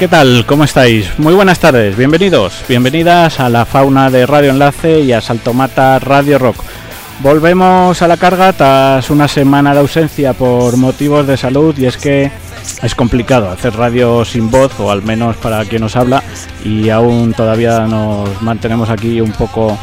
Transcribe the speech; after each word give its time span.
¿qué 0.00 0.08
tal? 0.08 0.46
¿Cómo 0.46 0.64
estáis? 0.64 1.18
Muy 1.18 1.34
buenas 1.34 1.58
tardes, 1.58 1.94
bienvenidos, 1.94 2.64
bienvenidas 2.66 3.38
a 3.38 3.50
la 3.50 3.66
fauna 3.66 4.08
de 4.08 4.24
Radio 4.24 4.48
Enlace 4.48 5.00
y 5.00 5.12
a 5.12 5.20
Saltomata 5.20 5.98
Radio 5.98 6.38
Rock. 6.38 6.56
Volvemos 7.22 8.00
a 8.00 8.08
la 8.08 8.16
carga 8.16 8.54
tras 8.54 9.10
una 9.10 9.28
semana 9.28 9.74
de 9.74 9.80
ausencia 9.80 10.32
por 10.32 10.78
motivos 10.78 11.26
de 11.26 11.36
salud 11.36 11.76
y 11.76 11.84
es 11.84 11.98
que 11.98 12.30
es 12.82 12.94
complicado 12.94 13.50
hacer 13.50 13.76
radio 13.76 14.24
sin 14.24 14.50
voz 14.50 14.72
o 14.80 14.90
al 14.90 15.02
menos 15.02 15.36
para 15.36 15.66
quien 15.66 15.82
nos 15.82 15.96
habla 15.96 16.22
y 16.64 16.88
aún 16.88 17.34
todavía 17.34 17.80
nos 17.80 18.40
mantenemos 18.40 18.88
aquí 18.88 19.20
un 19.20 19.32
poco 19.32 19.76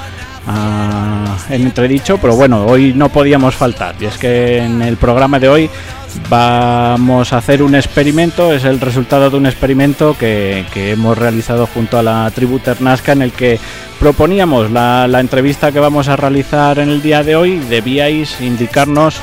ah, 0.48 1.38
en 1.52 1.62
entredicho, 1.62 2.18
pero 2.18 2.36
bueno, 2.36 2.66
hoy 2.66 2.92
no 2.92 3.10
podíamos 3.10 3.54
faltar 3.54 3.94
y 4.00 4.06
es 4.06 4.18
que 4.18 4.58
en 4.58 4.82
el 4.82 4.98
programa 4.98 5.38
de 5.38 5.48
hoy 5.48 5.70
vamos 6.30 7.34
a 7.34 7.38
hacer 7.38 7.64
un 7.64 7.76
experimento, 7.76 8.54
es 8.54 8.66
el 8.66 8.80
resultado 8.80 9.30
de 9.30 9.38
un 9.38 9.46
experimento 9.46 10.16
que, 10.18 10.66
que 10.74 10.92
hemos 10.92 11.18
realizado 11.18 11.68
junto 11.68 11.98
a 11.98 12.04
la 12.04 12.30
tribu 12.34 12.60
Ternasca 12.60 13.12
en 13.14 13.22
el 13.22 13.32
que 13.32 13.60
proponíamos 14.00 14.72
la, 14.72 15.20
entrevista 15.20 15.72
que 15.72 15.80
vamos 15.80 16.08
a 16.08 16.16
realizar 16.16 16.80
en 16.80 16.90
el 16.90 17.02
día 17.02 17.24
de 17.24 17.36
hoy, 17.36 17.58
debíais 17.58 18.40
indicarnos 18.42 19.20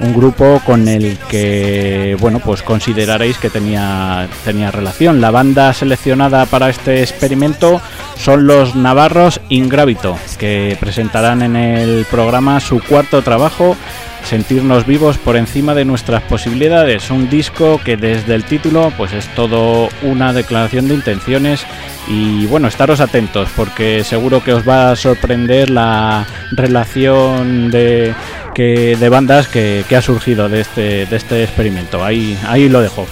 un 0.00 0.14
grupo 0.14 0.62
con 0.64 0.86
el 0.86 1.18
que 1.28 2.16
bueno 2.20 2.38
pues 2.38 2.62
consideraréis 2.62 3.36
que 3.38 3.50
tenía 3.50 4.28
tenía 4.44 4.70
relación. 4.70 5.20
La 5.20 5.32
banda 5.32 5.72
seleccionada 5.72 6.46
para 6.46 6.68
este 6.68 7.00
experimento 7.00 7.80
son 8.16 8.46
los 8.46 8.76
navarros 8.76 9.40
Ingravito, 9.48 10.16
que 10.38 10.76
presentarán 10.78 11.42
en 11.42 11.56
el 11.56 12.06
programa 12.08 12.60
su 12.60 12.80
cuarto 12.80 13.22
trabajo 13.22 13.76
sentirnos 14.24 14.86
vivos 14.86 15.18
por 15.18 15.36
encima 15.36 15.74
de 15.74 15.84
nuestras 15.84 16.22
posibilidades. 16.22 17.10
Un 17.10 17.28
disco 17.28 17.80
que 17.82 17.96
desde 17.96 18.34
el 18.34 18.44
título 18.44 18.92
pues 18.96 19.12
es 19.12 19.26
todo 19.34 19.88
una 20.02 20.32
declaración 20.32 20.88
de 20.88 20.94
intenciones 20.94 21.64
y 22.08 22.46
bueno, 22.46 22.68
estaros 22.68 23.00
atentos 23.00 23.48
porque 23.56 24.04
seguro 24.04 24.42
que 24.42 24.52
os 24.52 24.68
va 24.68 24.90
a 24.92 24.96
sorprender 24.96 25.70
la 25.70 26.26
relación 26.52 27.70
de, 27.70 28.14
que, 28.54 28.96
de 28.96 29.08
bandas 29.08 29.48
que, 29.48 29.84
ha 29.94 30.02
surgido 30.02 30.48
de 30.48 30.60
este, 30.60 31.06
de 31.06 31.16
este 31.16 31.42
experimento. 31.42 32.04
Ahí, 32.04 32.38
ahí 32.46 32.68
lo 32.68 32.80
dejo. 32.80 33.06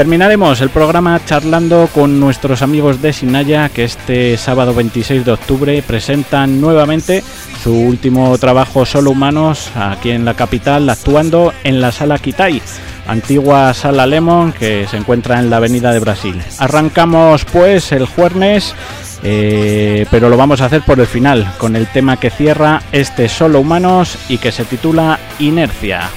Terminaremos 0.00 0.62
el 0.62 0.70
programa 0.70 1.20
charlando 1.26 1.86
con 1.92 2.18
nuestros 2.18 2.62
amigos 2.62 3.02
de 3.02 3.12
Sinaya 3.12 3.68
que 3.68 3.84
este 3.84 4.38
sábado 4.38 4.72
26 4.72 5.26
de 5.26 5.32
octubre 5.32 5.84
presentan 5.86 6.58
nuevamente 6.58 7.22
su 7.62 7.78
último 7.78 8.38
trabajo 8.38 8.86
Solo 8.86 9.10
Humanos 9.10 9.70
aquí 9.74 10.12
en 10.12 10.24
la 10.24 10.32
capital 10.32 10.88
actuando 10.88 11.52
en 11.64 11.82
la 11.82 11.92
sala 11.92 12.18
Kitai, 12.18 12.62
antigua 13.08 13.74
sala 13.74 14.06
Lemon 14.06 14.54
que 14.54 14.86
se 14.90 14.96
encuentra 14.96 15.38
en 15.38 15.50
la 15.50 15.58
avenida 15.58 15.92
de 15.92 16.00
Brasil. 16.00 16.40
Arrancamos 16.58 17.44
pues 17.44 17.92
el 17.92 18.06
jueves 18.06 18.74
eh, 19.22 20.06
pero 20.10 20.30
lo 20.30 20.38
vamos 20.38 20.62
a 20.62 20.64
hacer 20.64 20.80
por 20.80 20.98
el 20.98 21.06
final 21.06 21.46
con 21.58 21.76
el 21.76 21.86
tema 21.86 22.16
que 22.16 22.30
cierra 22.30 22.80
este 22.90 23.28
Solo 23.28 23.60
Humanos 23.60 24.16
y 24.30 24.38
que 24.38 24.50
se 24.50 24.64
titula 24.64 25.18
Inercia. 25.38 26.08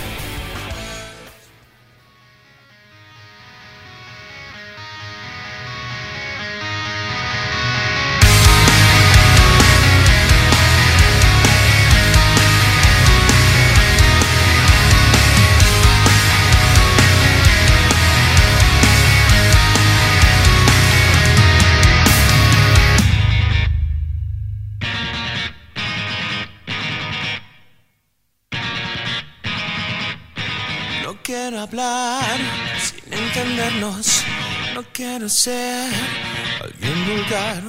Alguien 36.61 37.05
vulgar. 37.05 37.63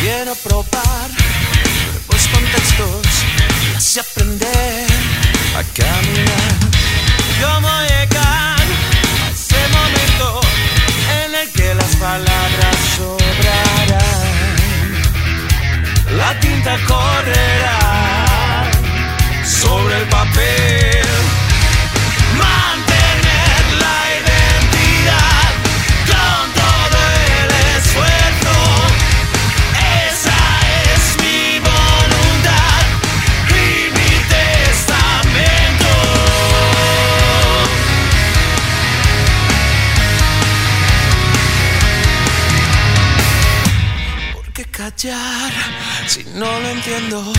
Quiero 0.00 0.34
probar 0.36 0.91
no 46.90 47.22
lo 47.22 47.31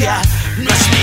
no 0.00 0.70
es 0.70 0.99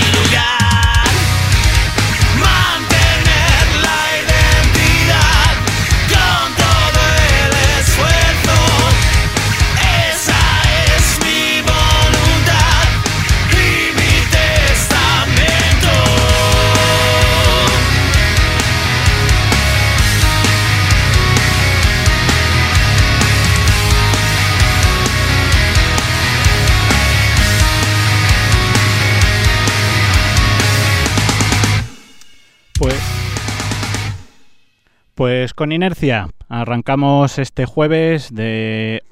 con 35.58 35.72
inercia. 35.72 36.28
Arrancamos 36.48 37.40
este 37.40 37.66
jueves 37.66 38.32
de 38.32 39.02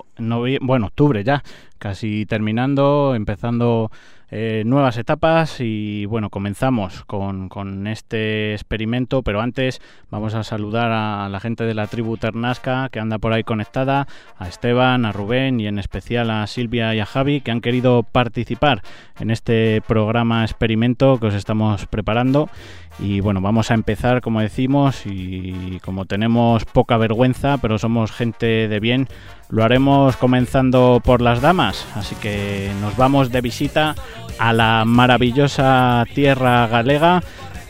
bueno, 0.61 0.87
octubre 0.87 1.25
ya, 1.25 1.43
casi 1.79 2.25
terminando, 2.25 3.17
empezando 3.17 3.91
eh, 4.39 4.65
nuevas 4.67 4.99
etapas 4.99 5.61
y 5.61 6.05
bueno, 6.05 6.29
comenzamos 6.29 7.07
con, 7.07 7.49
con 7.49 7.87
este 7.87 8.53
experimento, 8.53 9.23
pero 9.23 9.41
antes 9.41 9.81
vamos 10.11 10.35
a 10.35 10.45
saludar 10.45 10.93
a 10.93 11.27
la 11.31 11.41
gente 11.41 11.65
de 11.65 11.73
la 11.73 11.87
tribu 11.87 12.19
Ternasca 12.19 12.91
que 12.91 13.01
anda 13.01 13.17
por 13.17 13.33
ahí 13.33 13.45
conectada, 13.45 14.07
a 14.37 14.47
Esteban, 14.47 15.07
a 15.07 15.13
Rubén 15.13 15.59
y 15.59 15.69
en 15.69 15.79
especial 15.79 16.29
a 16.29 16.47
Silvia 16.49 16.95
y 16.95 17.01
a 17.01 17.07
Javi 17.07 17.41
que 17.41 17.51
han 17.51 17.63
querido 17.63 18.03
participar 18.03 18.83
en 19.19 19.31
este 19.31 19.81
programa 19.89 20.45
experimento 20.45 21.19
que 21.19 21.29
os 21.29 21.35
estamos 21.35 21.87
preparando. 21.87 22.51
Y 22.99 23.21
bueno, 23.21 23.43
vamos 23.43 23.71
a 23.71 23.75
empezar, 23.75 24.23
como 24.23 24.41
decimos, 24.41 25.03
y 25.05 25.81
como 25.81 26.07
tenemos 26.07 26.65
poca 26.65 26.97
vergüenza, 26.97 27.59
pero 27.59 27.77
somos 27.79 28.11
gente 28.11 28.69
de 28.69 28.81
bien, 28.81 29.09
lo 29.49 29.65
haremos 29.65 30.17
comenzando 30.17 31.01
por 31.05 31.21
las 31.21 31.41
damas. 31.41 31.87
Así 31.95 32.15
que 32.17 32.71
nos 32.81 32.97
vamos 32.97 33.31
de 33.31 33.41
visita 33.41 33.95
a 34.39 34.53
la 34.53 34.85
maravillosa 34.85 36.05
tierra 36.15 36.67
galega 36.67 37.23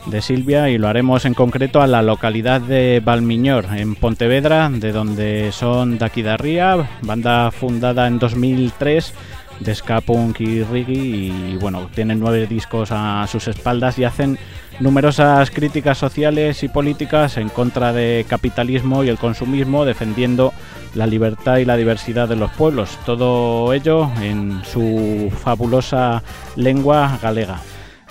de 0.05 0.21
Silvia 0.21 0.69
y 0.69 0.77
lo 0.77 0.87
haremos 0.87 1.25
en 1.25 1.33
concreto 1.33 1.81
a 1.81 1.87
la 1.87 2.01
localidad 2.01 2.61
de 2.61 3.01
Valmiñor, 3.03 3.65
en 3.75 3.95
Pontevedra, 3.95 4.69
de 4.69 4.91
donde 4.91 5.51
son 5.51 5.97
Daquidarría, 5.97 6.89
banda 7.01 7.51
fundada 7.51 8.07
en 8.07 8.19
2003 8.19 9.13
de 9.59 9.75
ska 9.75 10.03
y 10.39 10.63
reggae 10.63 10.93
y 10.93 11.57
bueno, 11.59 11.89
tienen 11.93 12.19
nueve 12.19 12.45
discos 12.47 12.89
a 12.91 13.25
sus 13.27 13.47
espaldas 13.47 13.97
y 13.97 14.03
hacen 14.03 14.37
numerosas 14.79 15.51
críticas 15.51 15.97
sociales 15.97 16.63
y 16.63 16.67
políticas 16.67 17.37
en 17.37 17.49
contra 17.49 17.93
de 17.93 18.25
capitalismo 18.27 19.03
y 19.03 19.09
el 19.09 19.17
consumismo, 19.17 19.85
defendiendo 19.85 20.53
la 20.93 21.07
libertad 21.07 21.57
y 21.57 21.65
la 21.65 21.77
diversidad 21.77 22.27
de 22.27 22.35
los 22.35 22.51
pueblos. 22.51 22.97
Todo 23.05 23.73
ello 23.73 24.09
en 24.21 24.61
su 24.65 25.31
fabulosa 25.43 26.23
lengua 26.55 27.19
galega. 27.21 27.59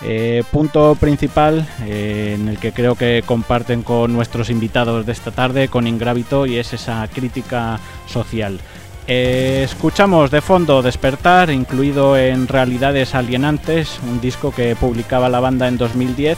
Eh, 0.03 0.45
punto 0.53 0.95
principal 0.95 1.67
eh, 1.87 2.37
en 2.39 2.49
el 2.49 2.59
que 2.59 2.73
creo 2.73 2.97
que 2.97 3.23
comparten 3.25 3.83
con 3.83 4.13
nuestros 4.13 4.51
invitados 4.51 5.07
de 5.07 5.13
esta 5.13 5.31
tarde, 5.31 5.69
con 5.69 5.87
Ingrábito, 5.87 6.45
y 6.45 6.59
es 6.59 6.75
esa 6.75 7.09
crítica 7.09 7.81
social. 8.07 8.61
Escuchamos 9.07 10.33
de 10.33 10.41
fondo 10.41 10.83
Despertar, 10.83 11.51
incluido 11.51 12.17
en 12.17 12.49
Realidades 12.49 13.15
Alienantes, 13.15 14.01
un 14.03 14.21
disco 14.21 14.51
que 14.51 14.75
publicaba 14.75 15.29
la 15.29 15.39
banda 15.39 15.69
en 15.69 15.79
2010, 15.79 16.37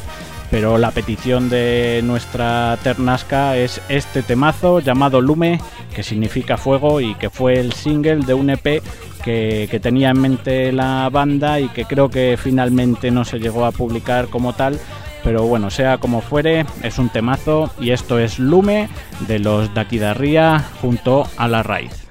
pero 0.51 0.77
la 0.77 0.91
petición 0.91 1.49
de 1.49 2.03
nuestra 2.05 2.79
Ternasca 2.83 3.57
es 3.57 3.81
este 3.89 4.23
temazo 4.23 4.81
llamado 4.81 5.23
Lume, 5.23 5.63
que 5.95 6.03
significa 6.03 6.59
fuego 6.59 7.01
y 7.01 7.15
que 7.15 7.31
fue 7.31 7.59
el 7.59 7.73
single 7.73 8.27
de 8.27 8.35
un 8.35 8.51
EP 8.51 8.83
que, 9.25 9.67
que 9.71 9.81
tenía 9.81 10.11
en 10.11 10.21
mente 10.21 10.71
la 10.71 11.09
banda 11.11 11.61
y 11.61 11.69
que 11.71 11.87
creo 11.87 12.11
que 12.11 12.39
finalmente 12.39 13.11
no 13.11 13.25
se 13.25 13.39
llegó 13.39 13.65
a 13.65 13.73
publicar 13.73 14.29
como 14.29 14.53
tal. 14.53 14.79
Pero 15.25 15.45
bueno, 15.45 15.71
sea 15.71 15.97
como 15.97 16.21
fuere, 16.21 16.67
es 16.83 16.99
un 16.99 17.09
temazo 17.09 17.71
y 17.81 17.91
esto 17.91 18.19
es 18.19 18.39
Lume 18.39 18.91
de 19.27 19.39
los 19.39 19.73
Daquidarría 19.73 20.63
junto 20.83 21.27
a 21.39 21.49
la 21.49 21.63
raíz. 21.63 22.08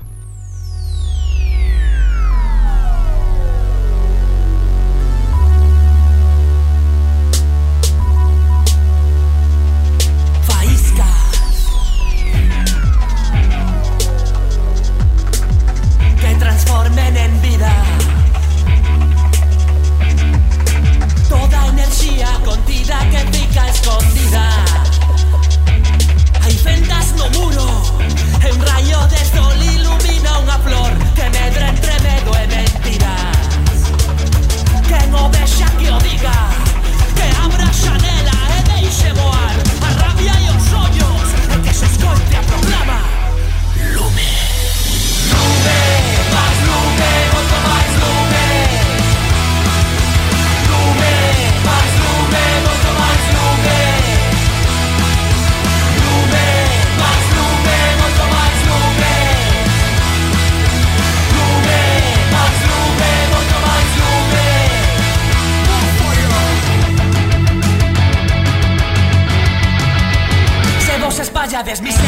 Espallades 71.57 72.06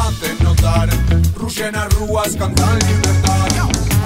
hace 0.00 0.34
notar. 0.42 0.88
Rushen 1.34 1.76
a 1.76 1.88
rúas, 1.88 2.36
cantan 2.36 2.78
libertad. 2.78 3.48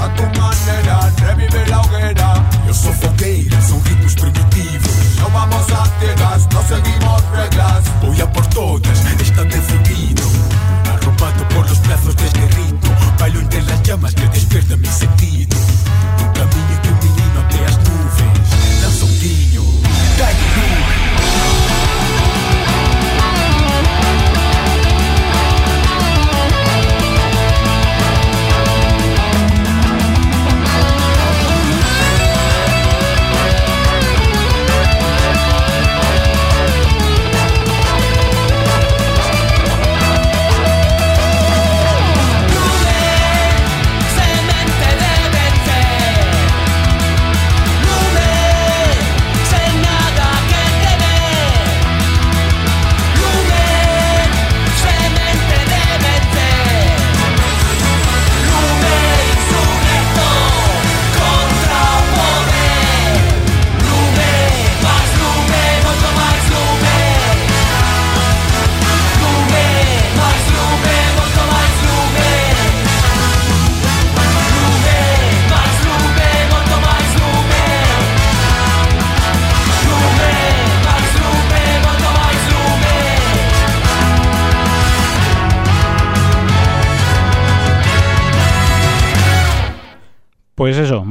A 0.00 0.14
tu 0.16 0.22
manera, 0.40 1.10
revive 1.18 1.66
la 1.68 1.80
hoguera. 1.80 2.50
Los 2.66 2.78
sofoqueiras 2.78 3.68
son 3.68 3.84
ritmos 3.84 4.14
primitivos. 4.14 4.90
No 5.18 5.30
vamos 5.30 5.70
a 5.70 5.86
ciegas, 6.00 6.48
no 6.52 6.62
seguimos 6.62 7.22
reglas. 7.30 7.84
Voy 8.02 8.20
a 8.20 8.32
por 8.32 8.46
todas, 8.48 8.98
están 9.20 9.48
decidido. 9.48 10.24
Arropado 10.92 11.48
por 11.48 11.68
los 11.68 11.80
brazos 11.82 12.16
de 12.16 12.26
este 12.26 12.46
rito. 12.48 12.88
Bailo 13.18 13.40
entre 13.40 13.62
las 13.62 13.82
llamas 13.82 14.14
que 14.14 14.26
despierta 14.28 14.76
mi 14.76 14.88
sentido. 14.88 15.56
Un 16.18 16.32
camino 16.32 16.82
que 16.82 16.88
un 16.88 16.98
menino 16.98 17.40
las 17.64 17.78
nubes. 17.78 18.82
Lanza 18.82 19.04
un 19.04 19.20
guiño. 19.20 20.81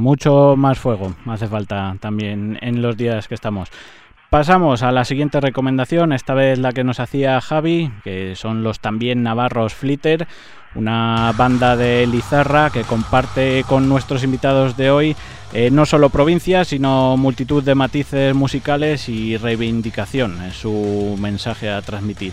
Mucho 0.02 0.56
más 0.56 0.78
fuego 0.78 1.14
hace 1.26 1.46
falta 1.46 1.96
también 2.00 2.58
en 2.60 2.82
los 2.82 2.96
días 2.96 3.28
que 3.28 3.34
estamos. 3.34 3.70
Pasamos 4.28 4.82
a 4.82 4.92
la 4.92 5.04
siguiente 5.04 5.40
recomendación, 5.40 6.12
esta 6.12 6.34
vez 6.34 6.58
la 6.58 6.72
que 6.72 6.84
nos 6.84 7.00
hacía 7.00 7.40
Javi, 7.40 7.92
que 8.02 8.34
son 8.34 8.62
los 8.62 8.80
también 8.80 9.22
navarros 9.22 9.74
Flitter, 9.74 10.26
una 10.74 11.32
banda 11.36 11.76
de 11.76 12.06
Lizarra 12.06 12.70
que 12.70 12.82
comparte 12.82 13.62
con 13.68 13.88
nuestros 13.88 14.24
invitados 14.24 14.76
de 14.76 14.90
hoy 14.90 15.16
eh, 15.52 15.70
no 15.70 15.84
solo 15.84 16.08
provincias, 16.08 16.68
sino 16.68 17.18
multitud 17.18 17.62
de 17.62 17.74
matices 17.74 18.34
musicales 18.34 19.10
y 19.10 19.36
reivindicación 19.36 20.42
en 20.42 20.52
su 20.52 21.14
mensaje 21.20 21.68
a 21.68 21.82
transmitir. 21.82 22.32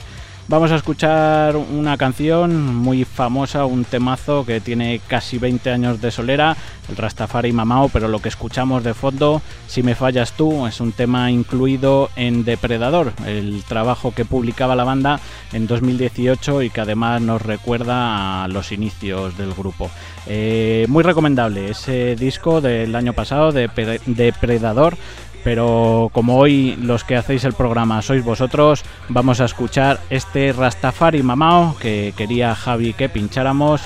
Vamos 0.49 0.71
a 0.71 0.77
escuchar 0.77 1.55
una 1.57 1.95
canción 1.95 2.75
muy 2.75 3.05
famosa, 3.05 3.65
un 3.65 3.85
temazo 3.85 4.47
que 4.47 4.59
tiene 4.59 4.99
casi 5.07 5.37
20 5.37 5.69
años 5.69 6.01
de 6.01 6.09
solera, 6.09 6.57
el 6.89 6.97
Rastafari 6.97 7.51
Mamao, 7.51 7.89
pero 7.89 8.07
lo 8.07 8.17
que 8.17 8.29
escuchamos 8.29 8.83
de 8.83 8.95
fondo, 8.95 9.43
Si 9.67 9.83
me 9.83 9.93
fallas 9.93 10.31
tú, 10.31 10.65
es 10.65 10.81
un 10.81 10.91
tema 10.91 11.29
incluido 11.29 12.09
en 12.15 12.45
Depredador, 12.45 13.13
el 13.27 13.63
trabajo 13.67 14.11
que 14.11 14.25
publicaba 14.25 14.75
la 14.75 14.85
banda 14.85 15.19
en 15.53 15.67
2018 15.67 16.63
y 16.63 16.71
que 16.71 16.81
además 16.81 17.21
nos 17.21 17.43
recuerda 17.43 18.43
a 18.43 18.47
los 18.47 18.71
inicios 18.71 19.37
del 19.37 19.53
grupo. 19.53 19.91
Eh, 20.25 20.87
muy 20.89 21.03
recomendable 21.03 21.69
ese 21.69 22.15
disco 22.15 22.59
del 22.59 22.95
año 22.95 23.13
pasado 23.13 23.51
de 23.51 23.69
Depredador 24.07 24.97
pero 25.43 26.09
como 26.13 26.37
hoy 26.37 26.75
los 26.81 27.03
que 27.03 27.15
hacéis 27.15 27.43
el 27.43 27.53
programa 27.53 28.01
sois 28.01 28.23
vosotros, 28.23 28.83
vamos 29.07 29.41
a 29.41 29.45
escuchar 29.45 29.99
este 30.09 30.53
Rastafari 30.53 31.23
Mamao 31.23 31.77
que 31.79 32.13
quería 32.15 32.55
Javi 32.55 32.93
que 32.93 33.09
pincháramos, 33.09 33.81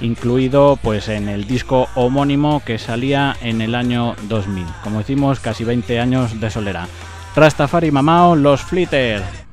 incluido 0.00 0.78
pues 0.82 1.08
en 1.08 1.28
el 1.28 1.46
disco 1.46 1.88
homónimo 1.94 2.62
que 2.64 2.78
salía 2.78 3.36
en 3.40 3.60
el 3.60 3.74
año 3.74 4.14
2000. 4.28 4.66
Como 4.82 4.98
decimos, 4.98 5.40
casi 5.40 5.64
20 5.64 6.00
años 6.00 6.40
de 6.40 6.50
solera. 6.50 6.88
Rastafari 7.34 7.90
Mamao, 7.90 8.34
los 8.34 8.62
Flitter. 8.62 9.45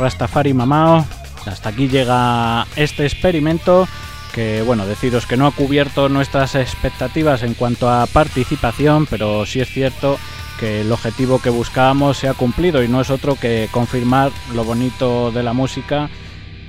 Rastafari 0.00 0.54
mamao, 0.54 1.04
hasta 1.46 1.68
aquí 1.68 1.86
llega 1.86 2.66
este 2.74 3.04
experimento 3.04 3.86
que, 4.34 4.62
bueno, 4.62 4.86
deciros 4.86 5.26
que 5.26 5.36
no 5.36 5.46
ha 5.46 5.52
cubierto 5.52 6.08
nuestras 6.08 6.54
expectativas 6.54 7.42
en 7.42 7.54
cuanto 7.54 7.90
a 7.90 8.06
participación, 8.06 9.06
pero 9.06 9.44
sí 9.44 9.60
es 9.60 9.68
cierto 9.68 10.18
que 10.58 10.80
el 10.80 10.92
objetivo 10.92 11.40
que 11.40 11.50
buscábamos 11.50 12.16
se 12.16 12.28
ha 12.28 12.34
cumplido 12.34 12.82
y 12.82 12.88
no 12.88 13.00
es 13.00 13.10
otro 13.10 13.34
que 13.34 13.68
confirmar 13.72 14.30
lo 14.54 14.64
bonito 14.64 15.30
de 15.32 15.42
la 15.42 15.52
música 15.52 16.08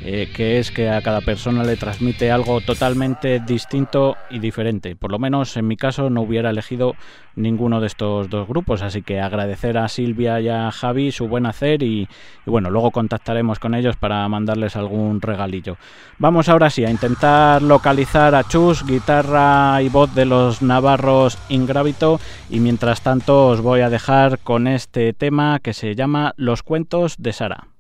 eh, 0.04 0.32
que 0.34 0.60
es 0.60 0.72
que 0.72 0.90
a 0.90 1.02
cada 1.02 1.22
persona 1.22 1.64
le 1.64 1.78
transmite 1.78 2.32
algo 2.32 2.62
totalmente 2.62 3.40
distinto 3.40 4.16
y 4.30 4.40
diferente. 4.40 4.96
Por 4.96 5.12
lo 5.12 5.20
menos 5.20 5.58
en 5.58 5.68
mi 5.68 5.78
caso 5.78 6.10
no 6.10 6.22
hubiera 6.22 6.52
elegido 6.52 6.96
ninguno 7.36 7.82
de 7.82 7.88
estos 7.88 8.30
dos 8.30 8.48
grupos, 8.48 8.82
así 8.82 9.02
que 9.02 9.20
agradecer 9.20 9.78
a 9.78 9.88
Silvia 9.88 10.40
y 10.40 10.50
a 10.50 10.72
Javi 10.72 11.12
su 11.12 11.28
buen 11.28 11.46
hacer 11.46 11.82
y, 11.82 12.08
y 12.46 12.50
bueno, 12.50 12.70
luego 12.70 12.92
contactaremos 12.92 13.60
con 13.60 13.74
ellos 13.74 13.96
para 13.96 14.28
mandarles 14.28 14.76
algún 14.76 15.22
regalillo. 15.22 15.78
Vamos 16.20 16.50
ahora 16.50 16.70
sí 16.70 16.86
a 16.86 16.92
intentar 16.92 17.62
localizar 17.62 18.36
a 18.36 18.44
Chus, 18.44 18.86
guitarra 18.86 19.82
y 19.82 19.90
voz 19.90 20.14
de 20.14 20.26
los 20.26 20.62
navarros 20.62 21.38
Ingravito 21.50 22.20
y 22.50 22.60
mientras 22.60 23.02
tanto 23.02 23.48
os 23.48 23.62
voy 23.62 23.82
a 23.82 23.90
dejar 23.90 24.40
con 24.40 24.68
este 24.68 25.14
tema 25.14 25.60
que 25.60 25.74
se 25.74 25.96
llama 25.96 26.34
Los 26.38 26.64
cuentos 26.64 27.16
de. 27.18 27.32
Sara 27.32 27.71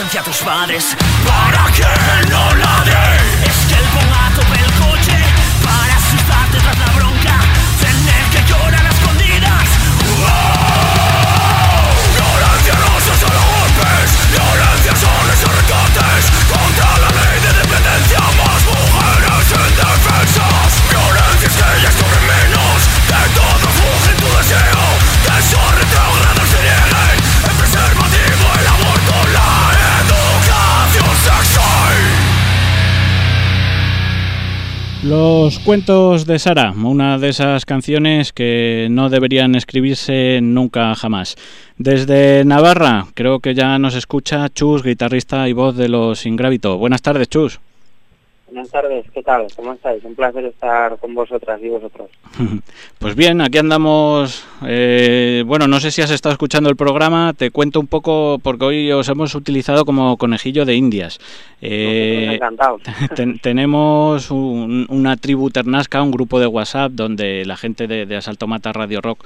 Amigos, 0.00 0.14
esencia, 0.14 0.22
tus 0.22 0.40
padres. 0.42 1.09
Los 35.22 35.58
cuentos 35.58 36.24
de 36.24 36.38
Sara, 36.38 36.72
una 36.72 37.18
de 37.18 37.28
esas 37.28 37.66
canciones 37.66 38.32
que 38.32 38.88
no 38.90 39.10
deberían 39.10 39.54
escribirse 39.54 40.40
nunca 40.42 40.94
jamás. 40.94 41.36
Desde 41.76 42.42
Navarra, 42.46 43.06
creo 43.12 43.40
que 43.40 43.54
ya 43.54 43.78
nos 43.78 43.94
escucha 43.94 44.48
Chus, 44.48 44.82
guitarrista 44.82 45.46
y 45.46 45.52
voz 45.52 45.76
de 45.76 45.90
los 45.90 46.24
Ingravito. 46.24 46.78
Buenas 46.78 47.02
tardes, 47.02 47.28
Chus. 47.28 47.60
Buenas 48.50 48.70
tardes, 48.70 49.06
¿qué 49.14 49.22
tal? 49.22 49.46
¿Cómo 49.54 49.74
estáis? 49.74 50.02
Un 50.04 50.16
placer 50.16 50.44
estar 50.44 50.98
con 50.98 51.14
vosotras 51.14 51.60
y 51.62 51.68
vosotros. 51.68 52.10
Pues 52.98 53.14
bien, 53.14 53.40
aquí 53.40 53.56
andamos. 53.56 54.44
eh, 54.66 55.42
bueno, 55.46 55.66
no 55.66 55.80
sé 55.80 55.90
si 55.90 56.02
has 56.02 56.10
estado 56.10 56.32
escuchando 56.34 56.68
el 56.68 56.76
programa. 56.76 57.32
Te 57.32 57.50
cuento 57.50 57.80
un 57.80 57.86
poco 57.86 58.38
porque 58.42 58.64
hoy 58.66 58.92
os 58.92 59.08
hemos 59.08 59.34
utilizado 59.34 59.84
como 59.86 60.16
conejillo 60.18 60.64
de 60.66 60.74
Indias. 60.74 61.18
Eh, 61.62 62.38
ten- 63.16 63.38
tenemos 63.38 64.30
un- 64.30 64.86
una 64.90 65.16
tribu 65.16 65.48
ternasca, 65.50 66.02
un 66.02 66.10
grupo 66.10 66.38
de 66.40 66.46
WhatsApp 66.46 66.92
donde 66.92 67.44
la 67.46 67.56
gente 67.56 67.86
de, 67.86 68.04
de 68.04 68.16
Asalto 68.16 68.46
Mata 68.46 68.70
Radio 68.72 69.00
Rock, 69.00 69.24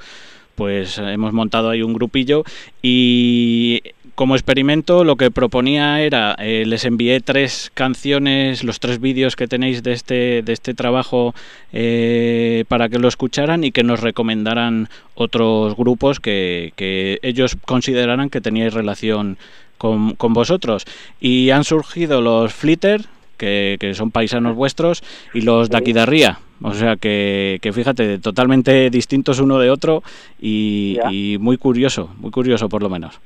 pues 0.55 0.97
hemos 0.99 1.33
montado 1.33 1.69
ahí 1.69 1.81
un 1.81 1.93
grupillo 1.93 2.43
y 2.81 3.81
como 4.15 4.35
experimento 4.35 5.03
lo 5.03 5.17
que 5.17 5.29
proponía 5.29 6.01
era, 6.01 6.35
eh, 6.39 6.63
les 6.65 6.85
envié 6.85 7.19
tres 7.19 7.69
canciones, 7.73 8.63
los 8.63 8.79
tres 8.79 9.01
vídeos 9.01 9.35
que 9.35 9.47
tenéis 9.47 9.83
de 9.83 9.91
este, 9.91 10.41
de 10.41 10.53
este 10.53 10.73
trabajo 10.73 11.35
eh, 11.73 12.63
para 12.69 12.87
que 12.87 12.97
lo 12.97 13.09
escucharan 13.09 13.65
y 13.65 13.71
que 13.71 13.83
nos 13.83 13.99
recomendaran 13.99 14.87
otros 15.15 15.75
grupos 15.75 16.21
que, 16.21 16.71
que 16.77 17.19
ellos 17.21 17.57
consideraran 17.65 18.29
que 18.29 18.41
teníais 18.41 18.73
relación 18.73 19.37
con, 19.77 20.15
con 20.15 20.33
vosotros. 20.33 20.85
Y 21.19 21.49
han 21.49 21.65
surgido 21.65 22.21
los 22.21 22.53
Flitter, 22.53 23.01
que, 23.37 23.75
que 23.81 23.93
son 23.93 24.11
paisanos 24.11 24.55
vuestros, 24.55 25.03
y 25.33 25.41
los 25.41 25.69
Daquidarría. 25.69 26.39
O 26.61 26.73
sea 26.73 26.95
que, 26.95 27.59
que 27.61 27.73
fíjate, 27.73 28.17
totalmente 28.19 28.89
distintos 28.89 29.39
uno 29.39 29.59
de 29.59 29.69
otro 29.69 30.03
y 30.39 31.35
muy 31.41 31.57
curioso, 31.57 32.15
muy 32.17 32.31
curioso 32.31 32.69
por 32.69 32.81
lo 32.81 32.89
menos. 32.89 33.19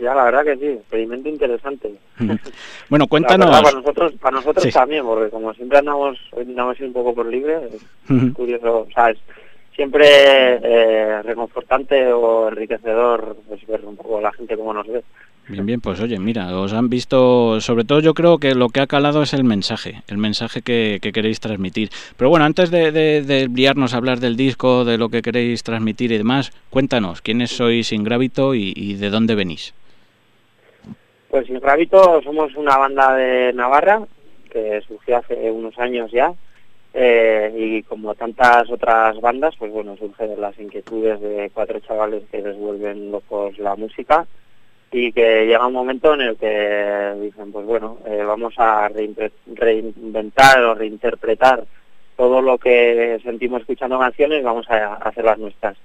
Ya, 0.00 0.14
la 0.14 0.24
verdad 0.24 0.44
que 0.44 0.56
sí, 0.56 0.66
experimento 0.66 1.28
interesante. 1.28 1.92
Bueno, 2.88 3.06
cuéntanos. 3.08 3.46
verdad, 3.48 3.62
para 3.62 3.76
nosotros, 3.78 4.12
para 4.20 4.36
nosotros 4.36 4.62
Sí. 4.64 4.70
también, 4.70 5.04
porque 5.04 5.30
como 5.30 5.52
siempre 5.54 5.78
andamos, 5.78 6.18
andamos 6.38 6.78
un 6.80 6.92
poco 6.92 7.14
por 7.14 7.26
libre, 7.26 7.56
es 7.68 8.32
curioso, 8.32 8.86
o 8.88 8.92
sea, 8.94 9.10
es 9.10 9.18
siempre 9.74 10.06
eh, 10.06 11.22
reconfortante 11.22 12.12
o 12.12 12.48
enriquecedor 12.48 13.36
pues, 13.48 13.66
ver 13.66 13.84
un 13.84 13.96
poco 13.96 14.20
la 14.20 14.32
gente 14.32 14.56
como 14.56 14.72
nos 14.72 14.86
ve. 14.86 15.02
Bien, 15.48 15.64
bien, 15.64 15.80
pues 15.80 15.98
oye, 16.00 16.18
mira, 16.18 16.54
os 16.58 16.74
han 16.74 16.90
visto, 16.90 17.58
sobre 17.62 17.84
todo 17.84 18.00
yo 18.00 18.12
creo 18.12 18.36
que 18.38 18.54
lo 18.54 18.68
que 18.68 18.80
ha 18.80 18.86
calado 18.86 19.22
es 19.22 19.32
el 19.32 19.44
mensaje, 19.44 20.02
el 20.08 20.18
mensaje 20.18 20.60
que, 20.60 20.98
que 21.00 21.10
queréis 21.10 21.40
transmitir. 21.40 21.88
Pero 22.18 22.28
bueno, 22.28 22.44
antes 22.44 22.70
de, 22.70 22.92
de, 22.92 23.22
de 23.22 23.48
liarnos 23.48 23.94
a 23.94 23.96
hablar 23.96 24.20
del 24.20 24.36
disco, 24.36 24.84
de 24.84 24.98
lo 24.98 25.08
que 25.08 25.22
queréis 25.22 25.62
transmitir 25.62 26.12
y 26.12 26.18
demás, 26.18 26.52
cuéntanos, 26.68 27.22
¿quiénes 27.22 27.50
sois 27.50 27.92
Ingrábito 27.92 28.54
y, 28.54 28.74
y 28.76 28.94
de 28.94 29.08
dónde 29.08 29.34
venís? 29.34 29.72
Pues 31.30 31.46
Sin 31.46 31.60
Gravito 31.60 32.22
somos 32.22 32.54
una 32.56 32.76
banda 32.78 33.14
de 33.14 33.52
Navarra 33.52 34.02
que 34.50 34.80
surgió 34.86 35.18
hace 35.18 35.50
unos 35.50 35.78
años 35.78 36.10
ya 36.10 36.32
eh, 36.94 37.52
y 37.54 37.82
como 37.82 38.14
tantas 38.14 38.70
otras 38.70 39.20
bandas, 39.20 39.54
pues 39.58 39.70
bueno, 39.70 39.94
surge 39.98 40.26
las 40.36 40.58
inquietudes 40.58 41.20
de 41.20 41.50
cuatro 41.52 41.80
chavales 41.80 42.22
que 42.30 42.40
les 42.40 42.56
vuelven 42.56 43.10
locos 43.12 43.58
la 43.58 43.76
música 43.76 44.26
y 44.90 45.12
que 45.12 45.44
llega 45.46 45.66
un 45.66 45.74
momento 45.74 46.14
en 46.14 46.22
el 46.22 46.36
que 46.38 47.14
dicen, 47.20 47.52
pues 47.52 47.66
bueno, 47.66 47.98
eh, 48.06 48.22
vamos 48.26 48.54
a 48.56 48.88
reinve- 48.88 49.32
reinventar 49.54 50.64
o 50.64 50.74
reinterpretar 50.74 51.64
todo 52.16 52.40
lo 52.40 52.56
que 52.56 53.20
sentimos 53.22 53.60
escuchando 53.60 53.98
canciones, 53.98 54.42
vamos 54.42 54.68
a 54.70 54.94
hacerlas 54.94 55.38
nuestras. 55.38 55.76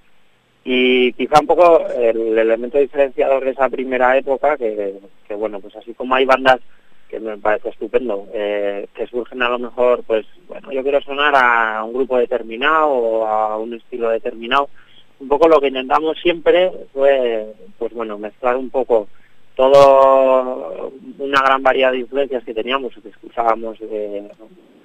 Y 0.65 1.11
quizá 1.13 1.39
un 1.41 1.47
poco 1.47 1.85
el 1.89 2.37
elemento 2.37 2.77
diferenciador 2.77 3.43
de 3.43 3.51
esa 3.51 3.67
primera 3.69 4.17
época, 4.17 4.57
que, 4.57 4.95
bueno, 5.35 5.59
pues 5.59 5.75
así 5.75 5.93
como 5.93 6.15
hay 6.15 6.25
bandas 6.25 6.59
que 7.09 7.19
me 7.19 7.37
parece 7.37 7.69
estupendo, 7.69 8.27
eh, 8.33 8.87
que 8.95 9.05
surgen 9.07 9.43
a 9.43 9.49
lo 9.49 9.59
mejor, 9.59 10.03
pues 10.03 10.25
bueno, 10.47 10.71
yo 10.71 10.81
quiero 10.81 11.01
sonar 11.01 11.33
a 11.35 11.83
un 11.83 11.93
grupo 11.93 12.17
determinado 12.17 12.87
o 12.87 13.27
a 13.27 13.57
un 13.57 13.73
estilo 13.73 14.09
determinado. 14.09 14.69
Un 15.19 15.27
poco 15.27 15.47
lo 15.47 15.59
que 15.59 15.67
intentamos 15.67 16.17
siempre 16.19 16.71
fue, 16.91 17.53
pues 17.77 17.93
bueno, 17.93 18.17
mezclar 18.17 18.55
un 18.55 18.69
poco 18.69 19.07
todo 19.55 20.91
una 21.19 21.41
gran 21.41 21.61
variedad 21.61 21.91
de 21.91 21.99
influencias 21.99 22.43
que 22.43 22.53
teníamos, 22.53 22.93
que 22.95 23.09
escuchábamos, 23.09 23.77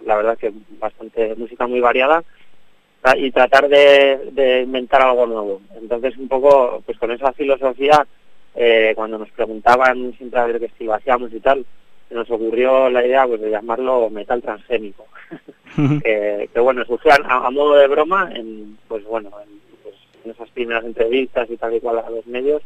la 0.05 0.17
verdad 0.17 0.37
que 0.37 0.53
bastante 0.79 1.35
música 1.37 1.67
muy 1.67 1.81
variada, 1.81 2.23
y 3.17 3.31
tratar 3.31 3.69
de, 3.69 4.31
de 4.33 4.63
inventar 4.63 5.03
algo 5.03 5.27
nuevo. 5.27 5.61
Entonces, 5.81 6.17
un 6.17 6.29
poco, 6.29 6.83
pues 6.85 6.99
con 6.99 7.11
esa 7.11 7.33
filosofía, 7.33 8.07
eh, 8.55 8.93
cuando 8.95 9.19
nos 9.19 9.31
preguntaban 9.31 10.13
siempre 10.17 10.41
a 10.41 10.47
ver 10.47 10.59
qué 10.59 10.67
estilo 10.67 10.95
hacíamos 10.95 11.33
y 11.33 11.41
tal, 11.41 11.65
se 12.09 12.15
nos 12.15 12.31
ocurrió 12.31 12.91
la 12.91 13.05
idea 13.05 13.27
pues 13.27 13.41
de 13.41 13.51
llamarlo 13.51 14.11
metal 14.11 14.43
transgénico. 14.43 15.07
que, 16.03 16.49
que, 16.53 16.61
bueno, 16.61 16.85
surgió 16.85 17.13
a, 17.13 17.47
a 17.47 17.51
modo 17.51 17.77
de 17.77 17.87
broma 17.87 18.31
en, 18.35 18.79
pues 18.89 19.05
bueno, 19.05 19.31
en, 19.43 19.61
pues, 19.83 19.95
en 20.25 20.31
esas 20.31 20.51
primeras 20.51 20.85
entrevistas 20.85 21.49
y 21.51 21.57
tal 21.57 21.75
y 21.75 21.81
cual 21.81 21.99
a 21.99 22.11
los 22.11 22.27
medios. 22.27 22.63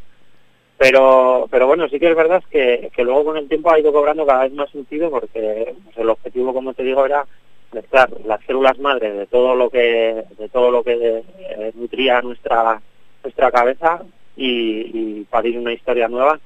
Pero, 0.78 1.46
pero 1.50 1.66
bueno, 1.66 1.88
sí 1.88 2.00
que 2.00 2.10
es 2.10 2.16
verdad 2.16 2.42
que, 2.50 2.90
que 2.94 3.04
luego 3.04 3.26
con 3.26 3.36
el 3.36 3.48
tiempo 3.48 3.70
ha 3.70 3.78
ido 3.78 3.92
cobrando 3.92 4.26
cada 4.26 4.44
vez 4.44 4.52
más 4.52 4.70
sentido 4.70 5.10
porque 5.10 5.74
pues, 5.84 5.96
el 5.98 6.10
objetivo, 6.10 6.52
como 6.52 6.74
te 6.74 6.82
digo, 6.82 7.04
era 7.04 7.24
mezclar 7.72 8.10
las 8.24 8.44
células 8.44 8.78
madre 8.78 9.12
de 9.12 9.26
todo 9.26 9.54
lo 9.54 9.70
que 9.70 10.24
de 10.38 10.48
todo 10.48 10.70
lo 10.70 10.82
que 10.82 11.24
eh, 11.38 11.72
nutría 11.74 12.20
nuestra 12.22 12.80
nuestra 13.22 13.50
cabeza 13.50 14.02
y, 14.36 14.90
y 15.20 15.26
parir 15.30 15.58
una 15.58 15.72
historia 15.72 16.08
nueva 16.08 16.38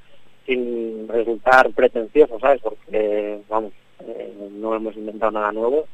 sin 0.45 1.07
resultar 1.09 1.69
pretencioso, 1.71 2.39
¿sabes? 2.39 2.61
Porque 2.61 3.39
vamos, 3.49 3.73
eh, 3.99 4.33
no 4.53 4.73
hemos 4.73 4.95
inventado 4.95 5.31
nada 5.31 5.51
nuevo 5.51 5.85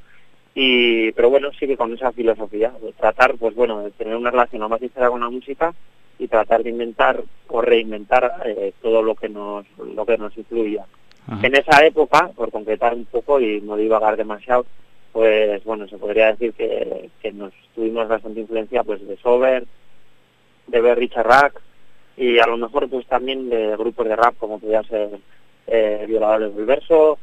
y 0.55 1.11
pero 1.13 1.31
bueno 1.31 1.49
sí 1.59 1.65
que 1.65 1.75
con 1.75 1.91
esa 1.93 2.11
filosofía 2.11 2.71
de 2.81 2.93
tratar 2.93 3.35
pues 3.35 3.55
bueno 3.55 3.81
de 3.81 3.91
tener 3.91 4.15
una 4.15 4.29
relación 4.29 4.61
lo 4.61 4.69
más 4.69 4.79
sincera 4.79 5.09
con 5.09 5.21
la 5.21 5.29
música 5.29 5.73
y 6.19 6.27
tratar 6.27 6.61
de 6.61 6.69
inventar 6.69 7.23
o 7.47 7.61
reinventar 7.61 8.43
eh, 8.45 8.71
todo 8.81 9.01
lo 9.01 9.15
que 9.15 9.29
nos 9.29 9.65
lo 9.95 10.05
que 10.05 10.17
nos 10.17 10.37
influya 10.37 10.85
Ajá. 11.27 11.47
en 11.47 11.55
esa 11.55 11.83
época 11.83 12.29
por 12.35 12.51
concretar 12.51 12.93
un 12.93 13.05
poco 13.05 13.39
y 13.39 13.61
no 13.61 13.75
divagar 13.75 14.15
demasiado 14.15 14.65
pues 15.13 15.63
bueno 15.63 15.87
se 15.87 15.97
podría 15.97 16.27
decir 16.33 16.53
que, 16.53 17.09
que 17.21 17.31
nos 17.31 17.53
tuvimos 17.75 18.07
bastante 18.09 18.41
influencia 18.41 18.83
pues 18.83 19.07
de 19.07 19.15
Sober 19.17 19.65
de 20.67 20.81
ver 20.81 20.97
Richard 20.97 21.25
Rack 21.27 21.61
y 22.17 22.39
a 22.39 22.47
lo 22.47 22.57
mejor 22.57 22.89
pues 22.89 23.05
también 23.07 23.49
de 23.49 23.77
grupos 23.77 24.07
de 24.07 24.15
rap 24.15 24.35
como 24.39 24.59
podía 24.59 24.83
ser 24.83 25.09
eh, 25.67 26.03
Violadores 26.07 26.55
del 26.55 26.65
Verso 26.65 27.17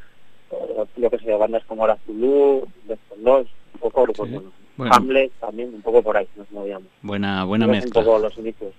o 0.50 0.86
yo 0.96 1.10
que 1.10 1.18
sé 1.18 1.32
bandas 1.36 1.64
como 1.66 1.86
La 1.86 1.96
Zulu, 2.06 2.66
Defcon 2.86 3.22
2 3.24 3.46
un 3.74 3.80
poco 3.80 4.02
grupos 4.04 4.28
Sí. 4.28 4.34
buenos 4.34 4.52
Bueno. 4.76 4.94
Hamlet 4.94 5.32
también 5.40 5.74
un 5.74 5.82
poco 5.82 6.02
por 6.02 6.16
ahí 6.16 6.26
nos 6.36 6.50
movíamos 6.52 6.88
Buena, 7.02 7.44
buena 7.44 7.66
Un 7.66 7.72
mezcla. 7.72 8.02
poco 8.02 8.18
los 8.18 8.36
inicios 8.38 8.72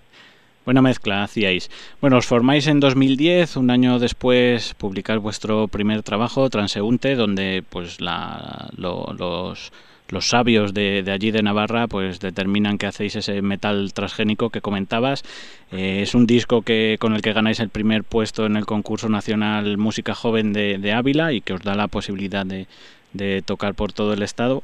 Buena 0.64 0.82
mezcla 0.84 1.24
hacíais. 1.24 1.72
Bueno, 2.02 2.18
os 2.18 2.28
formáis 2.28 2.68
en 2.68 2.80
2010, 2.80 3.56
un 3.58 3.72
año 3.72 3.98
después 3.98 4.76
publicáis 4.76 5.20
vuestro 5.20 5.68
primer 5.68 6.04
trabajo, 6.04 6.50
Transeúnte, 6.52 7.16
donde 7.16 7.64
pues 7.68 8.00
la, 8.00 8.70
lo- 8.78 9.12
los, 9.18 9.72
los 10.10 10.30
sabios 10.30 10.76
de, 10.76 11.02
de 11.02 11.12
allí 11.12 11.32
de 11.32 11.42
Navarra 11.42 11.88
pues 11.88 12.20
determinan 12.20 12.78
que 12.78 12.86
hacéis 12.86 13.16
ese 13.16 13.42
metal 13.42 13.92
transgénico 13.94 14.52
que 14.52 14.62
comentabas. 14.62 15.24
Eh, 15.72 16.02
es 16.04 16.14
un 16.14 16.28
disco 16.28 16.62
que 16.62 16.98
con 17.00 17.16
el 17.16 17.24
que 17.24 17.34
ganáis 17.34 17.60
el 17.60 17.70
primer 17.70 18.04
puesto 18.04 18.46
en 18.46 18.56
el 18.56 18.68
concurso 18.68 19.10
nacional 19.10 19.80
Música 19.80 20.14
Joven 20.14 20.54
de, 20.54 20.78
de 20.78 20.94
Ávila 20.94 21.34
y 21.34 21.42
que 21.42 21.54
os 21.54 21.64
da 21.64 21.74
la 21.74 21.88
posibilidad 21.88 22.46
de, 22.46 22.68
de 23.14 23.42
tocar 23.42 23.74
por 23.74 23.94
todo 23.94 24.14
el 24.14 24.22
estado. 24.22 24.62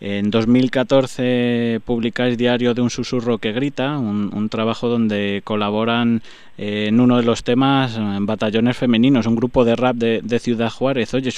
En 0.00 0.30
2014 0.30 1.80
publicáis 1.84 2.38
Diario 2.38 2.72
de 2.72 2.80
un 2.82 2.88
susurro 2.90 3.38
que 3.38 3.50
grita, 3.50 3.98
un, 3.98 4.30
un 4.32 4.48
trabajo 4.48 4.86
donde 4.88 5.40
colaboran 5.42 6.22
eh, 6.56 6.86
en 6.86 7.00
uno 7.00 7.16
de 7.16 7.24
los 7.24 7.42
temas 7.42 7.96
eh, 7.98 8.00
batallones 8.20 8.76
femeninos, 8.76 9.26
un 9.26 9.34
grupo 9.34 9.64
de 9.64 9.74
rap 9.74 9.96
de, 9.96 10.38
Ciudad 10.38 10.70
Juárez. 10.70 11.14
Oye, 11.14 11.32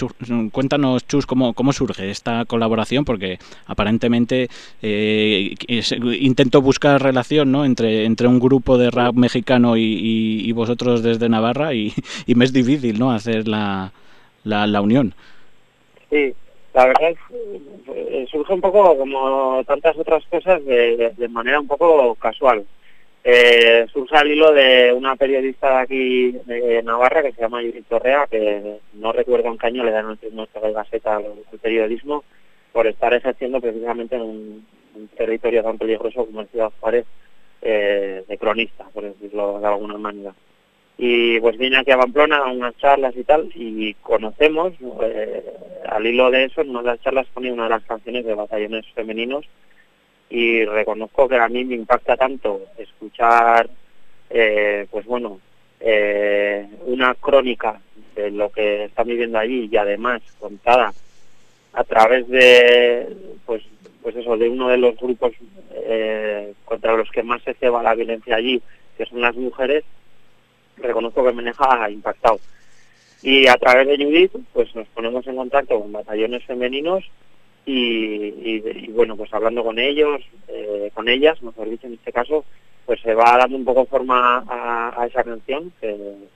cuéntanos, 0.53 1.07
Chus, 1.07 1.25
cómo, 1.25 1.55
cómo 1.55 1.73
surge 1.73 2.11
esta 2.11 2.45
colaboración, 2.45 3.07
porque 3.07 3.39
aparentemente 3.65 4.51
eh, 4.83 5.55
intento 6.21 6.61
buscar 6.61 7.03
relación 7.03 7.51
¿no? 7.51 7.65
entre, 7.65 8.05
entre 8.05 8.29
un 8.29 8.39
grupo 8.39 8.77
de 8.77 8.91
rap 8.91 9.15
mexicano 9.15 9.79
y, 9.79 9.85
y- 9.85 10.41
y 10.47 10.53
vosotros 10.53 11.03
desde 11.03 11.31
Navarra 11.31 11.73
y, 11.73 11.95
y 12.27 12.35
me 12.35 12.45
es 12.45 12.53
difícil 12.53 12.99
¿no? 12.99 13.11
hacer 13.11 13.49
la, 13.49 13.91
la, 14.45 14.67
la 14.67 14.83
unión. 14.83 15.15
Sí, 16.11 16.35
la 16.73 16.87
verdad 16.87 17.15
eh, 17.95 18.27
surge 18.31 18.53
un 18.53 18.61
poco 18.61 18.97
como 18.97 19.65
tantas 19.65 19.97
otras 19.97 20.25
cosas 20.27 20.65
de, 20.65 21.13
de 21.17 21.29
manera 21.29 21.61
un 21.61 21.67
poco 21.67 22.15
casual. 22.15 22.65
Eh, 23.23 23.87
surge 23.93 24.17
al 24.17 24.31
hilo 24.31 24.53
de 24.53 24.93
una 24.95 25.15
periodista 25.15 25.69
de 25.69 25.77
aquí 25.83 26.33
de 26.47 26.83
Navarra 26.83 27.23
que 27.23 27.33
se 27.33 27.43
llama 27.43 27.61
Judith 27.61 27.87
Torrea, 27.87 28.27
que 28.31 28.79
no 28.95 29.13
recuerdo 29.13 29.49
en 29.49 29.59
qué 29.59 29.67
año 29.67 29.85
le 29.85 29.91
dan 29.91 30.19
nuestra 30.33 30.71
gaceta 30.71 31.17
al, 31.17 31.27
periodismo 31.61 32.25
por 32.73 32.87
estar 32.87 33.13
ejerciendo 33.13 33.61
precisamente 33.61 34.17
en 34.17 34.23
un, 34.23 34.67
un 34.95 35.09
territorio 35.09 35.63
tan 35.63 35.77
peligroso 35.77 36.25
como 36.25 36.41
el 36.41 36.49
Ciudad 36.49 36.73
Juárez 36.81 37.05
eh, 37.61 38.25
de 38.27 38.39
cronista, 38.39 38.87
por 38.95 39.03
decirlo 39.03 39.61
de 39.61 39.67
alguna 39.67 39.99
manera 39.99 40.35
y 41.03 41.41
pues 41.41 41.57
vine 41.57 41.79
aquí 41.79 41.91
a 41.93 41.97
Pamplona 41.97 42.37
a 42.37 42.53
unas 42.53 42.77
charlas 42.77 43.17
y 43.17 43.25
tal 43.25 43.51
y 43.55 43.95
conocemos 44.03 44.75
eh, 45.03 45.43
al 45.89 46.07
hilo 46.07 46.31
de 46.31 46.45
eso 46.45 46.61
en 46.61 46.69
una 46.69 46.81
de 46.81 46.89
las 46.89 47.01
charlas 47.01 47.27
ponía 47.33 47.55
una 47.55 47.65
de 47.65 47.71
las 47.71 47.85
canciones 47.85 48.23
de 48.27 48.35
batallones 48.35 48.85
femeninos 48.95 49.47
y 50.29 50.63
reconozco 50.67 51.27
que 51.27 51.37
a 51.37 51.49
mí 51.49 51.65
me 51.65 51.77
impacta 51.77 52.19
tanto 52.19 52.67
escuchar 52.77 53.71
eh, 54.29 54.87
pues 54.91 55.07
bueno 55.07 55.41
eh, 55.81 56.69
una 56.85 57.15
crónica 57.15 57.81
de 58.15 58.31
lo 58.33 58.51
que 58.53 58.85
están 58.85 59.07
viviendo 59.07 59.39
allí 59.39 59.71
y 59.73 59.77
además 59.79 60.21
contada 60.39 60.93
a 61.73 61.85
través 61.85 62.29
de 62.29 63.09
pues 63.47 63.63
pues 64.03 64.17
eso 64.17 64.37
de 64.37 64.51
uno 64.51 64.69
de 64.69 64.77
los 64.77 64.99
grupos 64.99 65.33
contra 66.67 66.95
los 66.95 67.11
que 67.11 67.23
más 67.23 67.41
se 67.43 67.55
ceba 67.55 67.83
la 67.83 67.95
violencia 67.95 68.37
allí 68.37 68.61
que 68.99 69.07
son 69.07 69.23
las 69.23 69.35
mujeres 69.35 69.83
reconozco 70.83 71.25
que 71.25 71.33
me 71.33 71.43
deja 71.43 71.91
impactado. 71.91 72.39
Y 73.23 73.47
a 73.47 73.55
través 73.57 73.87
de 73.87 74.03
Judith, 74.05 74.33
pues 74.53 74.75
nos 74.75 74.87
ponemos 74.89 75.27
en 75.27 75.37
contacto 75.37 75.79
con 75.81 75.93
batallones 75.93 76.45
femeninos 76.45 77.05
y, 77.67 77.75
y- 77.75 78.63
y, 78.65 78.87
bueno, 78.93 79.17
pues 79.17 79.33
hablando 79.35 79.63
con 79.63 79.79
ellos, 79.79 80.23
eh, 80.49 80.91
con 80.95 81.09
ellas, 81.09 81.43
mejor 81.43 81.69
dicho 81.69 81.87
en 81.87 81.95
este 81.95 82.13
caso, 82.13 82.45
pues 82.87 83.01
se 83.03 83.15
va 83.15 83.37
dando 83.37 83.57
un 83.57 83.65
poco 83.65 83.85
forma 83.85 84.39
a, 84.49 85.03
a 85.03 85.07
esa 85.07 85.23
canción 85.23 85.73
que, 85.81 85.89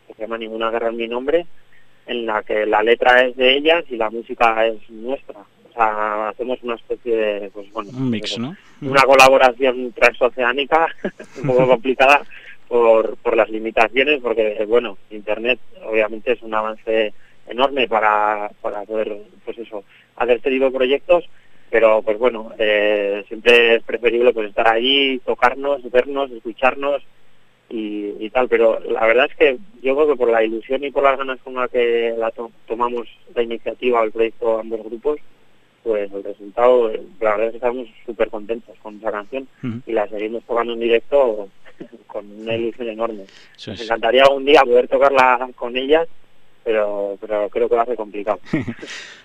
que 0.07 0.14
se 0.14 0.22
llama 0.22 0.37
Ninguna 0.38 0.70
guerra 0.70 0.88
en 0.90 0.96
mi 0.96 1.09
nombre, 1.09 1.46
en 2.07 2.26
la 2.26 2.42
que 2.42 2.66
la 2.66 2.83
letra 2.83 3.24
es 3.24 3.35
de 3.37 3.57
ellas 3.57 3.85
y 3.88 3.96
la 3.96 4.11
música 4.11 4.66
es 4.66 4.76
nuestra. 4.90 5.40
O 5.40 5.72
sea, 5.74 6.28
hacemos 6.28 6.62
una 6.62 6.74
especie 6.76 7.16
de, 7.16 7.50
pues 7.50 7.72
bueno, 7.72 7.90
Un 7.96 8.11
mix, 8.11 8.35
pues, 8.35 8.38
¿no? 8.38 8.54
una 8.83 9.02
colaboración 9.02 9.90
transoceánica 9.92 10.87
un 11.42 11.46
poco 11.48 11.66
complicada 11.66 12.22
por, 12.74 13.16
por 13.18 13.37
las 13.37 13.48
limitaciones, 13.50 14.20
porque 14.20 14.64
bueno, 14.66 14.98
Internet 15.10 15.60
obviamente 15.87 16.32
es 16.32 16.42
un 16.42 16.52
avance 16.54 17.14
enorme 17.46 17.87
para, 17.87 18.50
para 18.60 18.82
poder, 18.82 19.16
pues 19.44 19.58
eso, 19.58 19.84
hacer 20.16 20.38
este 20.38 20.50
tipo 20.50 20.72
proyectos, 20.72 21.24
pero 21.70 22.02
pues 22.02 22.18
bueno, 22.18 22.50
eh, 22.58 23.22
siempre 23.28 23.76
es 23.76 23.82
preferible 23.84 24.32
pues 24.32 24.48
estar 24.48 24.66
ahí, 24.66 25.20
tocarnos, 25.24 25.88
vernos, 25.88 26.32
escucharnos 26.32 27.00
y, 27.70 28.28
tal, 28.30 28.48
pero 28.48 28.80
la 28.80 29.06
verdad 29.06 29.28
es 29.30 29.37
que 29.37 29.56
yo 29.80 29.94
creo 29.94 30.08
que 30.08 30.16
por 30.16 30.30
la 30.30 30.42
ilusión 30.42 30.82
y 30.82 30.90
por 30.90 31.04
las 31.04 31.16
ganas 31.16 31.38
con 31.44 31.54
la 31.54 31.68
que 31.68 32.12
la 32.18 32.32
to- 32.32 32.50
tomamos 32.66 33.06
la 33.37 33.42
iniciativa 33.44 34.00
o 34.00 34.04
el 34.04 34.10
proyecto 34.10 34.58
ambos 34.58 34.82
grupos, 34.82 35.20
pues 35.84 36.10
el 36.12 36.24
resultado, 36.24 36.90
eh, 36.90 37.00
la 37.20 37.30
verdad 37.32 37.46
es 37.46 37.50
que 37.52 37.56
estamos 37.58 37.86
súper 38.04 38.28
contentos 38.30 38.76
con 38.82 38.96
esa 38.96 39.12
canción 39.12 39.46
y 39.86 39.92
la 39.92 40.08
seguimos 40.08 40.42
tocando 40.44 40.72
en 40.72 40.80
directo 40.80 41.48
con 42.08 42.24
una 42.40 42.56
ilusión 42.56 42.88
enorme. 42.88 43.24
Nos 43.54 43.68
es. 43.68 43.82
encantaría 43.82 44.22
algún 44.24 44.44
día 44.44 44.62
poder 44.64 44.88
tocarla 44.88 45.48
con 45.54 45.76
ellas, 45.76 46.08
pero, 46.64 47.16
pero 47.20 47.48
creo 47.50 47.68
que 47.68 47.76
va 47.76 47.82
a 47.82 47.86
ser 47.86 47.96
complicado. 47.96 48.40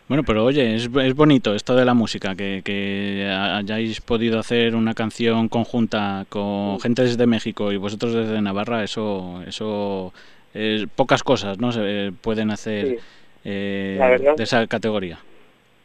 Bueno, 0.10 0.24
pero 0.24 0.44
oye, 0.44 0.74
es, 0.74 0.90
es 0.92 1.14
bonito 1.14 1.54
esto 1.54 1.76
de 1.76 1.86
la 1.86 1.94
música, 1.94 2.34
que, 2.36 2.62
que 2.66 3.30
hayáis 3.32 4.02
podido 4.02 4.40
hacer 4.40 4.74
una 4.74 4.96
canción 4.96 5.50
conjunta 5.50 6.26
con 6.30 6.80
gente 6.80 7.04
desde 7.04 7.28
México 7.28 7.72
y 7.72 7.78
vosotros 7.78 8.16
desde 8.16 8.42
Navarra, 8.42 8.84
eso, 8.84 9.44
eso 9.46 10.12
es, 10.56 10.88
pocas 10.96 11.22
cosas 11.22 11.60
no 11.60 11.72
se 11.72 12.12
pueden 12.24 12.50
hacer 12.50 12.88
Sí. 12.88 12.98
eh, 13.46 14.34
de 14.36 14.44
esa 14.44 14.66
categoría. 14.66 15.20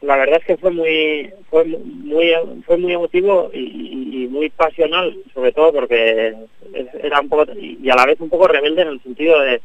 La 0.05 0.17
verdad 0.17 0.39
es 0.39 0.45
que 0.45 0.57
fue 0.57 0.71
muy 0.71 1.31
fue 1.49 1.65
muy 1.65 2.31
fue 2.65 2.77
muy 2.77 2.93
emotivo 2.93 3.49
y, 3.53 4.27
muy 4.29 4.49
pasional 4.49 5.15
sobre 5.33 5.53
todo 5.53 5.71
porque 5.71 6.35
era 7.01 7.21
un 7.21 7.29
poco 7.29 7.45
y 7.53 7.89
a 7.89 7.95
la 7.95 8.05
vez 8.05 8.19
un 8.19 8.29
poco 8.29 8.47
rebelde 8.47 8.81
en 8.81 8.87
el 8.89 9.01
sentido 9.01 9.39
de, 9.39 9.61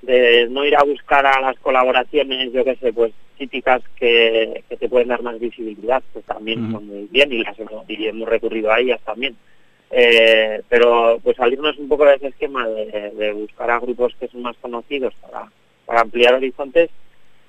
de 0.00 0.48
no 0.48 0.64
ir 0.64 0.74
a 0.76 0.84
buscar 0.84 1.26
a 1.26 1.40
las 1.40 1.58
colaboraciones 1.58 2.52
yo 2.52 2.64
qué 2.64 2.76
sé 2.76 2.92
pues 2.92 3.12
típicas 3.36 3.82
que, 3.96 4.62
que 4.68 4.76
te 4.76 4.88
pueden 4.88 5.08
dar 5.08 5.22
más 5.22 5.38
visibilidad 5.38 6.02
pues 6.12 6.24
también 6.24 6.70
son 6.72 6.86
muy 6.86 7.08
bien 7.10 7.32
y 7.32 7.42
las 7.42 7.58
hemos, 7.58 7.84
y 7.88 8.06
hemos 8.06 8.28
recurrido 8.28 8.70
a 8.70 8.80
ellas 8.80 9.00
también. 9.04 9.36
Eh, 9.90 10.62
pero 10.68 11.20
pues 11.22 11.36
salirnos 11.36 11.76
un 11.78 11.88
poco 11.88 12.04
de 12.04 12.14
ese 12.14 12.28
esquema 12.28 12.66
de, 12.66 13.12
de 13.16 13.32
buscar 13.32 13.70
a 13.70 13.78
grupos 13.78 14.14
que 14.18 14.28
son 14.28 14.42
más 14.42 14.56
conocidos 14.56 15.14
para, 15.20 15.50
para 15.84 16.00
ampliar 16.00 16.34
horizontes 16.34 16.90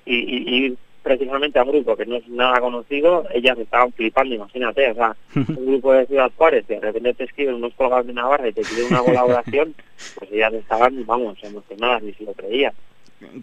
y, 0.04 0.76
precisamente 1.06 1.56
a 1.58 1.62
un 1.62 1.70
grupo 1.70 1.96
que 1.96 2.04
no 2.04 2.16
es 2.16 2.26
nada 2.28 2.58
conocido, 2.58 3.24
ellas 3.32 3.56
estaban 3.58 3.92
flipando, 3.92 4.34
imagínate, 4.34 4.90
o 4.90 4.94
sea, 4.94 5.16
un 5.36 5.66
grupo 5.66 5.92
de 5.92 6.04
Ciudad 6.06 6.32
Juárez 6.36 6.64
que 6.66 6.74
de 6.74 6.80
repente 6.80 7.14
te 7.14 7.24
escriben 7.24 7.54
unos 7.54 7.72
colgados 7.74 8.08
de 8.08 8.12
Navarra 8.12 8.48
y 8.48 8.52
te 8.52 8.62
piden 8.62 8.86
una 8.86 9.02
colaboración, 9.02 9.72
pues 10.18 10.32
ellas 10.32 10.52
estaban, 10.54 11.06
vamos, 11.06 11.38
emocionadas, 11.44 12.02
ni 12.02 12.12
se 12.14 12.24
lo 12.24 12.32
creían. 12.32 12.72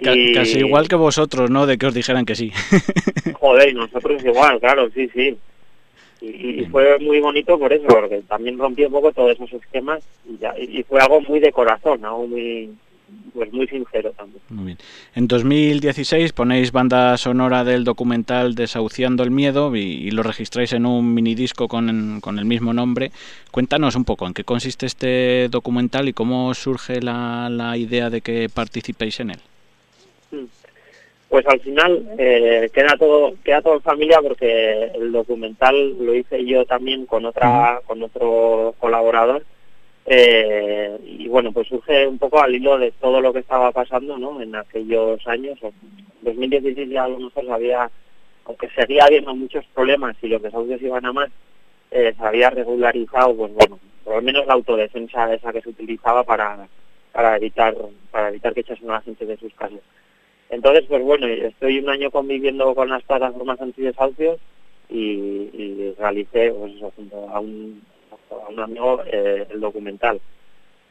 Y- 0.02 0.34
Casi 0.34 0.60
igual 0.60 0.90
que 0.90 0.96
vosotros, 0.98 1.50
¿no? 1.50 1.66
De 1.66 1.78
que 1.78 1.86
os 1.88 1.94
dijeran 1.94 2.26
que 2.26 2.36
sí. 2.36 2.52
Joder, 3.40 3.70
y 3.70 3.74
nosotros 3.74 4.24
igual, 4.26 4.60
claro, 4.60 4.90
sí, 4.94 5.10
sí. 5.14 5.38
Y, 6.22 6.66
fue 6.66 7.00
muy 7.00 7.20
bonito 7.22 7.58
por 7.58 7.72
eso, 7.74 7.88
porque 7.88 8.22
también 8.28 8.58
rompió 8.58 8.88
un 8.88 8.94
poco 8.94 9.12
todos 9.14 9.32
esos 9.32 9.54
esquemas 9.54 10.04
y, 10.30 10.38
ya- 10.38 10.54
y 10.60 10.84
fue 10.84 11.00
algo 11.02 11.22
muy 11.22 11.40
de 11.40 11.52
corazón, 11.54 12.04
algo 12.06 12.28
muy, 12.28 12.70
pues 13.34 13.52
muy 13.52 13.68
sincero 13.68 14.12
también. 14.12 14.42
Muy 14.50 14.66
bien. 14.66 14.78
En 15.16 15.28
2016 15.28 16.34
ponéis 16.34 16.72
banda 16.72 17.18
sonora 17.18 17.64
del 17.64 17.84
documental 17.84 18.56
Desahuciando 18.56 19.24
el 19.24 19.32
Miedo 19.32 19.76
y, 19.76 19.80
y 19.80 20.12
lo 20.12 20.24
registráis 20.24 20.74
en 20.74 20.86
un 20.86 21.14
minidisco 21.14 21.68
con, 21.68 22.20
con 22.22 22.40
el 22.40 22.46
mismo 22.46 22.74
nombre. 22.74 23.12
Cuéntanos 23.52 23.96
un 23.96 24.06
poco 24.06 24.28
en 24.28 24.34
qué 24.34 24.44
consiste 24.44 24.86
este 24.86 25.50
documental 25.50 26.08
y 26.08 26.14
cómo 26.14 26.54
surge 26.54 27.02
la, 27.02 27.50
la 27.50 27.78
idea 27.78 28.10
de 28.10 28.22
que 28.22 28.50
participéis 28.54 29.20
en 29.20 29.32
él. 29.32 29.40
Pues 31.30 31.48
al 31.48 31.60
final 31.62 32.06
eh, 32.20 32.70
queda 32.72 32.96
todo 32.98 33.34
queda 33.44 33.62
todo 33.64 33.74
en 33.76 33.82
familia 33.82 34.20
porque 34.22 34.92
el 34.94 35.12
documental 35.12 35.98
lo 36.00 36.14
hice 36.14 36.46
yo 36.46 36.64
también 36.66 37.08
con 37.08 37.26
otra 37.26 37.82
con 37.88 38.04
otro 38.04 38.76
colaborador 38.78 39.44
eh, 40.06 40.98
y 41.06 41.28
bueno 41.28 41.52
pues 41.52 41.68
surge 41.68 42.08
un 42.08 42.18
poco 42.18 42.42
al 42.42 42.54
hilo 42.54 42.78
de 42.78 42.92
todo 42.92 43.22
lo 43.22 43.32
que 43.32 43.40
estaba 43.40 43.72
pasando 43.72 44.18
no 44.18 44.42
en 44.42 44.56
aquellos 44.56 45.26
años 45.28 45.58
en 45.62 45.74
2016 46.22 46.90
ya 46.90 47.06
a 47.06 47.08
lo 47.10 47.20
mejor 47.20 47.50
había 47.52 47.90
aunque 48.46 48.70
seguía 48.70 49.06
habiendo 49.06 49.34
muchos 49.34 49.66
problemas 49.74 50.16
y 50.22 50.28
los 50.28 50.42
desahucios 50.42 50.82
iban 50.82 51.06
a 51.06 51.14
más 51.14 51.30
eh, 51.92 52.14
se 52.18 52.26
había 52.26 52.50
regularizado 52.50 53.36
pues 53.36 53.54
bueno 53.54 53.80
por 54.04 54.16
lo 54.16 54.22
menos 54.22 54.46
la 54.46 54.54
autodefensa 54.54 55.34
esa 55.34 55.54
que 55.54 55.62
se 55.62 55.70
utilizaba 55.70 56.24
para 56.24 56.68
para 57.14 57.38
evitar 57.38 57.76
para 58.12 58.30
evitar 58.30 58.54
que 58.54 58.62
echasen 58.62 58.90
a 58.90 58.96
la 58.96 59.02
gente 59.02 59.26
de 59.26 59.38
sus 59.38 59.54
casas. 59.54 59.80
Entonces, 60.50 60.86
pues 60.88 61.02
bueno, 61.02 61.26
estoy 61.28 61.80
un 61.80 61.90
año 61.90 62.12
conviviendo 62.12 62.76
con 62.76 62.90
las 62.90 63.04
plataformas 63.04 63.60
antidesahucios 63.62 64.40
y, 64.90 65.00
y 65.00 65.96
realicé, 65.98 66.52
pues 66.52 66.76
eso, 66.76 66.92
junto 66.96 67.30
a 67.30 67.40
un, 67.40 67.82
a 68.42 68.50
un 68.50 68.60
amigo, 68.60 69.02
eh, 69.06 69.48
el 69.50 69.60
documental. 69.60 70.20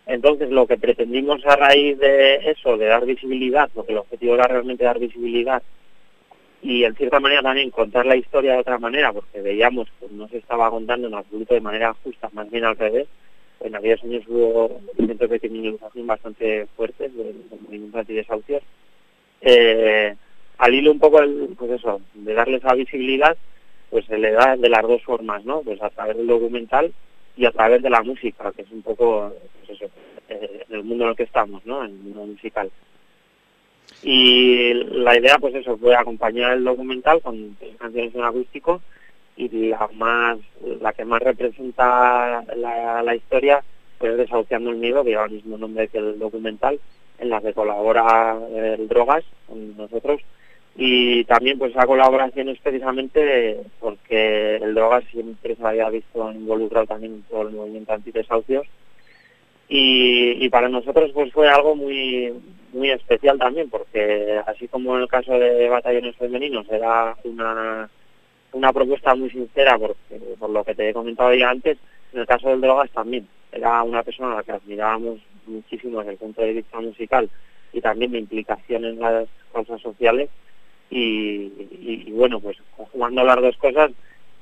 Entonces, 0.07 0.50
lo 0.50 0.66
que 0.66 0.78
pretendimos 0.78 1.44
a 1.46 1.57
raíz 1.57 1.98
de 1.98 2.50
eso, 2.50 2.76
de 2.76 2.87
dar 2.87 3.07
visibilidad, 3.07 3.70
porque 3.72 3.92
el 3.92 3.98
objetivo 3.98 4.35
era 4.35 4.48
realmente 4.48 4.85
dar 4.85 4.98
visibilidad 4.98 5.62
y 6.61 6.85
en 6.85 6.94
cierta 6.94 7.18
manera 7.18 7.42
también 7.42 7.70
contar 7.70 8.07
la 8.07 8.16
historia 8.16 8.52
de 8.52 8.61
otra 8.61 8.78
manera, 8.78 9.12
porque 9.12 9.40
veíamos 9.40 9.88
que 9.98 10.07
no 10.11 10.28
se 10.28 10.38
estaba 10.38 10.70
contando 10.70 11.09
en 11.09 11.14
absoluto 11.14 11.55
de 11.55 11.61
manera 11.61 11.94
justa, 12.05 12.31
más 12.33 12.50
bien 12.50 12.64
al 12.64 12.76
revés. 12.76 13.09
En 13.61 13.74
aquellos 13.76 14.02
años 14.02 14.24
hubo 14.28 14.81
intentos 14.98 15.31
de 15.31 15.40
criminalización 15.40 16.07
bastante 16.07 16.66
fuertes 16.76 17.14
de, 17.16 17.24
de 17.24 17.57
movimientos 17.61 18.00
antidesahucios 18.00 18.62
eh, 19.42 20.14
al 20.59 20.74
hilo 20.74 20.92
un 20.92 21.00
poco 21.00 21.20
el, 21.20 21.55
pues 21.59 21.72
eso, 21.72 22.00
de 22.14 22.35
darle 22.35 22.59
esa 22.59 22.74
visibilidad, 22.74 23.37
pues 23.90 24.07
se 24.07 24.16
le 24.16 24.31
da 24.31 24.57
de 24.57 24.68
las 24.68 24.83
dos 24.83 25.02
formas, 25.02 25.44
¿no? 25.44 25.62
Pues 25.62 25.83
a 25.83 25.90
través 25.90 26.16
del 26.16 26.28
documental 26.28 26.92
y 27.36 27.46
a 27.46 27.50
través 27.50 27.82
de 27.82 27.90
la 27.90 28.02
música, 28.02 28.52
que 28.52 28.62
es 28.62 28.70
un 28.70 28.82
poco, 28.82 29.32
pues 29.66 29.80
eh, 30.28 30.64
el 30.70 30.84
mundo 30.84 31.04
en 31.04 31.10
el 31.10 31.16
que 31.16 31.22
estamos, 31.24 31.64
¿no? 31.66 31.84
El 31.84 31.92
mundo 31.92 32.26
musical. 32.26 32.70
Y 34.02 34.74
la 34.74 35.16
idea, 35.16 35.38
pues 35.38 35.54
eso, 35.54 35.76
fue 35.76 35.94
acompañar 35.94 36.52
el 36.52 36.64
documental 36.64 37.20
con 37.20 37.56
canciones 37.78 38.14
en 38.14 38.24
acústico 38.24 38.80
y 39.36 39.48
la 39.48 39.88
más, 39.94 40.38
la 40.80 40.92
que 40.92 41.04
más 41.04 41.22
representa 41.22 42.44
la, 42.56 43.14
historia, 43.14 43.62
pues 43.98 44.12
es 44.12 44.18
Desahuciando 44.18 44.70
el 44.70 44.76
Miedo, 44.76 45.04
que 45.04 45.10
lleva 45.10 45.26
el 45.26 45.32
mismo 45.32 45.56
nombre 45.56 45.88
que 45.88 45.98
el 45.98 46.18
documental, 46.18 46.80
en 47.18 47.30
la 47.30 47.40
que 47.40 47.54
colabora 47.54 48.36
eh, 48.50 48.76
el 48.78 48.88
Drogas 48.88 49.24
con 49.46 49.76
nosotros 49.76 50.20
y 50.74 51.24
también 51.24 51.58
pues 51.58 51.72
esa 51.72 51.87
colaboración 51.87 52.48
es 52.48 52.58
precisamente 52.58 53.61
porque 53.78 54.56
el 54.56 54.74
Drogas 54.74 55.04
siempre 55.11 55.54
se 55.54 55.66
había 55.66 55.90
visto 55.90 56.32
involucrado 56.32 56.87
también 56.87 57.24
todo 57.28 57.42
el 57.42 57.54
movimiento 57.54 57.92
antidesahucios. 57.92 58.66
Y, 59.68 60.44
y 60.44 60.48
para 60.48 60.68
nosotros 60.68 61.11
pues 61.12 61.32
fue 61.32 61.48
algo 61.48 61.74
muy 61.74 62.32
muy 62.72 62.90
especial 62.90 63.38
también 63.38 63.68
porque 63.70 64.40
así 64.46 64.66
como 64.68 64.96
en 64.96 65.02
el 65.02 65.08
caso 65.08 65.38
de 65.38 65.68
batallones 65.68 66.16
femeninos 66.16 66.66
era 66.70 67.16
una 67.24 67.88
una 68.52 68.72
propuesta 68.72 69.14
muy 69.14 69.30
sincera 69.30 69.78
porque, 69.78 70.20
por 70.38 70.50
lo 70.50 70.64
que 70.64 70.74
te 70.74 70.88
he 70.88 70.94
comentado 70.94 71.35
ya 71.35 71.50
antes 71.50 71.78
en 72.12 72.20
el 72.20 72.26
caso 72.26 72.48
del 72.48 72.61
Drogas 72.61 72.90
también 72.90 73.26
era 73.50 73.82
una 73.82 74.02
persona 74.02 74.32
a 74.32 74.37
la 74.37 74.42
que 74.42 74.52
admirábamos 74.52 75.20
muchísimo 75.46 76.00
desde 76.00 76.12
el 76.12 76.18
punto 76.18 76.42
de 76.42 76.52
vista 76.52 76.80
musical 76.80 77.30
y 77.72 77.80
también 77.80 78.12
de 78.12 78.18
implicación 78.18 78.85
en 78.85 79.00
las 79.00 79.26
causas 79.52 79.80
sociales 79.80 80.28
y, 80.96 81.52
y- 81.81 82.05
y 82.07 82.11
bueno 82.12 82.38
pues 82.40 82.57
jugando 82.76 83.24
las 83.24 83.40
dos 83.40 83.57
cosas 83.57 83.90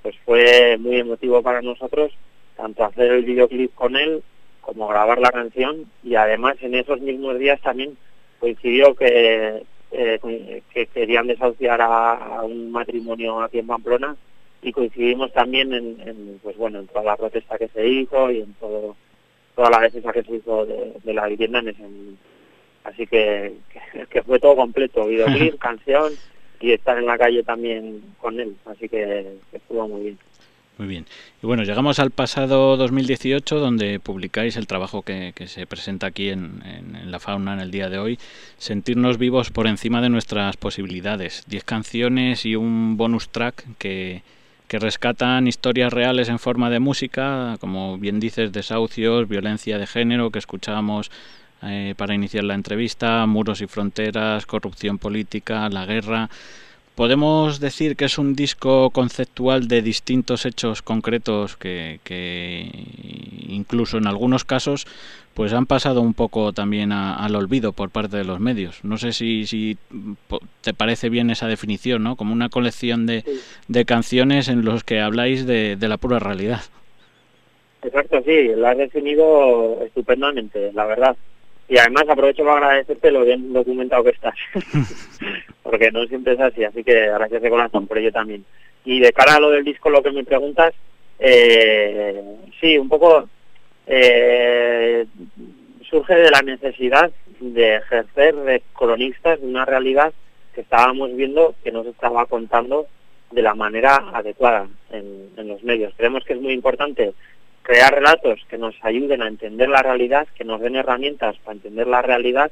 pues 0.02 0.16
fue 0.24 0.76
muy 0.78 0.96
emotivo 0.96 1.42
para 1.42 1.62
nosotros 1.62 2.12
tanto 2.56 2.84
hacer 2.84 3.12
el 3.12 3.24
videoclip 3.24 3.74
con 3.74 3.96
él 3.96 4.22
como 4.60 4.88
grabar 4.88 5.18
la 5.20 5.30
canción 5.30 5.86
y 6.02 6.14
además 6.16 6.56
en 6.60 6.74
esos 6.74 7.00
mismos 7.00 7.38
días 7.38 7.60
también 7.60 7.96
coincidió 8.38 8.94
que, 8.94 9.62
eh, 9.92 10.62
que 10.72 10.86
querían 10.86 11.26
desahuciar 11.26 11.80
a, 11.80 12.12
a 12.38 12.42
un 12.42 12.70
matrimonio 12.70 13.40
aquí 13.40 13.58
en 13.58 13.66
Pamplona 13.66 14.16
y 14.62 14.72
coincidimos 14.72 15.32
también 15.32 15.72
en, 15.72 16.00
en, 16.06 16.40
pues 16.42 16.56
bueno 16.56 16.80
en 16.80 16.86
toda 16.88 17.04
la 17.04 17.16
protesta 17.16 17.56
que 17.58 17.68
se 17.68 17.86
hizo 17.88 18.30
y 18.30 18.40
en 18.40 18.52
todo 18.54 18.96
toda 19.56 19.70
la 19.70 19.80
defensa 19.80 20.12
que 20.12 20.22
se 20.22 20.36
hizo 20.36 20.64
de, 20.66 20.94
de 21.02 21.14
la 21.14 21.26
vivienda 21.26 21.58
en 21.58 21.68
ese. 21.68 21.82
Así 22.84 23.06
que, 23.06 23.54
que, 23.92 24.06
que 24.10 24.22
fue 24.22 24.38
todo 24.38 24.56
completo, 24.56 25.04
videoclip, 25.06 25.58
canción 25.58 26.12
y 26.60 26.72
estar 26.72 26.98
en 26.98 27.06
la 27.06 27.16
calle 27.18 27.42
también 27.42 28.02
con 28.20 28.38
él. 28.38 28.54
Así 28.66 28.88
que, 28.88 29.26
estuvo 29.52 29.88
muy 29.88 30.02
bien. 30.02 30.18
Muy 30.78 30.88
bien. 30.88 31.04
Y 31.42 31.46
bueno, 31.46 31.62
llegamos 31.62 31.98
al 31.98 32.10
pasado 32.10 32.76
2018, 32.78 33.58
donde 33.58 34.00
publicáis 34.00 34.56
el 34.56 34.66
trabajo 34.66 35.02
que, 35.02 35.32
que 35.34 35.46
se 35.46 35.66
presenta 35.66 36.06
aquí 36.06 36.30
en, 36.30 36.62
en- 36.64 36.96
en 36.96 37.10
la 37.10 37.18
fauna 37.20 37.52
en 37.52 37.60
el 37.60 37.70
día 37.70 37.90
de 37.90 37.98
hoy, 37.98 38.18
Sentirnos 38.56 39.18
vivos 39.18 39.50
por 39.50 39.66
encima 39.66 40.00
de 40.00 40.08
nuestras 40.08 40.56
posibilidades. 40.56 41.44
Diez 41.48 41.64
canciones 41.64 42.46
y 42.46 42.56
un 42.56 42.96
bonus 42.96 43.28
track 43.28 43.62
que, 43.78 44.22
que 44.68 44.78
rescatan 44.78 45.46
historias 45.48 45.92
reales 45.92 46.28
en 46.30 46.38
forma 46.38 46.70
de 46.70 46.78
música, 46.80 47.56
como 47.60 47.98
bien 47.98 48.18
dices, 48.20 48.50
desahucios, 48.52 49.28
violencia 49.28 49.76
de 49.78 49.86
género, 49.86 50.30
que 50.30 50.38
escuchábamos 50.38 51.10
eh, 51.62 51.94
para 51.96 52.14
iniciar 52.14 52.44
la 52.44 52.54
entrevista, 52.54 53.24
muros 53.26 53.60
y 53.60 53.66
fronteras, 53.66 54.46
corrupción 54.46 54.98
política, 54.98 55.68
la 55.68 55.86
guerra. 55.86 56.28
Podemos 56.94 57.60
decir 57.60 57.96
que 57.96 58.04
es 58.06 58.18
un 58.18 58.34
disco 58.34 58.90
conceptual 58.90 59.68
de 59.68 59.80
distintos 59.80 60.44
hechos 60.44 60.82
concretos 60.82 61.56
que, 61.56 62.00
que 62.04 62.68
incluso 63.48 63.96
en 63.98 64.06
algunos 64.06 64.44
casos 64.44 64.86
pues 65.32 65.52
han 65.54 65.64
pasado 65.64 66.02
un 66.02 66.12
poco 66.12 66.52
también 66.52 66.92
a- 66.92 67.14
al 67.14 67.36
olvido 67.36 67.72
por 67.72 67.88
parte 67.88 68.16
de 68.18 68.24
los 68.24 68.40
medios. 68.40 68.80
No 68.82 68.98
sé 68.98 69.12
si, 69.12 69.46
si 69.46 69.78
te 70.60 70.74
parece 70.74 71.08
bien 71.08 71.30
esa 71.30 71.46
definición, 71.46 72.02
¿no? 72.02 72.16
Como 72.16 72.32
una 72.34 72.48
colección 72.50 73.06
de, 73.06 73.22
Sí. 73.22 73.40
de 73.68 73.84
canciones 73.86 74.48
en 74.48 74.64
los 74.64 74.84
que 74.84 75.00
habláis 75.00 75.46
de, 75.46 75.76
de 75.76 75.88
la 75.88 75.96
pura 75.96 76.18
realidad. 76.18 76.60
Exacto, 77.82 78.20
sí, 78.26 78.48
lo 78.54 78.66
has 78.66 78.76
definido 78.76 79.78
estupendamente, 79.86 80.70
la 80.74 80.84
verdad. 80.84 81.16
Y 81.70 81.78
además 81.78 82.02
aprovecho 82.08 82.44
para 82.44 82.66
agradecerte 82.66 83.12
lo 83.12 83.24
bien 83.24 83.52
documentado 83.52 84.02
que 84.02 84.10
estás, 84.10 84.34
porque 85.62 85.92
no 85.92 86.04
siempre 86.06 86.32
es 86.32 86.40
así, 86.40 86.64
así 86.64 86.82
que 86.82 87.06
gracias 87.06 87.40
de 87.40 87.48
corazón 87.48 87.86
por 87.86 87.96
ello 87.96 88.10
también. 88.10 88.44
Y 88.84 88.98
de 88.98 89.12
cara 89.12 89.36
a 89.36 89.40
lo 89.40 89.50
del 89.50 89.62
disco, 89.62 89.88
lo 89.88 90.02
que 90.02 90.10
me 90.10 90.24
preguntas, 90.24 90.74
eh, 91.20 92.20
sí, 92.60 92.76
un 92.76 92.88
poco 92.88 93.28
eh, 93.86 95.06
surge 95.88 96.16
de 96.16 96.30
la 96.32 96.42
necesidad 96.42 97.12
de 97.38 97.76
ejercer 97.76 98.34
de 98.34 98.62
cronistas 98.76 99.40
de 99.40 99.46
una 99.46 99.64
realidad 99.64 100.12
que 100.52 100.62
estábamos 100.62 101.14
viendo 101.14 101.54
que 101.62 101.70
nos 101.70 101.86
estaba 101.86 102.26
contando 102.26 102.88
de 103.30 103.42
la 103.42 103.54
manera 103.54 104.10
adecuada 104.12 104.66
en, 104.90 105.30
en 105.36 105.46
los 105.46 105.62
medios. 105.62 105.94
Creemos 105.96 106.24
que 106.24 106.32
es 106.32 106.40
muy 106.40 106.52
importante 106.52 107.12
crear 107.62 107.94
relatos 107.94 108.40
que 108.48 108.58
nos 108.58 108.74
ayuden 108.82 109.22
a 109.22 109.28
entender 109.28 109.68
la 109.68 109.82
realidad, 109.82 110.26
que 110.34 110.44
nos 110.44 110.60
den 110.60 110.76
herramientas 110.76 111.36
para 111.38 111.56
entender 111.56 111.86
la 111.86 112.02
realidad. 112.02 112.50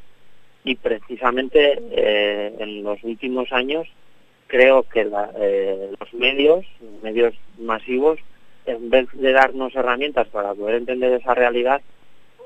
Y 0.65 0.75
precisamente 0.75 1.81
eh, 1.93 2.55
en 2.59 2.83
los 2.83 3.03
últimos 3.03 3.53
años 3.53 3.89
creo 4.49 4.83
que 4.83 5.09
eh, 5.41 5.91
los 5.99 6.15
medios, 6.15 6.67
medios 7.03 7.35
masivos, 7.59 8.19
en 8.67 8.91
vez 8.91 9.07
de 9.13 9.33
darnos 9.33 9.75
herramientas 9.75 10.27
para 10.29 10.55
poder 10.55 10.77
entender 10.77 11.13
esa 11.13 11.35
realidad, 11.35 11.81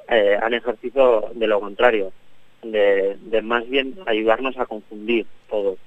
eh, 0.09 0.37
han 0.41 0.55
ejercido 0.55 1.31
de 1.35 1.47
lo 1.47 1.61
contrario, 1.61 2.13
de, 2.63 3.17
de 3.17 3.43
más 3.43 3.69
bien 3.69 3.97
ayudarnos 4.07 4.57
a 4.59 4.67
confundir 4.67 5.27
todo, 5.49 5.79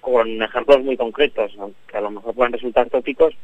con 0.00 0.42
ejemplos 0.42 0.84
muy 0.84 0.96
concretos, 0.96 1.52
aunque 1.58 1.96
a 1.96 2.00
lo 2.00 2.10
mejor 2.10 2.34
puedan 2.34 2.52
resultar 2.52 2.90
tópicos, 2.90 3.34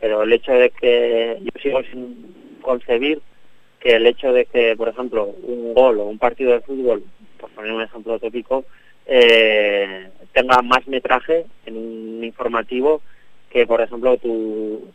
pero 0.00 0.22
el 0.22 0.32
hecho 0.32 0.52
de 0.52 0.70
que 0.70 1.38
yo 1.40 1.60
sigo 1.60 1.82
sin 1.84 2.58
concebir 2.60 3.20
que 3.80 3.96
el 3.96 4.06
hecho 4.06 4.32
de 4.32 4.46
que, 4.46 4.76
por 4.76 4.88
ejemplo, 4.88 5.24
un 5.24 5.74
gol 5.74 6.00
o 6.00 6.04
un 6.06 6.18
partido 6.18 6.52
de 6.52 6.60
fútbol, 6.60 7.04
por 7.38 7.50
poner 7.50 7.72
un 7.72 7.82
ejemplo 7.82 8.18
tópico, 8.18 8.64
eh, 9.06 10.10
tenga 10.32 10.60
más 10.62 10.86
metraje 10.86 11.46
en 11.64 11.76
un 11.76 12.24
informativo 12.24 13.00
que, 13.50 13.66
por 13.66 13.80
ejemplo, 13.80 14.16
tu, 14.18 14.92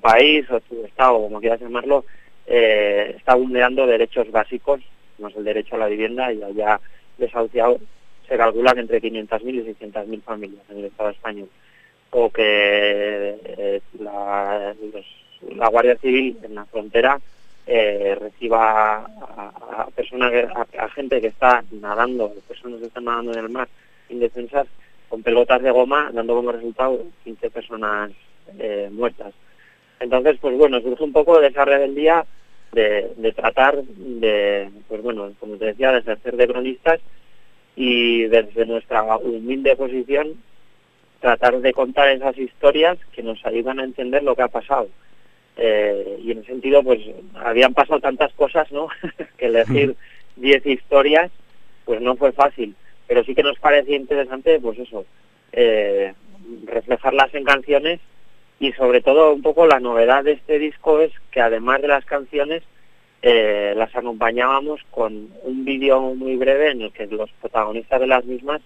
país 0.00 0.48
o 0.50 0.60
tu 0.60 0.84
estado, 0.84 1.20
como 1.20 1.40
quieras 1.40 1.60
llamarlo, 1.60 2.04
eh, 2.46 3.14
está 3.16 3.34
vulnerando 3.34 3.86
derechos 3.86 4.30
básicos, 4.30 4.80
como 5.16 5.28
es 5.28 5.36
el 5.36 5.44
derecho 5.44 5.74
a 5.74 5.78
la 5.78 5.88
vivienda, 5.88 6.32
y 6.32 6.42
haya 6.42 6.80
desahuciado, 7.16 7.78
se 8.28 8.36
calcula 8.36 8.74
que 8.74 8.80
entre 8.80 9.02
500.000 9.02 9.54
y 9.54 9.74
600.000 9.74 10.22
familias 10.22 10.62
en 10.70 10.78
el 10.78 10.84
Estado 10.84 11.10
español 11.10 11.48
o 12.10 12.30
que 12.30 13.38
eh, 13.44 13.80
la, 14.00 14.74
Guardia 15.70 15.96
Civil 15.96 16.38
en 16.42 16.54
la 16.54 16.64
frontera 16.66 17.20
eh, 17.66 18.16
reciba 18.18 19.04
a, 19.04 19.88
personas, 19.94 20.32
a, 20.78 20.88
gente 20.88 21.20
que 21.20 21.28
está 21.28 21.62
nadando, 21.70 22.32
personas 22.46 22.80
que 22.80 22.86
están 22.86 23.04
nadando 23.04 23.32
en 23.32 23.38
el 23.38 23.48
mar 23.50 23.68
indefensas 24.08 24.66
con 25.08 25.22
pelotas 25.22 25.62
de 25.62 25.70
goma, 25.70 26.10
dando 26.12 26.34
como 26.34 26.52
resultado 26.52 27.04
15 27.24 27.50
personas 27.50 28.10
eh, 28.58 28.88
muertas. 28.90 29.34
Entonces, 30.00 30.38
pues 30.40 30.56
bueno, 30.56 30.80
surge 30.80 31.04
un 31.04 31.12
poco 31.12 31.40
de 31.40 31.48
esa 31.48 31.64
rebeldía 31.64 32.24
de, 32.72 33.12
de 33.16 33.32
tratar 33.32 33.82
de, 33.82 34.70
pues 34.86 35.02
bueno, 35.02 35.32
como 35.40 35.56
te 35.56 35.66
decía, 35.66 35.92
de 35.92 35.98
ejercer 35.98 36.36
de 36.36 36.48
cronistas 36.48 37.00
y 37.76 38.24
desde 38.24 38.66
nuestra 38.66 39.16
humilde 39.16 39.76
posición 39.76 40.34
tratar 41.20 41.60
de 41.60 41.72
contar 41.72 42.08
esas 42.10 42.36
historias 42.38 42.98
que 43.12 43.22
nos 43.22 43.44
ayudan 43.44 43.80
a 43.80 43.84
entender 43.84 44.22
lo 44.22 44.36
que 44.36 44.42
ha 44.42 44.48
pasado. 44.48 44.88
Eh, 45.56 46.20
y 46.22 46.30
en 46.30 46.38
ese 46.38 46.48
sentido, 46.48 46.82
pues 46.82 47.00
habían 47.34 47.74
pasado 47.74 48.00
tantas 48.00 48.32
cosas, 48.34 48.70
¿no? 48.70 48.88
que 49.36 49.46
elegir 49.46 49.96
10 50.36 50.66
historias, 50.66 51.30
pues 51.84 52.00
no 52.00 52.16
fue 52.16 52.32
fácil. 52.32 52.74
Pero 53.06 53.24
sí 53.24 53.34
que 53.34 53.42
nos 53.42 53.58
parecía 53.58 53.96
interesante, 53.96 54.60
pues 54.60 54.78
eso, 54.78 55.04
eh, 55.52 56.12
reflejarlas 56.66 57.34
en 57.34 57.44
canciones 57.44 58.00
y 58.60 58.72
sobre 58.72 59.00
todo 59.00 59.32
un 59.32 59.42
poco 59.42 59.66
la 59.66 59.80
novedad 59.80 60.24
de 60.24 60.32
este 60.32 60.58
disco 60.58 61.00
es 61.00 61.12
que 61.30 61.40
además 61.40 61.80
de 61.80 61.88
las 61.88 62.04
canciones, 62.04 62.62
eh, 63.22 63.72
las 63.76 63.94
acompañábamos 63.96 64.80
con 64.90 65.30
un 65.42 65.64
vídeo 65.64 66.14
muy 66.14 66.36
breve 66.36 66.70
en 66.70 66.82
el 66.82 66.92
que 66.92 67.06
los 67.06 67.30
protagonistas 67.40 68.00
de 68.00 68.06
las 68.06 68.24
mismas 68.24 68.60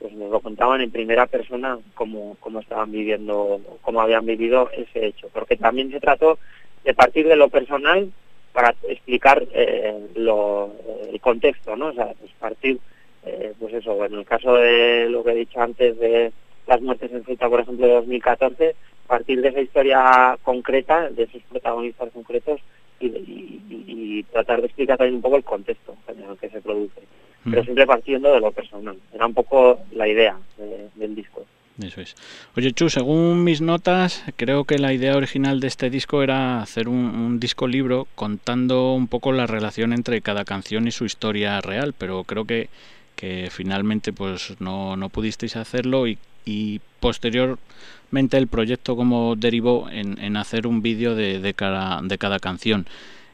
pues 0.00 0.12
nos 0.14 0.30
lo 0.30 0.40
contaban 0.40 0.80
en 0.80 0.90
primera 0.90 1.26
persona 1.26 1.78
cómo, 1.94 2.36
cómo 2.40 2.60
estaban 2.60 2.90
viviendo, 2.90 3.60
cómo 3.82 4.00
habían 4.00 4.24
vivido 4.24 4.70
ese 4.72 5.06
hecho, 5.06 5.28
porque 5.32 5.56
también 5.56 5.90
se 5.90 6.00
trató 6.00 6.38
de 6.84 6.94
partir 6.94 7.28
de 7.28 7.36
lo 7.36 7.50
personal 7.50 8.10
para 8.52 8.74
explicar 8.88 9.46
eh, 9.52 9.94
el 10.14 11.20
contexto, 11.20 11.76
¿no? 11.76 11.88
O 11.88 11.92
sea, 11.92 12.14
pues 12.18 12.32
partir, 12.40 12.78
eh, 13.26 13.52
pues 13.60 13.74
eso, 13.74 14.04
en 14.04 14.14
el 14.14 14.24
caso 14.24 14.54
de 14.54 15.08
lo 15.10 15.22
que 15.22 15.32
he 15.32 15.34
dicho 15.36 15.60
antes 15.60 15.98
de 15.98 16.32
las 16.66 16.80
muertes 16.80 17.12
en 17.12 17.24
Ceuta, 17.24 17.48
por 17.48 17.60
ejemplo, 17.60 17.86
de 17.86 17.92
2014, 17.94 18.74
partir 19.06 19.40
de 19.42 19.48
esa 19.48 19.60
historia 19.60 20.38
concreta, 20.42 21.10
de 21.10 21.24
esos 21.24 21.42
protagonistas 21.42 22.10
concretos 22.12 22.60
y- 23.00 23.06
y 23.08 24.22
tratar 24.32 24.60
de 24.60 24.66
explicar 24.66 24.98
también 24.98 25.16
un 25.16 25.22
poco 25.22 25.36
el 25.36 25.44
contexto 25.44 25.94
en 26.08 26.22
el 26.22 26.36
que 26.38 26.48
se 26.48 26.60
produce 26.60 27.00
pero 27.44 27.62
siempre 27.64 27.86
partiendo 27.86 28.32
de 28.32 28.40
lo 28.40 28.50
personal. 28.52 28.96
Era 29.14 29.26
un 29.26 29.34
poco 29.34 29.80
la 29.92 30.06
idea 30.08 30.36
de- 30.58 30.88
del 30.94 31.14
disco. 31.14 31.44
Eso 31.82 32.02
es. 32.02 32.14
Oye, 32.56 32.72
Chu, 32.72 32.90
según 32.90 33.42
mis 33.42 33.62
notas, 33.62 34.22
creo 34.36 34.64
que 34.64 34.78
la 34.78 34.92
idea 34.92 35.16
original 35.16 35.60
de 35.60 35.66
este 35.68 35.88
disco 35.88 36.22
era 36.22 36.60
hacer 36.60 36.88
un, 36.88 36.96
un 36.96 37.40
disco 37.40 37.66
libro 37.66 38.06
contando 38.14 38.92
un 38.92 39.08
poco 39.08 39.32
la 39.32 39.46
relación 39.46 39.94
entre 39.94 40.20
cada 40.20 40.44
canción 40.44 40.86
y 40.86 40.90
su 40.90 41.06
historia 41.06 41.58
real, 41.62 41.94
pero 41.96 42.24
creo 42.24 42.44
que, 42.44 42.68
que 43.16 43.48
finalmente 43.50 44.12
pues 44.12 44.56
no, 44.60 44.94
no 44.96 45.08
pudisteis 45.08 45.56
hacerlo 45.56 46.06
y, 46.06 46.18
y 46.44 46.80
posteriormente 47.00 48.36
el 48.36 48.46
proyecto 48.48 48.94
como 48.94 49.34
derivó 49.36 49.88
en, 49.90 50.18
en 50.22 50.36
hacer 50.36 50.66
un 50.66 50.82
vídeo 50.82 51.14
de, 51.14 51.40
de, 51.40 51.54
cada, 51.54 52.02
de 52.02 52.18
cada 52.18 52.38
canción. 52.40 52.86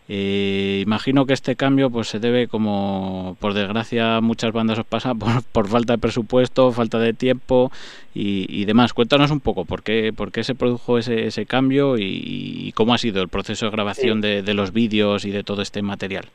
Eh, 0.08 0.82
imagino 0.86 1.26
que 1.26 1.32
este 1.32 1.56
cambio 1.56 1.90
pues 1.90 2.06
se 2.06 2.20
debe 2.20 2.46
como 2.46 3.36
por 3.40 3.54
desgracia 3.54 4.20
muchas 4.20 4.52
bandas 4.52 4.78
os 4.78 4.86
pasa 4.86 5.14
por, 5.14 5.42
por 5.52 5.66
falta 5.68 5.94
de 5.94 5.98
presupuesto, 5.98 6.70
falta 6.70 6.98
de 7.00 7.12
tiempo 7.12 7.72
y, 8.14 8.46
y 8.48 8.64
demás. 8.66 8.92
Cuéntanos 8.92 9.30
un 9.32 9.40
poco 9.40 9.64
por 9.64 9.82
qué, 9.82 10.12
por 10.16 10.30
qué 10.30 10.44
se 10.44 10.54
produjo 10.54 10.98
ese, 10.98 11.26
ese 11.26 11.44
cambio 11.46 11.98
y, 11.98 12.04
y 12.24 12.72
cómo 12.72 12.94
ha 12.94 12.98
sido 12.98 13.20
el 13.20 13.28
proceso 13.28 13.66
de 13.66 13.72
grabación 13.72 14.20
de, 14.20 14.42
de 14.42 14.54
los 14.54 14.72
vídeos 14.72 15.24
y 15.24 15.32
de 15.32 15.42
todo 15.42 15.60
este 15.62 15.82
material. 15.82 16.26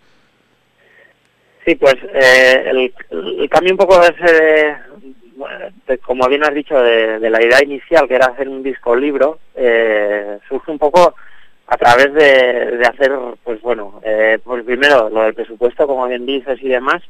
Sí, 1.66 1.76
pues 1.76 1.96
eh, 2.14 2.64
el, 2.72 2.94
el 3.40 3.50
cambio 3.50 3.74
un 3.74 3.78
poco 3.78 4.02
ese, 4.04 4.76
bueno, 5.36 5.68
de- 5.88 5.98
como 6.00 6.28
bien 6.28 6.44
has 6.44 6.54
dicho, 6.56 6.76
de, 6.76 7.20
de 7.20 7.30
la 7.30 7.42
idea 7.42 7.64
inicial, 7.64 8.08
que 8.08 8.16
era 8.16 8.26
hacer 8.26 8.50
un 8.50 8.64
disco 8.64 8.96
libro, 8.96 9.38
eh, 9.56 10.40
surge 10.50 10.72
un 10.72 10.80
poco 10.80 11.14
a 11.72 11.78
través 11.78 12.14
de, 12.14 12.86
hacer, 12.86 13.14
pues 13.46 13.62
bueno, 13.62 14.02
eh, 14.04 14.40
pues 14.44 14.62
primero 14.66 15.10
lo 15.10 15.22
del 15.22 15.34
presupuesto, 15.34 15.88
como 15.88 16.06
bien 16.06 16.26
dices, 16.26 16.62
y 16.62 16.68
demás, 16.68 17.02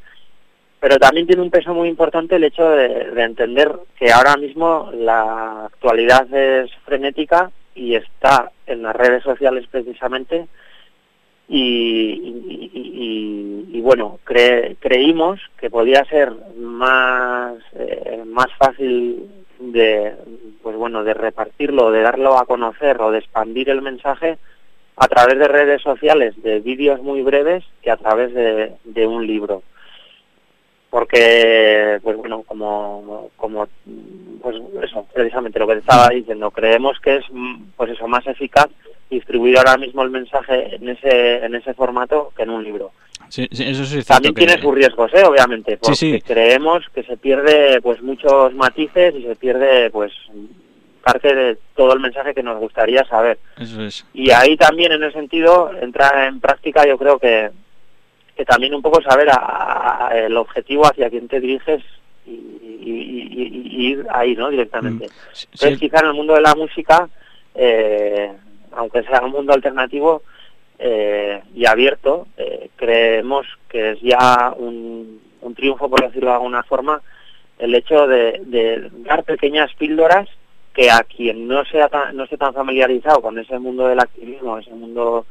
pero 0.80 0.98
también 0.98 1.26
tiene 1.26 1.42
un 1.42 1.50
peso 1.50 1.74
muy 1.74 1.90
importante 1.90 2.36
el 2.36 2.44
hecho 2.44 2.70
de, 2.70 3.10
de 3.10 3.24
entender 3.24 3.72
que 3.98 4.12
ahora 4.12 4.38
mismo 4.38 4.92
la 4.94 5.66
actualidad 5.66 6.32
es 6.32 6.70
frenética 6.86 7.50
y 7.74 7.96
está 7.96 8.52
en 8.68 8.84
las 8.84 8.96
redes 8.96 9.24
sociales 9.24 9.66
precisamente 9.72 10.46
y, 12.54 13.82
bueno, 13.82 14.20
cre- 14.26 14.78
creímos 14.80 15.40
que 15.60 15.72
podía 15.72 16.06
ser 16.06 16.32
más, 16.58 17.56
eh, 17.74 18.24
más 18.28 18.48
fácil 18.60 19.28
de, 19.60 20.14
pues 20.62 20.76
bueno, 20.76 21.04
de 21.04 21.16
repartirlo, 21.16 21.90
de 21.92 22.02
darlo 22.04 22.38
a 22.38 22.46
conocer 22.46 23.02
o 23.02 23.10
de 23.12 23.18
expandir 23.20 23.70
el 23.70 23.82
mensaje 23.82 24.38
a 25.04 25.08
través 25.08 25.40
de 25.40 25.48
redes 25.48 25.82
sociales, 25.82 26.36
de 26.44 26.60
vídeos 26.60 27.02
muy 27.02 27.24
breves, 27.24 27.64
que 27.82 27.90
a 27.90 27.98
través 27.98 28.32
de, 28.36 28.74
de 28.84 29.08
un 29.08 29.26
libro. 29.26 29.64
Porque, 30.92 31.98
pues 32.04 32.18
bueno, 32.18 32.44
como, 32.44 33.32
como, 33.36 33.68
pues 34.42 34.58
eso, 34.84 35.08
precisamente 35.12 35.58
lo 35.58 35.66
que 35.66 35.74
te 35.76 35.80
estaba 35.80 36.10
diciendo, 36.10 36.52
creemos 36.52 37.00
que 37.00 37.16
es, 37.16 37.26
mm, 37.32 37.64
pues 37.78 37.92
eso, 37.92 38.08
más 38.08 38.28
eficaz 38.28 38.68
distribuir 39.10 39.58
ahora 39.58 39.78
mismo 39.78 40.04
el 40.04 40.12
mensaje 40.12 40.76
en 40.76 40.88
ese, 40.90 41.38
en 41.46 41.56
ese 41.56 41.74
formato 41.74 42.32
que 42.36 42.44
en 42.44 42.52
un 42.52 42.64
libro. 42.64 42.92
Sí, 43.30 43.48
sí, 43.52 43.64
eso 43.70 43.86
sí 43.86 44.00
es 44.00 44.06
También 44.06 44.36
que- 44.36 44.46
tiene 44.46 44.62
sus 44.62 44.76
riesgos, 44.76 45.12
¿eh? 45.16 45.24
obviamente, 45.24 45.78
porque 45.78 46.22
creemos 46.22 46.84
que 46.94 47.02
se 47.04 47.18
pierde 47.18 47.82
pues 47.82 48.02
muchos 48.04 48.54
matices 48.54 49.16
y 49.16 49.24
se 49.24 49.36
pierde 49.36 49.90
pues 49.90 50.12
parte 51.02 51.34
de 51.36 51.58
todo 51.76 51.94
el 51.94 52.00
mensaje 52.00 52.34
que 52.34 52.44
nos 52.44 52.60
gustaría 52.60 53.04
saber. 53.06 53.40
Eso 53.58 53.82
es. 53.84 54.06
Y 54.14 54.32
ahí 54.32 54.56
también 54.58 54.92
en 54.92 55.04
ese 55.04 55.14
sentido 55.14 55.72
entra 55.82 56.28
en 56.28 56.40
práctica 56.40 56.86
yo 56.88 56.98
creo 56.98 57.20
que, 57.20 57.50
que 58.36 58.46
también 58.46 58.74
un 58.74 58.82
poco 58.82 59.02
saber 59.02 59.30
a- 59.30 60.08
a- 60.08 60.18
el 60.18 60.38
objetivo 60.38 60.86
hacia 60.86 61.10
quién 61.10 61.28
te 61.28 61.40
diriges 61.40 61.84
y, 62.26 62.32
y- 62.32 63.28
y- 63.32 63.68
y 63.76 63.88
ir 63.94 64.06
ahí, 64.12 64.36
¿no? 64.36 64.50
Directamente. 64.50 65.06
Mm. 65.08 65.10
Sí, 65.34 65.48
Entonces 65.52 65.80
sí, 65.80 65.86
quizá 65.88 66.00
en 66.02 66.08
el 66.08 66.14
mundo 66.14 66.34
de 66.36 66.42
la 66.42 66.56
música, 66.56 67.10
eh, 67.56 68.32
aunque 68.74 69.04
sea 69.04 69.22
un 69.22 69.32
mundo 69.32 69.54
alternativo 69.54 70.24
eh, 70.80 71.42
y 71.54 71.66
abierto, 71.66 72.28
eh, 72.38 72.70
creemos 72.76 73.46
que 73.70 73.92
es 73.92 74.02
ya 74.02 74.54
un, 74.58 75.22
un 75.42 75.56
triunfo, 75.56 75.90
por 75.90 76.02
decirlo 76.02 76.30
de 76.30 76.36
alguna 76.36 76.64
forma, 76.64 77.02
el 77.60 77.76
hecho 77.76 78.08
de, 78.08 78.42
de 78.46 78.90
dar 79.04 79.24
pequeñas 79.24 79.72
píldoras 79.76 80.28
que 80.74 80.90
a 80.90 81.04
quien 81.04 81.48
no 81.48 81.66
sea 81.66 81.90
tan, 81.90 82.16
no 82.16 82.24
esté 82.24 82.38
tan 82.38 82.54
familiarizado 82.54 83.22
con 83.22 83.38
ese 83.38 83.60
mundo 83.60 83.88
del 83.88 84.00
activismo, 84.00 84.58
ese 84.58 84.72
mundo 84.72 85.26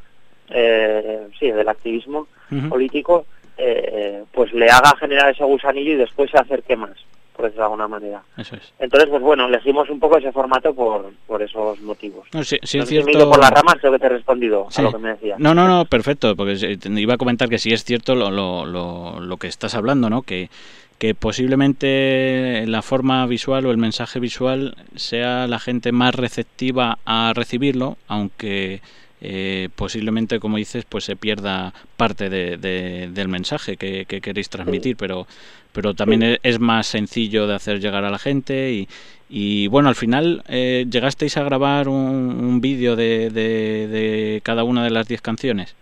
eh, 0.50 1.28
sí 1.38 1.50
del 1.50 1.68
activismo 1.68 2.26
político, 2.68 3.26
eh, 3.56 4.24
pues 4.32 4.52
le 4.52 4.66
haga 4.66 4.96
generar 4.98 5.30
ese 5.30 5.44
gusanillo 5.44 5.92
y 5.92 5.96
después 5.96 6.30
se 6.30 6.38
acerque 6.38 6.76
más, 6.76 6.96
por 7.40 7.48
decirlo 7.48 7.62
de 7.62 7.66
alguna 7.72 7.88
manera. 7.88 8.22
Eso 8.36 8.56
es. 8.56 8.72
Entonces, 8.78 9.08
pues 9.08 9.22
bueno, 9.22 9.46
elegimos 9.46 9.88
un 9.90 9.98
poco 9.98 10.18
ese 10.18 10.30
formato 10.32 10.74
por, 10.74 11.10
por 11.26 11.42
esos 11.42 11.80
motivos. 11.80 12.28
No, 12.32 12.44
sí, 12.44 12.58
sí 12.62 12.76
No 12.78 12.84
es 12.84 12.88
sé 12.88 12.94
si 12.94 12.94
me 12.96 13.00
he 13.00 13.04
cierto. 13.04 13.18
ido 13.18 13.30
por 13.30 13.40
las 13.40 13.50
ramas, 13.50 13.76
creo 13.80 13.92
que 13.92 13.98
te 13.98 14.06
he 14.06 14.10
respondido 14.10 14.66
Sí. 14.70 14.80
a 14.80 14.84
lo 14.84 14.92
que 14.92 14.98
me 14.98 15.08
decías. 15.10 15.38
No, 15.38 15.54
no, 15.54 15.66
no, 15.66 15.84
perfecto, 15.86 16.36
porque 16.36 16.76
te 16.76 16.88
iba 17.00 17.14
a 17.14 17.18
comentar 17.18 17.48
que 17.48 17.58
sí 17.58 17.72
es 17.72 17.84
cierto 17.84 18.14
lo, 18.14 18.30
lo, 18.30 18.66
lo, 18.66 19.20
lo 19.20 19.36
que 19.36 19.46
estás 19.48 19.74
hablando, 19.74 20.10
¿no? 20.10 20.22
Que, 20.22 20.50
que 20.98 21.14
posiblemente 21.14 22.64
la 22.66 22.82
forma 22.82 23.26
visual 23.26 23.66
o 23.66 23.70
el 23.70 23.78
mensaje 23.78 24.20
visual 24.20 24.76
sea 24.96 25.46
la 25.46 25.58
gente 25.58 25.92
más 25.92 26.14
receptiva 26.14 26.98
a 27.04 27.32
recibirlo, 27.34 27.96
aunque 28.08 28.80
eh, 29.20 29.68
posiblemente, 29.76 30.40
como 30.40 30.56
dices, 30.56 30.84
pues 30.88 31.04
se 31.04 31.16
pierda 31.16 31.72
parte 31.96 32.30
de- 32.30 32.56
de- 32.56 33.08
del 33.10 33.28
mensaje 33.28 33.76
que, 33.76 34.04
que 34.06 34.20
queréis 34.20 34.48
transmitir, 34.48 34.96
pero, 34.96 35.26
pero 35.72 35.94
también 35.94 36.22
Sí. 36.22 36.38
es, 36.42 36.58
más 36.58 36.86
sencillo 36.86 37.46
de 37.46 37.54
hacer 37.54 37.80
llegar 37.80 38.04
a 38.04 38.10
la 38.10 38.18
gente 38.18 38.72
y, 38.72 38.88
y 39.28 39.66
bueno, 39.68 39.88
al 39.90 39.94
final 39.94 40.42
eh, 40.48 40.86
llegasteis 40.90 41.36
a 41.36 41.42
grabar 41.44 41.88
un, 41.88 41.94
un 41.96 42.60
vídeo 42.60 42.96
de, 42.96 43.30
de, 43.30 43.88
de 43.88 44.40
cada 44.42 44.64
una 44.64 44.84
de 44.84 44.90
las 44.90 45.06
10 45.06 45.20
canciones. 45.20 45.74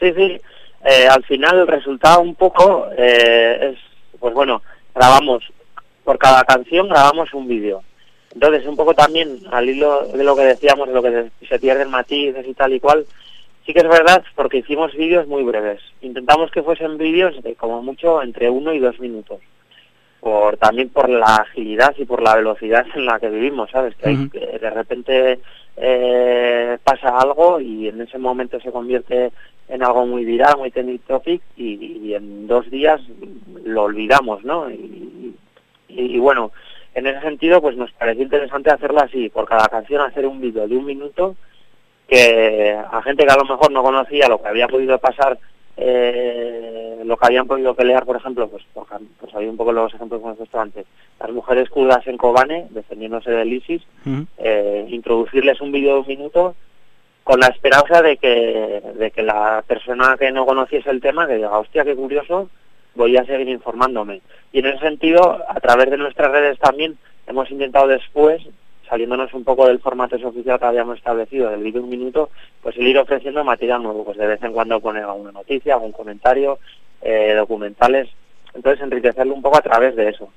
Sí, 0.00 0.12
sí. 0.16 0.40
Eh, 0.84 1.06
al 1.10 1.24
final 1.24 1.58
el 1.58 1.66
resultado 1.66 2.20
un 2.20 2.34
poco 2.34 2.86
eh, 2.96 3.72
es, 3.72 3.78
pues 4.20 4.32
bueno, 4.32 4.62
grabamos, 4.94 5.44
por 6.04 6.18
cada 6.18 6.44
canción 6.44 6.88
grabamos 6.88 7.34
un 7.34 7.46
vídeo. 7.48 7.82
Entonces, 8.40 8.64
un 8.68 8.76
poco 8.76 8.94
también 8.94 9.40
al 9.50 9.68
hilo 9.68 10.06
de 10.06 10.22
lo 10.22 10.36
que 10.36 10.42
decíamos, 10.44 10.86
de 10.86 10.94
lo 10.94 11.02
que 11.02 11.28
se- 11.48 11.58
pierden 11.58 11.90
matices 11.90 12.46
y 12.46 12.54
tal 12.54 12.72
y 12.72 12.78
cual, 12.78 13.04
sí 13.66 13.72
que 13.74 13.80
es 13.80 13.88
verdad 13.88 14.22
porque 14.36 14.58
hicimos 14.58 14.92
vídeos 14.94 15.26
muy 15.26 15.42
breves. 15.42 15.80
Intentamos 16.02 16.52
que 16.52 16.62
fuesen 16.62 16.98
vídeos 16.98 17.42
de 17.42 17.56
como 17.56 17.82
mucho 17.82 18.22
entre 18.22 18.48
uno 18.48 18.72
y 18.72 18.78
dos 18.78 19.00
minutos. 19.00 19.40
Por, 20.20 20.56
también 20.56 20.88
por 20.88 21.08
la 21.08 21.34
agilidad 21.36 21.94
y 21.98 22.04
por 22.04 22.22
la 22.22 22.36
velocidad 22.36 22.86
en 22.94 23.06
la 23.06 23.18
que 23.18 23.28
vivimos, 23.28 23.70
¿sabes? 23.72 23.96
Que, 23.96 24.08
hay- 24.08 24.14
Ujú. 24.16 24.30
que 24.30 24.38
de 24.58 24.70
repente 24.70 25.40
eh, 25.76 26.78
pasa 26.84 27.18
algo 27.18 27.60
y 27.60 27.88
en 27.88 28.00
ese 28.00 28.18
momento 28.18 28.60
se 28.60 28.70
convierte 28.70 29.32
en 29.68 29.82
algo 29.82 30.06
muy 30.06 30.24
viral, 30.24 30.58
muy 30.58 30.70
trending 30.70 30.98
topic 31.00 31.42
y, 31.56 31.74
y 32.04 32.14
en 32.14 32.46
dos 32.46 32.70
días 32.70 33.00
lo 33.64 33.82
olvidamos, 33.82 34.44
¿no? 34.44 34.70
Y, 34.70 34.74
y- 35.88 36.14
y 36.16 36.18
bueno, 36.18 36.52
en 36.98 37.06
ese 37.06 37.20
sentido 37.20 37.60
pues 37.60 37.76
nos 37.76 37.92
pareció 37.92 38.22
interesante 38.22 38.70
hacerlo 38.70 39.00
así, 39.00 39.28
por 39.28 39.46
cada 39.46 39.68
canción 39.68 40.02
hacer 40.02 40.26
un 40.26 40.40
vídeo 40.40 40.66
de 40.66 40.76
un 40.76 40.84
minuto 40.84 41.36
que 42.08 42.74
a 42.90 43.02
gente 43.02 43.24
que 43.24 43.32
a 43.32 43.36
lo 43.36 43.44
mejor 43.44 43.70
no 43.70 43.82
conocía 43.82 44.28
lo 44.28 44.40
que 44.40 44.48
había 44.48 44.66
podido 44.66 44.98
pasar, 44.98 45.38
eh, 45.76 47.02
lo 47.04 47.16
que 47.16 47.26
habían 47.26 47.46
podido 47.46 47.74
pelear, 47.74 48.04
por 48.04 48.16
ejemplo, 48.16 48.48
pues, 48.48 48.64
por, 48.72 48.86
ejemplo, 48.86 49.08
pues 49.20 49.34
había 49.34 49.50
un 49.50 49.56
poco 49.56 49.72
los 49.72 49.92
ejemplos 49.92 50.20
que 50.20 50.26
hemos 50.26 50.54
antes, 50.54 50.86
las 51.20 51.30
mujeres 51.30 51.68
kurdas 51.68 52.06
en 52.06 52.16
Kobane, 52.16 52.66
defendiéndose 52.70 53.30
del 53.30 53.52
ISIS, 53.52 53.82
eh, 54.38 54.86
introducirles 54.88 55.60
un 55.60 55.70
vídeo 55.70 55.94
de 55.94 56.00
un 56.00 56.06
minuto 56.08 56.54
con 57.22 57.40
la 57.40 57.48
esperanza 57.48 58.00
de 58.00 58.16
que, 58.16 58.82
de 58.94 59.10
que 59.10 59.22
la 59.22 59.62
persona 59.66 60.16
que 60.18 60.32
no 60.32 60.46
conociese 60.46 60.90
el 60.90 61.02
tema, 61.02 61.26
que 61.26 61.34
diga, 61.34 61.58
hostia, 61.58 61.84
qué 61.84 61.94
curioso, 61.94 62.48
voy 62.94 63.16
a 63.16 63.24
seguir 63.24 63.48
informándome. 63.48 64.20
Y 64.52 64.60
en 64.60 64.66
ese 64.66 64.80
sentido, 64.80 65.42
a 65.48 65.60
través 65.60 65.90
de 65.90 65.96
nuestras 65.96 66.30
redes 66.30 66.58
también, 66.58 66.96
hemos 67.26 67.50
intentado 67.50 67.86
después, 67.86 68.42
saliéndonos 68.88 69.32
un 69.34 69.44
poco 69.44 69.66
del 69.66 69.80
formato 69.80 70.16
oficial 70.16 70.58
que 70.58 70.64
habíamos 70.64 70.98
establecido, 70.98 71.50
del 71.50 71.62
vídeo 71.62 71.82
un 71.82 71.90
minuto, 71.90 72.30
pues 72.62 72.76
el 72.76 72.86
ir 72.86 72.98
ofreciendo 72.98 73.44
material 73.44 73.82
nuevo, 73.82 74.04
pues 74.04 74.16
de 74.16 74.26
vez 74.26 74.42
en 74.42 74.52
cuando 74.52 74.80
poner 74.80 75.04
alguna 75.04 75.32
noticia, 75.32 75.74
algún 75.74 75.92
comentario, 75.92 76.58
eh, 77.02 77.34
documentales, 77.36 78.08
entonces 78.54 78.82
enriquecerlo 78.82 79.34
un 79.34 79.42
poco 79.42 79.58
a 79.58 79.62
través 79.62 79.94
de 79.94 80.08
eso. 80.08 80.30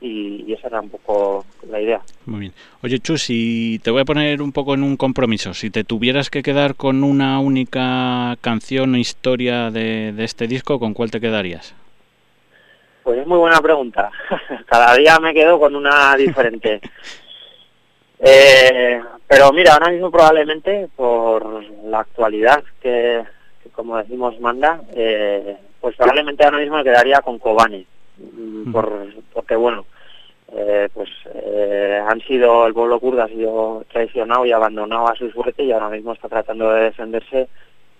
Y, 0.00 0.44
y 0.46 0.52
esa 0.52 0.68
era 0.68 0.80
un 0.80 0.90
poco 0.90 1.44
la 1.68 1.80
idea. 1.80 2.00
Muy 2.24 2.38
bien. 2.38 2.52
Oye, 2.84 3.00
Chus, 3.00 3.22
si 3.22 3.80
te 3.82 3.90
voy 3.90 4.02
a 4.02 4.04
poner 4.04 4.40
un 4.42 4.52
poco 4.52 4.74
en 4.74 4.84
un 4.84 4.96
compromiso. 4.96 5.54
Si 5.54 5.70
te 5.70 5.82
tuvieras 5.82 6.30
que 6.30 6.44
quedar 6.44 6.76
con 6.76 7.02
una 7.02 7.40
única 7.40 8.36
canción 8.40 8.94
o 8.94 8.96
historia 8.96 9.72
de, 9.72 10.12
de 10.12 10.22
este 10.22 10.46
disco, 10.46 10.78
¿con 10.78 10.94
cuál 10.94 11.10
te 11.10 11.20
quedarías? 11.20 11.74
Pues 13.08 13.20
es 13.20 13.26
muy 13.26 13.38
buena 13.38 13.58
pregunta. 13.62 14.10
Cada 14.66 14.94
día 14.94 15.18
me 15.18 15.32
quedo 15.32 15.58
con 15.58 15.74
una 15.74 16.14
diferente. 16.14 16.78
Eh, 18.20 19.00
pero 19.28 19.52
mira, 19.52 19.74
ahora 19.74 19.90
mismo 19.90 20.10
probablemente 20.10 20.88
por 20.96 21.62
la 21.84 22.00
actualidad 22.00 22.64
que, 22.82 23.22
que 23.62 23.68
como 23.70 23.96
decimos 23.96 24.40
manda, 24.40 24.80
eh, 24.92 25.56
pues 25.80 25.94
probablemente 25.94 26.44
ahora 26.44 26.58
mismo 26.58 26.78
me 26.78 26.82
quedaría 26.82 27.20
con 27.20 27.38
Kobane. 27.38 27.86
Mm, 28.16 28.72
Por, 28.72 29.06
porque 29.32 29.54
bueno, 29.54 29.86
eh, 30.52 30.88
pues 30.92 31.08
eh, 31.32 32.02
han 32.04 32.20
sido, 32.22 32.66
el 32.66 32.74
pueblo 32.74 32.98
kurdo 32.98 33.22
ha 33.22 33.28
sido 33.28 33.84
traicionado 33.92 34.44
y 34.44 34.50
abandonado 34.50 35.06
a 35.06 35.14
su 35.14 35.30
suerte 35.30 35.62
y 35.62 35.70
ahora 35.70 35.88
mismo 35.88 36.12
está 36.12 36.28
tratando 36.28 36.72
de 36.72 36.82
defenderse 36.86 37.48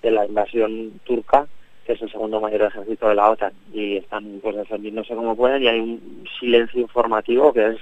de 0.03 0.11
la 0.11 0.27
invasión 0.27 0.99
turca 1.05 1.47
que 1.89 1.95
es 1.95 2.03
el 2.03 2.11
segundo 2.13 2.39
mayor 2.39 2.61
ejército 2.63 3.09
de 3.09 3.15
la 3.15 3.31
OTAN 3.31 3.51
y 3.73 3.97
están 3.97 4.41
pues 4.43 4.55
defendiéndose 4.57 5.15
como 5.15 5.35
pueden 5.35 5.63
y 5.63 5.69
hay 5.69 5.81
un 5.81 6.23
silencio 6.39 6.83
informativo 6.83 7.51
que 7.51 7.67
es 7.69 7.77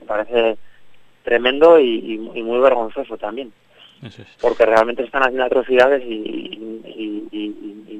me 0.00 0.06
parece 0.08 0.56
tremendo 1.22 1.78
y, 1.78 1.84
y- 1.84 2.38
y 2.40 2.42
muy 2.42 2.58
vergonzoso 2.58 3.16
también. 3.16 3.52
Eso 4.02 4.20
es. 4.22 4.28
porque 4.40 4.66
realmente 4.66 5.04
están 5.04 5.22
haciendo 5.22 5.44
atrocidades 5.44 6.02
y, 6.04 6.58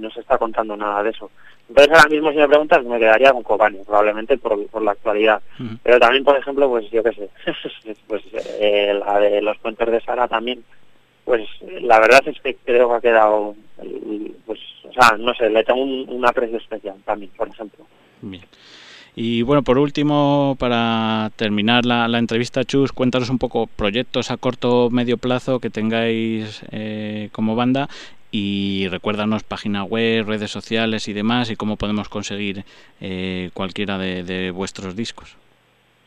no 0.02 0.10
se 0.10 0.18
está 0.18 0.36
contando 0.36 0.76
nada 0.76 1.00
de 1.04 1.10
eso. 1.10 1.30
Entonces 1.68 1.94
ahora 1.94 2.08
mismo 2.08 2.32
si 2.32 2.38
me 2.38 2.48
preguntas 2.48 2.84
me 2.84 2.98
quedaría 2.98 3.32
con 3.32 3.44
Kobane 3.44 3.84
probablemente 3.86 4.36
por, 4.36 4.66
por 4.66 4.82
la 4.82 4.90
actualidad. 4.90 5.40
Pero 5.84 6.00
también 6.00 6.24
por 6.24 6.36
ejemplo 6.36 6.68
pues 6.68 6.90
yo 6.90 7.04
qué 7.04 7.12
sé 7.12 7.28
pues 8.08 8.22
eh, 8.58 9.00
la 9.06 9.20
de 9.20 9.40
los 9.42 9.56
cuentos 9.58 9.88
de 9.88 10.00
Sara 10.00 10.26
también 10.26 10.64
pues 11.24 11.48
la 11.80 12.00
verdad 12.00 12.20
es 12.26 12.40
que 12.40 12.56
creo 12.64 12.88
que 12.88 12.96
ha 12.96 13.00
quedado 13.00 13.54
pues 14.46 14.60
o 14.84 14.92
sea 14.92 15.16
no 15.16 15.34
sé 15.34 15.48
le 15.50 15.64
tengo 15.64 15.82
un, 15.82 16.06
un 16.08 16.26
aprecio 16.26 16.58
especial 16.58 16.96
también 17.04 17.30
por 17.36 17.48
ejemplo 17.48 17.84
Bien. 18.22 18.44
Y 19.14 19.42
bueno, 19.42 19.62
por 19.62 19.76
último, 19.76 20.56
para 20.58 21.30
terminar 21.36 21.84
la, 21.84 22.08
la 22.08 22.18
entrevista, 22.18 22.64
Chus, 22.64 22.92
cuéntanos 22.92 23.28
un 23.28 23.38
poco 23.38 23.66
proyectos 23.66 24.30
a 24.30 24.38
corto 24.38 24.86
o 24.86 24.90
medio 24.90 25.18
plazo 25.18 25.60
que 25.60 25.68
tengáis 25.68 26.64
eh, 26.70 27.28
como 27.32 27.54
banda 27.54 27.90
y 28.30 28.88
recuérdanos 28.88 29.42
página 29.42 29.84
web, 29.84 30.26
redes 30.26 30.50
sociales 30.50 31.08
y 31.08 31.12
demás 31.12 31.50
y 31.50 31.56
cómo 31.56 31.76
podemos 31.76 32.08
conseguir 32.08 32.64
eh, 33.02 33.50
cualquiera 33.52 33.98
de, 33.98 34.22
de 34.22 34.50
vuestros 34.50 34.96
discos. 34.96 35.36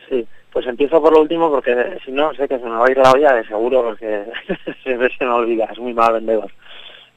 sí 0.10 0.26
pues 0.56 0.68
empiezo 0.68 1.02
por 1.02 1.12
lo 1.12 1.20
último 1.20 1.52
porque 1.52 1.98
si 2.06 2.14
no 2.14 2.34
sé 2.34 2.48
que 2.48 2.58
se 2.58 2.64
me 2.64 2.78
va 2.78 2.86
a 2.88 2.90
ir 2.90 2.98
la 2.98 3.12
olla 3.12 3.34
de 3.34 3.46
seguro 3.46 3.84
porque 3.84 4.24
siempre 4.84 5.12
se 5.18 5.26
me 5.26 5.32
olvida 5.32 5.66
es 5.66 5.78
muy 5.80 5.94
mal 5.94 6.14
vendedor 6.14 6.50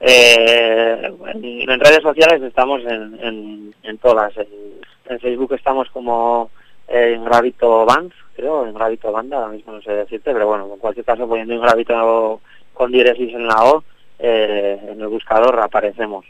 Eh, 0.01 1.13
en, 1.35 1.81
redes 1.81 2.03
sociales 2.03 2.43
estamos 2.43 2.83
en, 2.83 3.17
en, 3.23 3.75
en 3.85 3.99
todas. 3.99 4.33
En, 4.37 5.21
Facebook 5.21 5.53
estamos 5.55 5.89
como 5.91 6.51
eh, 6.89 7.13
en 7.15 7.25
Gravito 7.25 7.87
Bands, 7.87 8.15
creo, 8.35 8.67
en 8.67 8.75
Gravito 8.75 9.13
Banda, 9.13 9.37
ahora 9.37 9.53
mismo 9.53 9.73
no 9.73 9.83
sé 9.83 9.93
decirte, 9.93 10.33
pero 10.33 10.49
bueno, 10.49 10.69
en 10.73 10.81
cualquier 10.81 11.07
caso 11.07 11.29
poniendo 11.29 11.55
en 11.55 11.61
Gravito 11.61 12.41
con 12.75 12.91
diéresis 12.91 13.33
en 13.35 13.47
la 13.47 13.65
O, 13.65 13.85
eh, 14.19 14.81
en 14.83 15.01
el 15.01 15.07
buscador 15.07 15.61
aparecemos. 15.61 16.27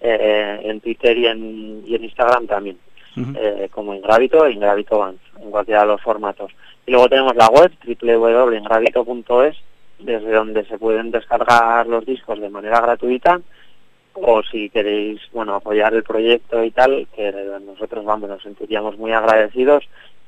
En 0.00 0.80
Twitter 0.80 1.16
y 1.18 1.26
en, 1.26 1.82
y 1.86 1.94
en 1.94 2.04
Instagram 2.04 2.46
también, 2.46 2.76
Ujú. 3.16 3.32
eh, 3.36 3.68
como 3.70 3.94
en 3.94 4.02
Gravito 4.02 4.48
y 4.48 4.54
en 4.54 4.60
Gravito 4.60 4.98
Bands, 4.98 5.22
en 5.40 5.50
cualquiera 5.50 5.82
de 5.82 5.88
los 5.88 6.00
formatos. 6.00 6.52
Y 6.86 6.90
luego 6.90 7.08
tenemos 7.08 7.36
la 7.36 7.48
web, 7.48 7.70
www.engravito.es, 7.84 9.56
desde 9.98 10.32
donde 10.32 10.64
se 10.64 10.78
pueden 10.78 11.10
descargar 11.10 11.86
los 11.86 12.04
discos 12.04 12.40
de 12.40 12.50
manera 12.50 12.80
gratuita 12.80 13.40
o 14.14 14.42
si 14.42 14.68
queréis 14.68 15.20
bueno 15.32 15.54
apoyar 15.54 15.94
el 15.94 16.02
proyecto 16.02 16.62
y 16.62 16.70
tal 16.70 17.06
que 17.14 17.32
nosotros 17.64 18.04
vamos 18.04 18.28
nos 18.28 18.42
sentiríamos 18.42 18.98
muy 18.98 19.12
agradecidos 19.12 19.84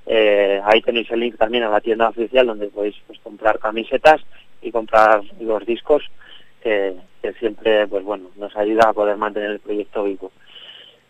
eh, 0.07 0.61
ahí 0.65 0.81
tenéis 0.81 1.11
el 1.11 1.21
link 1.21 1.37
también 1.37 1.65
a 1.65 1.71
la 1.71 1.81
tienda 1.81 2.09
oficial 2.09 2.47
donde 2.47 2.69
podéis 2.69 2.97
pues, 3.07 3.19
comprar 3.21 3.59
camisetas 3.59 4.23
y 4.63 4.71
comprar 4.71 5.23
los 5.41 5.67
discos 5.67 6.03
que, 6.63 6.95
que 7.21 7.33
siempre 7.35 7.87
pues 7.87 8.05
bueno 8.05 8.31
nos 8.37 8.57
ayuda 8.57 8.89
a 8.89 8.95
poder 8.95 9.17
mantener 9.17 9.51
el 9.51 9.61
proyecto 9.61 10.05
vivo 10.05 10.33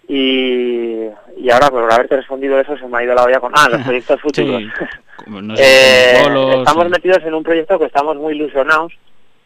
y, 0.09 1.07
y 1.39 1.51
ahora 1.51 1.69
por 1.69 1.91
haberte 1.93 2.17
respondido 2.17 2.59
eso 2.61 2.77
se 2.77 2.87
me 2.87 2.99
ha 2.99 3.05
ido 3.05 3.15
la 3.15 3.25
olla 3.25 3.41
con 3.41 3.53
ah 3.55 3.69
los 3.71 3.83
proyectos 3.85 4.21
futuros 4.21 4.63
Sí, 4.63 4.69
como, 5.25 5.43
no 5.43 5.57
sé, 5.57 5.63
eh, 5.65 6.23
bolos, 6.25 6.57
estamos 6.57 6.89
metidos 6.91 7.23
en 7.25 7.35
un 7.35 7.43
proyecto 7.43 7.79
que 7.79 7.87
estamos 7.87 8.17
muy 8.17 8.35
ilusionados 8.35 8.93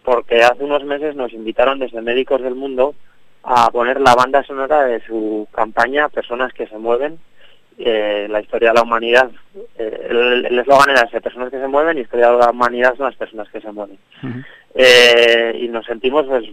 porque 0.05 0.43
hace 0.43 0.65
unos 0.65 0.85
meses 0.85 1.15
nos 1.17 1.33
invitaron 1.33 1.79
desde 1.79 2.01
Médicos 2.01 2.41
del 2.43 2.55
Mundo 2.55 2.95
a 3.43 3.71
poner 3.71 4.01
la 4.01 4.15
banda 4.15 4.43
sonora 4.43 4.85
de 4.85 5.01
su 5.07 5.47
campaña 5.53 6.09
Personas 6.09 6.53
que 6.53 6.67
se 6.67 6.79
mueven, 6.79 7.19
eh, 7.79 8.27
la 8.31 8.41
historia 8.41 8.71
de 8.71 8.75
la 8.77 8.83
humanidad. 8.83 9.31
eh, 9.77 10.07
el 10.49 10.59
eslogan 10.59 10.91
era 10.91 11.03
ese, 11.03 11.21
Personas 11.21 11.51
que 11.51 11.61
se 11.61 11.69
mueven 11.69 11.99
y 11.99 12.01
historia 12.03 12.31
de 12.33 12.39
la 12.39 12.51
humanidad 12.51 12.95
son 12.97 13.07
las 13.07 13.17
personas 13.17 13.49
que 13.51 13.61
se 13.61 13.71
mueven. 13.71 13.99
Eh, 14.75 15.59
y 15.61 15.69
nos 15.69 15.85
sentimos 15.87 16.27
pues 16.27 16.45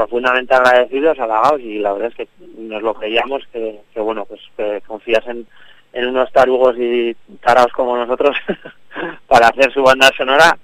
profundamente 0.00 0.54
agradecidos, 0.54 1.18
halagados 1.18 1.60
y 1.60 1.78
la 1.78 1.92
verdad 1.92 2.08
es 2.08 2.14
que 2.14 2.28
nos 2.56 2.82
lo 2.82 2.94
creíamos 2.94 3.42
que, 3.52 3.80
que 3.92 4.00
bueno, 4.00 4.24
pues 4.24 4.40
que 4.56 4.80
confiasen 4.86 5.46
en 5.92 6.06
unos 6.06 6.32
tarugos 6.32 6.74
y 6.78 7.14
taraos 7.42 7.70
como 7.72 7.96
nosotros 7.96 8.34
para 9.26 9.48
hacer 9.48 9.70
su 9.72 9.82
banda 9.82 10.08
sonora. 10.16 10.56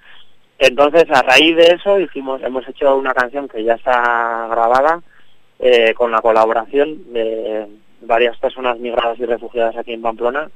Entonces, 0.59 1.05
a 1.11 1.21
raíz 1.21 1.55
de 1.55 1.75
eso, 1.75 2.01
hicimos, 2.01 2.43
hemos 2.43 2.67
hecho 2.67 2.97
una 2.97 3.13
canción 3.13 3.47
que 3.47 3.63
ya 3.63 3.75
está 3.75 4.49
grabada 4.51 5.03
eh, 5.59 5.93
con 5.93 6.11
la 6.11 6.23
colaboración 6.23 7.13
de 7.13 7.67
varias 8.01 8.39
personas 8.39 8.79
migradas 8.79 9.19
y 9.19 9.27
refugiadas 9.27 9.77
aquí 9.77 9.93
en 9.93 10.01
Pamplona 10.01 10.49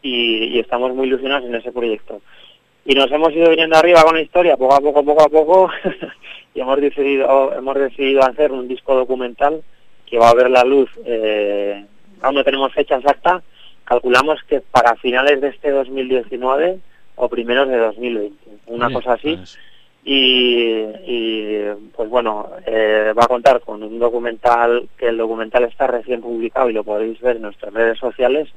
y 0.00 0.58
estamos 0.58 0.94
muy 0.94 1.08
ilusionados 1.08 1.44
en 1.46 1.56
ese 1.56 1.72
proyecto. 1.72 2.22
Y 2.84 2.94
nos 2.94 3.10
hemos 3.12 3.32
ido 3.32 3.50
viniendo 3.50 3.76
arriba 3.76 4.02
con 4.02 4.16
la 4.16 4.22
historia, 4.22 4.56
poco 4.56 4.74
a 4.74 4.80
poco, 4.80 5.04
poco 5.04 5.22
a 5.22 5.28
poco, 5.28 5.70
y 6.54 6.60
hemos 6.60 6.80
decidido, 6.80 7.54
hemos 7.54 7.76
decidido 7.76 8.22
hacer 8.22 8.50
un 8.52 8.66
disco 8.66 8.94
documental 8.94 9.62
que 10.06 10.18
va 10.18 10.30
a 10.30 10.34
ver 10.34 10.50
la 10.50 10.64
luz, 10.64 10.90
eh, 11.06 11.84
aún 12.20 12.34
no 12.34 12.44
tenemos 12.44 12.72
fecha 12.72 12.96
exacta, 12.96 13.42
calculamos 13.84 14.42
que 14.44 14.60
para 14.60 14.96
finales 14.96 15.40
de 15.40 15.48
este 15.48 15.70
2019 15.70 16.78
o 17.16 17.28
primeros 17.28 17.68
de 17.68 17.78
2020, 17.78 18.36
una 18.66 18.92
cosa 18.92 19.14
así. 19.14 19.36
pues, 19.36 19.58
Y, 20.04 20.82
y, 21.06 21.62
pues 21.94 22.08
bueno, 22.10 22.50
eh, 22.66 23.12
va 23.16 23.24
a 23.24 23.28
contar 23.28 23.60
con 23.60 23.82
un 23.84 24.00
documental, 24.00 24.88
que 24.98 25.08
el 25.08 25.16
documental 25.16 25.64
está 25.64 25.86
recién 25.86 26.20
publicado 26.20 26.68
y 26.68 26.72
lo 26.72 26.82
podéis 26.82 27.20
ver 27.20 27.36
en 27.36 27.42
nuestras 27.42 27.72
redes 27.72 27.98
sociales, 27.98 28.48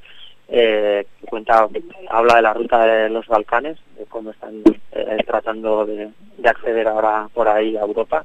eh, 0.48 1.08
que 1.20 1.28
cuenta, 1.28 1.68
habla 2.10 2.36
de 2.36 2.42
la 2.42 2.54
ruta 2.54 2.86
de 2.86 3.10
los 3.10 3.28
Balcanes, 3.28 3.78
de 3.98 4.06
cómo 4.06 4.32
están 4.32 4.62
eh, 4.92 5.18
tratando 5.26 5.86
de, 5.86 6.10
de 6.38 6.50
acceder 6.50 6.88
ahora 6.88 7.28
por 7.34 7.48
ahí 7.48 7.76
a 7.76 7.82
Europa, 7.82 8.24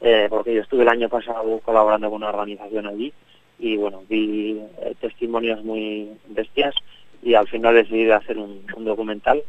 eh, 0.00 0.26
porque 0.28 0.54
yo 0.54 0.62
estuve 0.62 0.82
el 0.82 0.88
año 0.88 1.08
pasado 1.08 1.60
colaborando 1.60 2.10
con 2.10 2.22
una 2.22 2.30
organización 2.30 2.86
allí 2.86 3.12
y 3.58 3.76
bueno, 3.76 4.02
vi 4.08 4.60
testimonios 5.00 5.62
muy 5.62 6.10
bestias 6.28 6.74
y 7.22 7.34
al 7.34 7.46
final 7.46 7.74
decidí 7.74 8.10
hacer 8.10 8.36
un, 8.36 8.66
un 8.76 8.84
documental. 8.84 9.42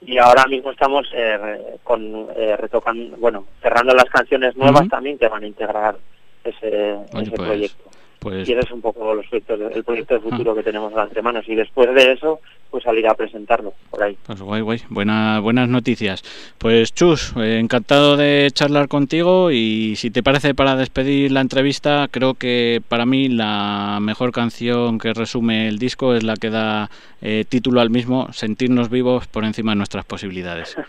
Y 0.00 0.18
ahora 0.18 0.46
mismo 0.46 0.70
estamos 0.70 1.06
con 1.82 2.28
retocando, 2.34 3.16
bueno, 3.18 3.46
cerrando 3.62 3.94
las 3.94 4.06
canciones 4.06 4.56
nuevas 4.56 4.88
también 4.88 5.18
que 5.18 5.28
van 5.28 5.44
a 5.44 5.46
integrar 5.46 5.96
ese, 6.42 6.94
Oye, 7.12 7.22
ese 7.22 7.30
pues, 7.30 7.48
proyecto. 7.48 7.90
Pues 8.18 8.48
Y 8.48 8.52
ese 8.52 8.66
es 8.66 8.70
un 8.70 8.80
poco 8.80 9.14
los 9.14 9.26
proyectos 9.26 9.60
el 9.74 9.84
proyecto 9.84 10.14
de 10.14 10.20
futuro 10.20 10.54
que 10.54 10.62
tenemos 10.62 10.92
entre 10.96 11.22
manos 11.22 11.44
y 11.48 11.54
después 11.54 11.94
de 11.94 12.12
eso 12.12 12.40
pues 12.70 12.82
salir 12.82 13.06
a 13.06 13.14
presentarlo 13.14 13.72
por 13.88 14.02
ahí. 14.02 14.18
Pues 14.26 14.40
guay, 14.40 14.60
guay. 14.60 14.80
Buena, 14.88 15.38
buenas 15.38 15.68
noticias. 15.68 16.24
Pues 16.58 16.92
Chus, 16.92 17.32
eh, 17.36 17.58
encantado 17.60 18.16
de 18.16 18.50
charlar 18.52 18.88
contigo 18.88 19.52
y 19.52 19.94
si 19.94 20.10
te 20.10 20.24
parece 20.24 20.54
para 20.54 20.74
despedir 20.74 21.30
la 21.30 21.40
entrevista, 21.40 22.08
creo 22.10 22.34
que 22.34 22.82
para 22.88 23.06
mí 23.06 23.28
la 23.28 23.98
mejor 24.00 24.32
canción 24.32 24.98
que 24.98 25.12
resume 25.12 25.68
el 25.68 25.78
disco 25.78 26.16
es 26.16 26.24
la 26.24 26.34
que 26.34 26.50
da 26.50 26.90
eh, 27.22 27.44
título 27.48 27.80
al 27.80 27.90
mismo, 27.90 28.32
Sentirnos 28.32 28.90
vivos 28.90 29.28
por 29.28 29.44
encima 29.44 29.70
de 29.70 29.76
nuestras 29.76 30.04
posibilidades. 30.04 30.76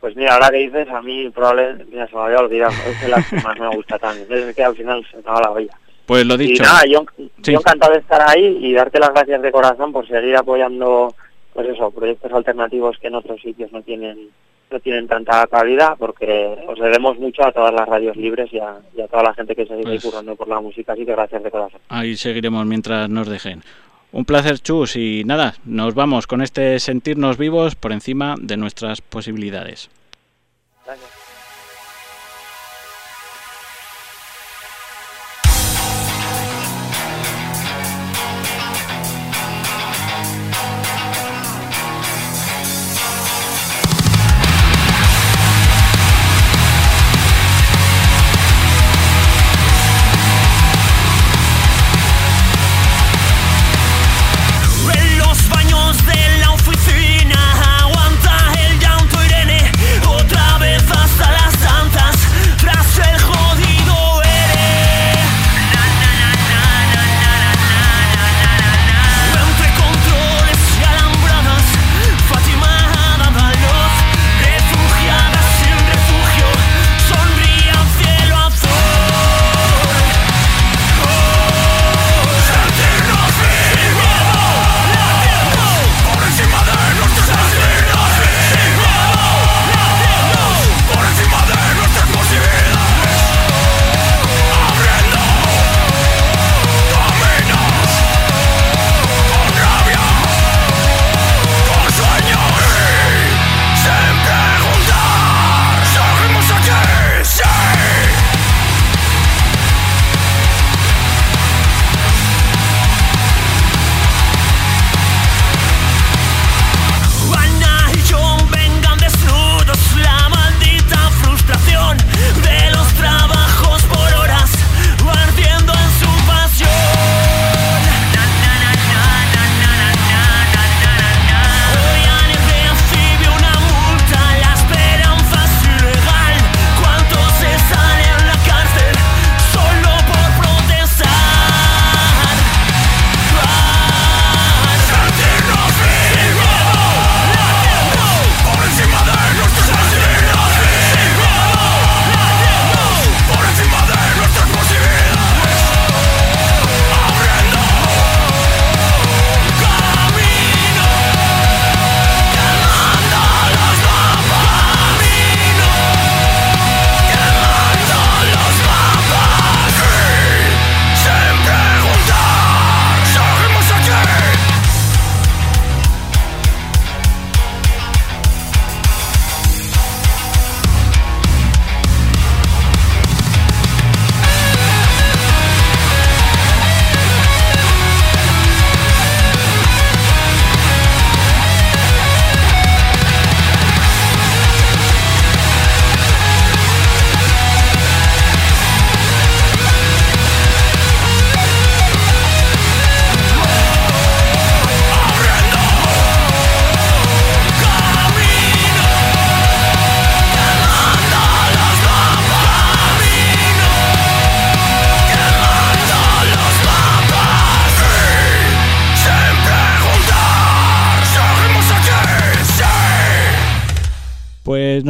Pues 0.00 0.14
mira, 0.14 0.34
ahora 0.34 0.50
que 0.50 0.58
dices, 0.58 0.88
a 0.90 1.02
mí 1.02 1.28
probablemente, 1.30 1.84
mira, 1.86 2.06
se 2.06 2.14
me 2.14 2.22
había 2.22 2.38
olvidado, 2.38 2.72
es 2.86 3.00
de 3.00 3.08
las 3.08 3.28
que 3.28 3.40
más 3.42 3.58
me 3.58 3.68
gusta 3.74 3.98
también, 3.98 4.28
es 4.30 4.54
que 4.54 4.62
al 4.62 4.76
final 4.76 5.04
se 5.10 5.20
la 5.22 5.50
olla. 5.50 5.76
Pues 6.08 6.26
lo 6.26 6.36
dicho. 6.36 6.62
Y 6.62 6.66
nada, 6.66 6.80
yo, 6.90 7.04
Sí. 7.42 7.52
yo 7.52 7.58
encantado 7.60 7.92
de 7.92 8.00
estar 8.00 8.20
ahí 8.28 8.58
y 8.62 8.72
darte 8.72 8.98
las 8.98 9.10
gracias 9.10 9.42
de 9.42 9.52
corazón 9.52 9.92
por 9.92 10.08
seguir 10.08 10.34
apoyando, 10.36 11.14
pues 11.52 11.68
eso, 11.68 11.90
proyectos 11.92 12.32
alternativos 12.32 12.96
que 12.98 13.06
en 13.08 13.14
otros 13.14 13.40
sitios 13.40 13.70
no 13.70 13.82
tienen 13.82 14.30
no 14.70 14.80
tienen 14.80 15.08
tanta 15.08 15.46
calidad, 15.46 15.96
porque 15.98 16.58
os 16.66 16.78
debemos 16.78 17.18
mucho 17.18 17.42
a 17.42 17.52
todas 17.52 17.72
las 17.72 17.88
radios 17.88 18.14
libres 18.18 18.52
y 18.52 18.58
a, 18.58 18.76
y 18.94 19.00
a 19.00 19.08
toda 19.08 19.22
la 19.22 19.32
gente 19.32 19.54
que 19.56 19.64
se 19.64 19.72
sigue 19.76 19.82
Pues- 19.84 20.04
currando 20.04 20.36
por 20.36 20.46
la 20.46 20.60
música, 20.60 20.92
así 20.92 21.06
que 21.06 21.12
gracias 21.12 21.42
de 21.42 21.50
corazón. 21.50 21.80
Ahí 21.88 22.16
seguiremos 22.16 22.66
mientras 22.66 23.08
nos 23.08 23.28
dejen. 23.28 23.62
Un 24.12 24.26
placer, 24.26 24.58
Chus, 24.60 24.96
y 24.96 25.24
nada, 25.24 25.54
nos 25.64 25.94
vamos 25.94 26.26
con 26.26 26.42
este 26.42 26.78
sentirnos 26.80 27.38
vivos 27.38 27.76
por 27.76 27.92
encima 27.92 28.34
de 28.38 28.56
nuestras 28.58 29.00
posibilidades. 29.00 29.88
Gracias. 30.84 31.17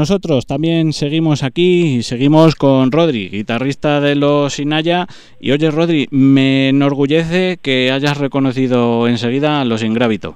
Nosotros 0.08 0.46
también 0.46 0.94
seguimos 0.94 1.42
aquí 1.42 1.96
y 1.96 2.02
seguimos 2.02 2.54
con 2.54 2.90
Rodri, 2.90 3.28
guitarrista 3.28 4.00
de 4.00 4.14
los 4.14 4.58
Inaya. 4.58 5.06
Y 5.38 5.50
oye, 5.50 5.70
Rodri, 5.70 6.08
me 6.10 6.70
enorgullece 6.70 7.58
que 7.60 7.92
hayas 7.92 8.16
reconocido 8.16 9.06
enseguida 9.06 9.60
a 9.60 9.66
los 9.66 9.82
Ingrávito. 9.82 10.34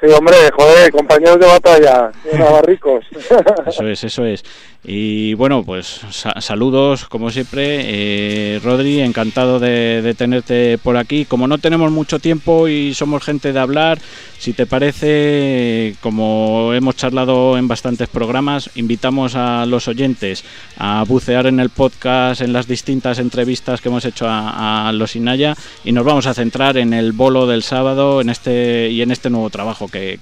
Sí, 0.00 0.08
hombre, 0.12 0.36
joder, 0.54 0.92
compañeros 0.92 1.40
de 1.40 1.46
batalla, 1.46 2.12
navarricos. 2.38 3.04
Eso 3.66 3.88
es, 3.88 4.04
eso 4.04 4.24
es. 4.24 4.44
Y 4.88 5.34
bueno, 5.34 5.64
pues 5.64 6.00
saludos, 6.38 7.06
como 7.06 7.30
siempre. 7.30 7.80
Eh, 7.80 8.60
Rodri, 8.62 9.00
encantado 9.00 9.58
de, 9.58 10.14
tenerte 10.16 10.78
por 10.78 10.96
aquí. 10.96 11.24
Como 11.24 11.48
no 11.48 11.58
tenemos 11.58 11.90
mucho 11.90 12.20
tiempo 12.20 12.68
y 12.68 12.94
somos 12.94 13.24
gente 13.24 13.52
de 13.52 13.58
hablar, 13.58 13.98
si 14.38 14.52
te 14.52 14.64
parece, 14.64 15.96
como 16.00 16.72
hemos 16.72 16.94
charlado 16.94 17.58
en 17.58 17.66
bastantes 17.66 18.08
programas, 18.08 18.70
invitamos 18.76 19.34
a 19.34 19.66
los 19.66 19.88
oyentes 19.88 20.44
a 20.78 21.02
bucear 21.04 21.48
en 21.48 21.58
el 21.58 21.70
podcast, 21.70 22.40
en 22.40 22.52
las 22.52 22.68
distintas 22.68 23.18
entrevistas 23.18 23.80
que 23.80 23.88
hemos 23.88 24.04
hecho 24.04 24.26
a, 24.28 24.92
los 24.94 25.16
Inaya 25.16 25.56
y 25.84 25.90
nos 25.90 26.04
vamos 26.04 26.26
a 26.26 26.34
centrar 26.34 26.76
en 26.76 26.92
el 26.92 27.10
bolo 27.10 27.48
del 27.48 27.64
sábado 27.64 28.20
en 28.20 28.30
este 28.30 28.88
y 28.90 29.02
en 29.02 29.10
este 29.10 29.30
nuevo 29.30 29.50
trabajo 29.50 29.85
que, 29.88 30.18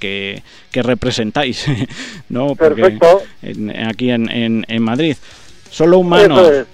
que, 0.71 0.83
representáis. 0.83 1.67
¿no? 2.29 2.55
Perfecto. 2.55 3.23
aquí 3.87 4.11
en 4.11 4.65
en, 4.69 4.83
Madrid. 4.83 5.17
Solo 5.71 5.99
humanos. 5.99 6.67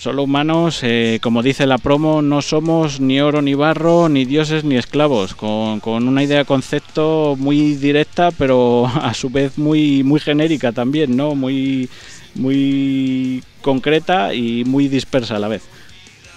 Solo 0.00 0.22
humanos, 0.22 0.80
eh, 0.82 1.18
como 1.22 1.42
dice 1.42 1.66
la 1.66 1.76
promo, 1.76 2.22
no 2.22 2.40
somos 2.40 3.00
ni 3.00 3.20
oro 3.20 3.42
ni 3.42 3.52
barro, 3.52 4.08
ni 4.08 4.24
dioses 4.24 4.64
ni 4.64 4.78
esclavos, 4.78 5.34
con, 5.34 5.82
una 5.84 6.22
idea 6.22 6.46
concepto 6.46 7.36
muy 7.38 7.74
directa, 7.74 8.30
pero 8.30 8.86
a 9.02 9.12
su 9.12 9.28
vez 9.28 9.58
muy, 9.58 10.02
muy 10.02 10.18
genérica 10.18 10.72
también, 10.72 11.18
¿no? 11.18 11.34
Muy, 11.34 11.90
muy 12.34 13.44
concreta 13.60 14.32
y 14.32 14.64
muy 14.64 14.88
dispersa 14.88 15.36
a 15.36 15.38
la 15.38 15.48
vez. 15.48 15.64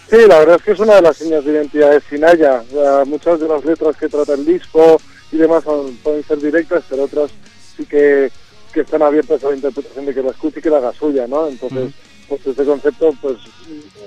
Sí, 0.10 0.18
la 0.28 0.40
verdad 0.40 0.58
es 0.58 0.64
que 0.64 0.72
es 0.74 0.80
una 0.82 0.96
de 0.96 1.02
las 1.04 1.16
señas 1.16 1.46
de 1.46 1.54
identidad 1.54 1.92
de 1.92 2.02
Sinaya. 2.02 2.64
muchas 3.06 3.40
de 3.40 3.48
las 3.48 3.64
letras 3.64 3.96
que 3.96 4.10
trata 4.10 4.34
el 4.34 4.46
disco 4.46 5.00
y 5.34 5.38
demás 5.38 5.64
pueden 6.04 6.24
ser 6.24 6.38
directas, 6.40 6.84
pero 6.90 7.04
otras 7.04 7.32
sí 7.76 7.86
que 7.86 8.32
que 8.74 8.82
están 8.82 9.04
abiertas 9.04 9.44
a 9.44 9.50
la 9.50 9.56
interpretación 9.56 10.06
de 10.06 10.14
que 10.14 10.24
la 10.24 10.32
escuche 10.32 10.60
y 10.60 10.62
que 10.62 10.70
la 10.70 10.78
haga 10.78 10.92
suya, 10.94 11.28
¿no? 11.28 11.48
Entonces, 11.48 11.94
pues 12.28 12.46
este 12.46 12.66
concepto 12.66 13.14
pues 13.22 13.38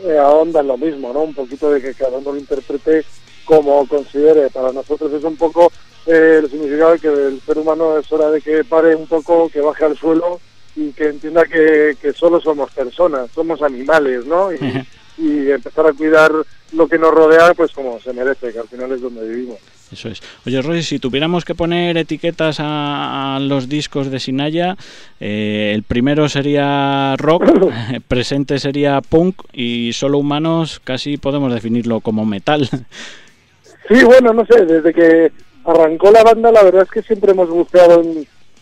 eh, 0.04 0.18
ahonda 0.18 0.60
en 0.60 0.66
lo 0.66 0.76
mismo, 0.76 1.12
¿no? 1.12 1.22
Un 1.22 1.34
poquito 1.34 1.70
de 1.70 1.80
que 1.80 1.94
cada 1.94 2.18
uno 2.18 2.32
lo 2.32 2.38
interprete 2.38 3.04
como 3.44 3.86
considere. 3.86 4.50
Para 4.50 4.72
nosotros 4.72 5.12
es 5.12 5.22
un 5.22 5.36
poco 5.36 5.70
eh, 6.06 6.40
el 6.42 6.50
significado 6.50 6.92
de 6.92 6.98
que 6.98 7.08
el 7.08 7.40
ser 7.40 7.58
humano 7.58 7.96
es 7.96 8.10
hora 8.10 8.30
de 8.30 8.42
que 8.42 8.64
pare 8.64 8.96
un 8.96 9.06
poco, 9.06 9.48
que 9.48 9.60
baje 9.60 9.84
al 9.84 9.96
suelo 9.96 10.40
y 10.74 10.90
que 10.90 11.08
entienda 11.08 11.44
que, 11.44 11.96
que 12.02 12.12
solo 12.12 12.40
somos 12.40 12.70
personas, 12.72 13.30
somos 13.32 13.62
animales, 13.62 14.26
¿no? 14.26 14.52
Y, 14.52 14.58
y 15.18 15.50
empezar 15.50 15.86
a 15.86 15.92
cuidar 15.92 16.32
lo 16.72 16.88
que 16.88 16.98
nos 16.98 17.14
rodea, 17.14 17.54
pues 17.54 17.72
como 17.72 18.00
se 18.00 18.12
merece, 18.12 18.52
que 18.52 18.58
al 18.58 18.68
final 18.68 18.92
es 18.92 19.00
donde 19.00 19.26
vivimos. 19.26 19.58
Eso 19.96 20.10
es. 20.10 20.20
Oye, 20.46 20.60
Roy, 20.60 20.82
si 20.82 20.98
tuviéramos 20.98 21.46
que 21.46 21.54
poner 21.54 21.96
etiquetas 21.96 22.58
a, 22.60 23.38
los 23.40 23.66
discos 23.66 24.10
de 24.10 24.20
Sinaya, 24.20 24.76
eh, 25.20 25.72
el 25.74 25.84
primero 25.84 26.28
sería 26.28 27.16
rock, 27.16 27.44
presente 28.08 28.58
sería 28.58 29.00
punk 29.00 29.40
y 29.54 29.94
solo 29.94 30.18
humanos 30.18 30.82
casi 30.84 31.16
podemos 31.16 31.50
definirlo 31.54 32.00
como 32.00 32.26
metal. 32.26 32.68
Sí, 33.88 34.04
bueno, 34.04 34.34
no 34.34 34.44
sé, 34.44 34.66
desde 34.66 34.92
que 34.92 35.32
arrancó 35.64 36.10
la 36.10 36.22
banda 36.22 36.52
la 36.52 36.62
verdad 36.62 36.82
es 36.82 36.90
que 36.90 37.02
siempre 37.02 37.30
hemos 37.30 37.48
buscado 37.48 38.02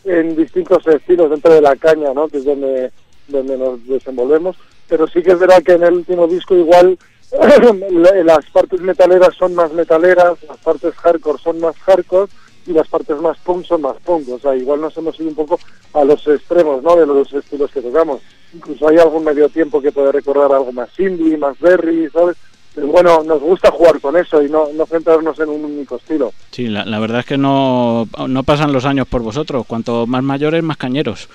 en, 0.05 0.37
distintos 0.37 0.87
estilos 0.87 1.31
dentro 1.31 1.53
de 1.53 1.63
la 1.63 1.75
caña, 1.75 2.15
¿no? 2.15 2.29
Que 2.29 2.37
es 2.37 2.45
donde, 2.45 2.93
donde 3.27 3.59
nos 3.59 3.85
desenvolvemos, 3.89 4.55
pero 4.89 5.09
sí 5.09 5.21
que 5.21 5.33
es 5.33 5.39
verdad 5.41 5.65
que 5.65 5.73
en 5.73 5.83
el 5.83 5.95
último 5.95 6.29
disco 6.29 6.55
igual 6.55 6.97
las 8.25 8.45
partes 8.53 8.81
metaleras 8.81 9.35
son 9.37 9.55
más 9.55 9.73
metaleras, 9.73 10.39
las 10.49 10.59
partes 10.59 10.95
hardcore 10.95 11.39
son 11.43 11.61
más 11.61 11.77
hardcore 11.79 12.31
y 12.67 12.73
las 12.73 12.89
partes 12.89 13.21
más 13.21 13.39
punk 13.39 13.65
son 13.65 13.83
más 13.83 13.97
punk. 14.05 14.29
O 14.31 14.39
sea, 14.39 14.57
igual 14.57 14.81
nos 14.81 14.97
hemos 14.97 15.19
ido 15.21 15.29
un 15.29 15.35
poco 15.35 15.59
a 15.93 16.05
los 16.05 16.27
extremos, 16.27 16.83
¿no? 16.83 16.97
De 16.97 17.07
los 17.07 17.33
estilos 17.33 17.71
que 17.71 17.83
tocamos. 17.83 18.21
Incluso 18.55 18.89
hay 18.89 18.99
algún 18.99 19.25
medio 19.25 19.49
tiempo 19.49 19.83
que 19.83 19.93
puede 19.93 20.13
recordar 20.13 20.53
algo 20.53 20.73
más 20.73 20.89
indie, 20.99 21.37
más 21.37 21.59
berry, 21.59 22.09
¿sabes? 22.11 22.37
Pero 22.75 22.89
bueno, 22.89 23.23
nos 23.23 23.41
gusta 23.41 23.71
jugar 23.71 24.01
con 24.01 24.17
eso 24.17 24.43
y 24.43 24.49
no, 24.49 24.67
no 24.75 24.85
centrarnos 24.87 25.39
en 25.39 25.49
un 25.49 25.65
único 25.65 25.97
estilo. 25.97 26.33
Sí, 26.51 26.67
la, 26.67 26.85
la 26.85 26.99
verdad 26.99 27.21
es 27.21 27.27
que 27.27 27.39
no, 27.39 28.09
no 28.27 28.43
pasan 28.43 28.73
los 28.73 28.85
años 28.85 29.07
por 29.07 29.23
vosotros. 29.23 29.65
Cuanto 29.67 30.07
más 30.07 30.23
mayores, 30.25 30.63
más 30.63 30.77
cañeros. 30.77 31.29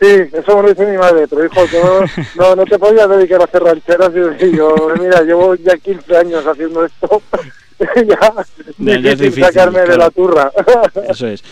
Sí, 0.00 0.06
eso 0.32 0.56
me 0.56 0.62
lo 0.62 0.68
dice 0.68 0.86
mi 0.86 0.96
madre, 0.96 1.26
pero 1.26 1.44
hijo, 1.44 1.60
no, 2.36 2.54
no, 2.54 2.64
te 2.64 2.78
podías 2.78 3.08
dedicar 3.08 3.40
a 3.40 3.44
hacer 3.44 3.62
rancheras 3.62 4.12
y 4.40 4.56
yo, 4.56 4.74
mira, 5.00 5.22
llevo 5.22 5.56
ya 5.56 5.76
15 5.76 6.16
años 6.16 6.46
haciendo 6.46 6.84
esto, 6.84 7.20
ya, 8.06 8.32
ya, 8.78 9.14
difícil, 9.14 9.44
sacarme 9.44 9.80
de 9.80 9.96
la 9.96 10.10
turra. 10.10 10.52
Eso 11.08 11.26
es. 11.26 11.42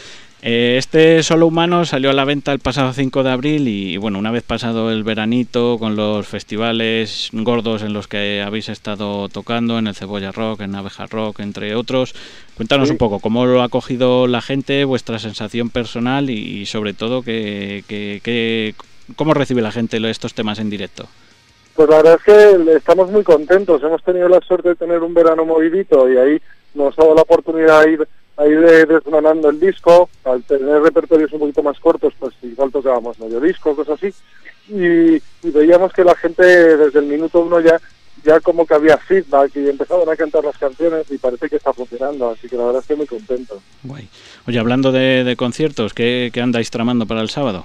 Eh, 0.43 0.76
este 0.76 1.22
Solo 1.22 1.47
Humano 1.47 1.84
salió 1.87 2.11
a 2.11 2.12
la 2.12 2.26
venta 2.26 2.53
el 2.53 2.59
pasado 2.59 2.93
5 2.93 3.22
de 3.22 3.30
abril 3.30 3.68
y 3.68 3.97
bueno, 3.97 4.18
una 4.18 4.30
vez 4.30 4.43
pasado 4.43 4.91
el 4.91 5.03
veranito 5.03 5.78
con 5.78 5.97
los 5.97 6.26
festivales 6.28 7.30
gordos 7.32 7.82
en 7.82 7.95
los 7.95 8.07
que 8.07 8.43
habéis 8.43 8.68
estado 8.68 9.28
tocando, 9.30 9.78
en 9.78 9.87
el 9.87 9.95
Cebolla 9.95 10.32
Rock, 10.32 10.61
en 10.61 10.74
Abeja 10.74 11.07
Rock, 11.07 11.41
entre 11.41 11.74
otros, 11.74 12.14
cuéntanos 12.55 12.91
un 12.91 12.99
poco 12.99 13.18
cómo 13.18 13.47
lo 13.47 13.62
ha 13.62 13.70
cogido 13.70 14.26
la 14.26 14.43
gente, 14.43 14.84
vuestra 14.84 15.18
sensación 15.18 15.70
personal 15.70 16.28
y, 16.28 16.66
sobre 16.66 16.93
todo 16.93 17.22
que, 17.22 18.74
cómo 19.16 19.32
recibe 19.32 19.62
la 19.62 19.72
gente 19.72 19.97
estos 20.11 20.34
temas 20.34 20.59
en 20.59 20.68
directo. 20.68 21.09
Pues 21.74 21.89
la 21.89 21.97
verdad 21.97 22.18
es 22.18 22.22
que 22.22 22.76
estamos 22.76 23.11
muy 23.11 23.22
contentos, 23.22 23.82
hemos 23.82 24.03
tenido 24.03 24.28
la 24.28 24.41
suerte 24.41 24.70
de 24.70 24.76
tener 24.76 25.03
un 25.03 25.14
verano 25.14 25.45
movidito 25.45 26.11
y 26.11 26.16
ahí 26.18 26.43
nos 26.74 26.99
ha 26.99 27.03
dado 27.03 27.14
la 27.14 27.22
oportunidad 27.22 27.84
de 27.84 27.93
ir 27.93 28.09
ahí 28.37 28.51
desgranando 28.51 29.49
el 29.49 29.59
disco, 29.59 30.09
al 30.24 30.43
tener 30.43 30.82
repertorios 30.82 31.32
un 31.32 31.41
poquito 31.41 31.62
más 31.62 31.78
cortos, 31.80 32.12
pues 32.18 32.34
igual 32.43 32.70
tocábamos 32.70 33.18
medio 33.18 33.41
disco, 33.41 33.74
cosas 33.74 33.99
así, 34.03 34.14
y, 34.68 35.22
veíamos 35.49 35.93
que 35.93 36.05
la 36.05 36.14
gente 36.16 36.43
desde 36.43 36.99
el 36.99 37.07
minuto 37.07 37.41
uno 37.41 37.61
ya 37.61 37.80
ya 38.24 38.41
como 38.41 38.66
que 38.66 38.74
había 38.74 38.97
feedback 38.97 39.55
y 39.55 39.68
empezaban 39.68 40.09
a 40.09 40.16
cantar 40.16 40.43
las 40.43 40.57
canciones 40.59 41.07
y 41.11 41.18
parece 41.18 41.49
que 41.49 41.57
está 41.57 41.72
funcionando, 41.72 42.30
así 42.30 42.49
que 42.49 42.57
la 42.57 42.64
verdad 42.64 42.80
estoy 42.80 42.97
muy 42.97 43.07
contento. 43.07 43.62
Oye, 44.47 44.59
hablando 44.59 44.91
de, 44.91 45.34
conciertos, 45.37 45.95
¿qué, 45.95 46.32
andáis 46.43 46.70
tramando 46.70 47.07
para 47.07 47.20
el 47.20 47.30
sábado? 47.30 47.64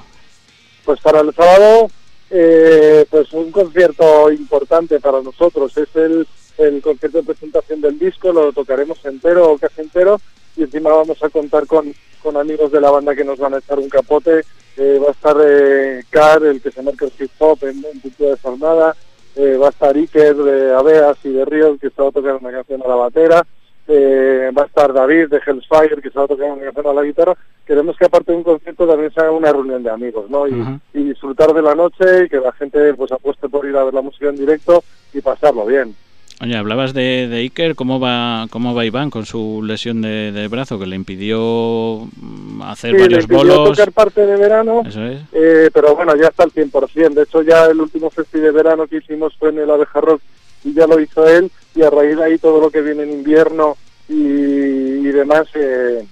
Pues 0.86 1.00
para 1.00 1.22
el 1.22 1.34
sábado, 1.34 1.90
eh, 2.30 3.06
pues 3.10 3.32
un 3.34 3.50
concierto 3.50 4.32
importante 4.32 5.00
para 5.00 5.22
nosotros, 5.22 5.76
es 5.78 5.96
el, 5.96 6.28
el 6.60 6.82
concierto 6.82 7.20
de 7.20 7.24
presentación 7.24 7.82
del 7.82 7.98
disco, 7.98 8.32
lo 8.32 8.52
tocaremos 8.52 9.04
entero 9.06 9.52
o 9.52 9.58
casi 9.58 9.82
entero, 9.82 10.22
y 10.56 10.64
encima 10.64 10.92
vamos 10.92 11.22
a 11.24 11.30
contar 11.30 11.66
con, 11.68 11.94
con 12.22 12.38
amigos 12.38 12.72
de 12.72 12.82
la 12.82 12.92
banda 12.92 13.16
que 13.16 13.24
nos 13.24 13.40
van 13.40 13.54
a 13.54 13.58
echar 13.58 13.80
un 13.80 13.90
capote. 13.90 14.42
Eh, 14.78 15.00
va 15.04 15.10
a 15.10 15.12
estar 15.12 15.36
eh, 15.44 16.04
Car, 16.10 16.44
el 16.44 16.62
que 16.62 16.72
se 16.72 16.82
marca 16.82 17.06
el 17.06 17.12
hip 17.20 17.32
hop 17.40 17.60
en, 17.64 17.84
en 17.86 18.02
de 18.18 18.38
Jornada. 18.42 18.96
Eh, 19.36 19.58
va 19.58 19.68
a 19.68 19.70
estar 19.70 19.96
Iker 19.96 20.36
de 20.36 20.74
Aveas 20.74 21.18
y 21.24 21.30
de 21.30 21.46
Ríos, 21.46 21.80
que 21.80 21.90
se 21.90 22.02
va 22.02 22.10
a 22.10 22.12
tocar 22.12 22.36
una 22.36 22.52
canción 22.52 22.82
a 22.84 22.88
la 22.88 22.96
batera. 22.96 23.46
Eh, 23.88 24.52
va 24.58 24.64
a 24.64 24.66
estar 24.66 24.94
David 24.94 25.30
de 25.30 25.42
Hellfire, 25.46 26.02
que 26.02 26.10
se 26.10 26.20
va 26.20 26.26
a 26.26 26.28
tocar 26.28 26.52
una 26.52 26.64
canción 26.64 26.88
a 26.88 26.94
la 26.94 27.04
guitarra. 27.04 27.36
Queremos 27.66 27.98
que 27.98 28.06
aparte 28.06 28.32
de 28.32 28.38
un 28.38 28.44
concierto 28.44 28.88
también 28.88 29.14
sea 29.14 29.32
una 29.32 29.52
reunión 29.52 29.84
de 29.84 29.90
amigos, 29.90 30.30
¿no? 30.30 30.48
Y, 30.48 30.80
y 30.94 31.04
disfrutar 31.04 31.54
de 31.54 31.62
la 31.62 31.76
noche 31.76 32.26
y 32.26 32.30
que 32.30 32.40
la 32.40 32.52
gente 32.54 32.94
pues 32.94 33.12
apueste 33.12 33.50
por 33.50 33.66
ir 33.66 33.76
a 33.76 33.84
ver 33.84 33.94
la 33.94 34.02
música 34.02 34.30
en 34.30 34.36
directo 34.36 34.84
y 35.14 35.22
pasarlo 35.22 35.66
bien. 35.66 35.96
Oye, 36.42 36.58
hablabas 36.58 36.96
de, 36.96 37.28
de, 37.28 37.38
Iker, 37.38 37.76
¿cómo 37.76 38.00
va, 38.00 38.48
cómo 38.50 38.74
va 38.74 38.84
Iván 38.84 39.12
con 39.12 39.28
su 39.28 39.62
lesión 39.64 40.02
de, 40.02 40.48
brazo 40.50 40.80
que 40.80 40.88
le 40.88 40.96
impidió 40.96 42.08
mm, 42.16 42.64
hacer 42.64 42.96
sí, 42.96 43.02
varios 43.02 43.30
le 43.30 43.36
bolos? 43.36 43.70
tocar 43.70 43.92
parte 43.92 44.26
de 44.26 44.38
verano, 44.38 44.82
Eso 44.84 45.06
es. 45.06 45.20
Eh, 45.34 45.70
pero 45.72 45.96
bueno, 45.96 46.16
ya 46.16 46.30
está 46.30 46.42
al 46.42 46.52
100%. 46.52 47.14
De 47.14 47.24
hecho, 47.24 47.44
ya 47.44 47.66
el 47.66 47.80
último 47.80 48.10
festival 48.10 48.46
de 48.46 48.52
verano 48.54 48.88
que 48.88 48.98
hicimos 48.98 49.36
fue 49.38 49.50
en 49.50 49.60
el 49.60 49.70
Abeja 49.70 50.02
Rock 50.02 50.22
y 50.64 50.74
ya 50.74 50.88
lo 50.88 51.00
hizo 51.00 51.28
él. 51.28 51.52
Y 51.76 51.84
a 51.84 51.92
raíz 51.92 52.18
de 52.18 52.24
ahí 52.24 52.38
todo 52.40 52.60
lo 52.60 52.72
que 52.72 52.82
viene 52.82 53.04
en 53.04 53.12
invierno 53.12 53.78
y, 54.10 54.16
y 54.16 55.12
demás 55.12 55.46
eh, 55.54 56.04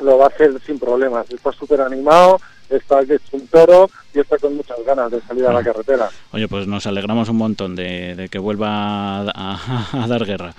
lo 0.00 0.16
va 0.16 0.24
a 0.24 0.28
hacer 0.28 0.58
sin 0.64 0.78
problemas. 0.78 1.30
Está 1.30 1.52
súper 1.52 1.82
animado 1.82 2.40
está 2.70 3.04
que 3.04 3.14
es 3.14 3.22
un 3.32 3.46
toro 3.46 3.90
y 4.14 4.20
está 4.20 4.38
con 4.38 4.56
muchas 4.56 4.78
ganas 4.84 5.10
de 5.10 5.20
salir 5.22 5.46
a 5.46 5.52
la 5.52 5.62
carretera. 5.62 6.08
Oye, 6.32 6.48
pues 6.48 6.66
nos 6.66 6.86
alegramos 6.86 7.28
un 7.28 7.36
montón 7.36 7.76
de, 7.76 8.28
que 8.30 8.38
vuelva 8.38 9.20
a, 9.20 10.06
dar 10.08 10.24
guerra. 10.24 10.54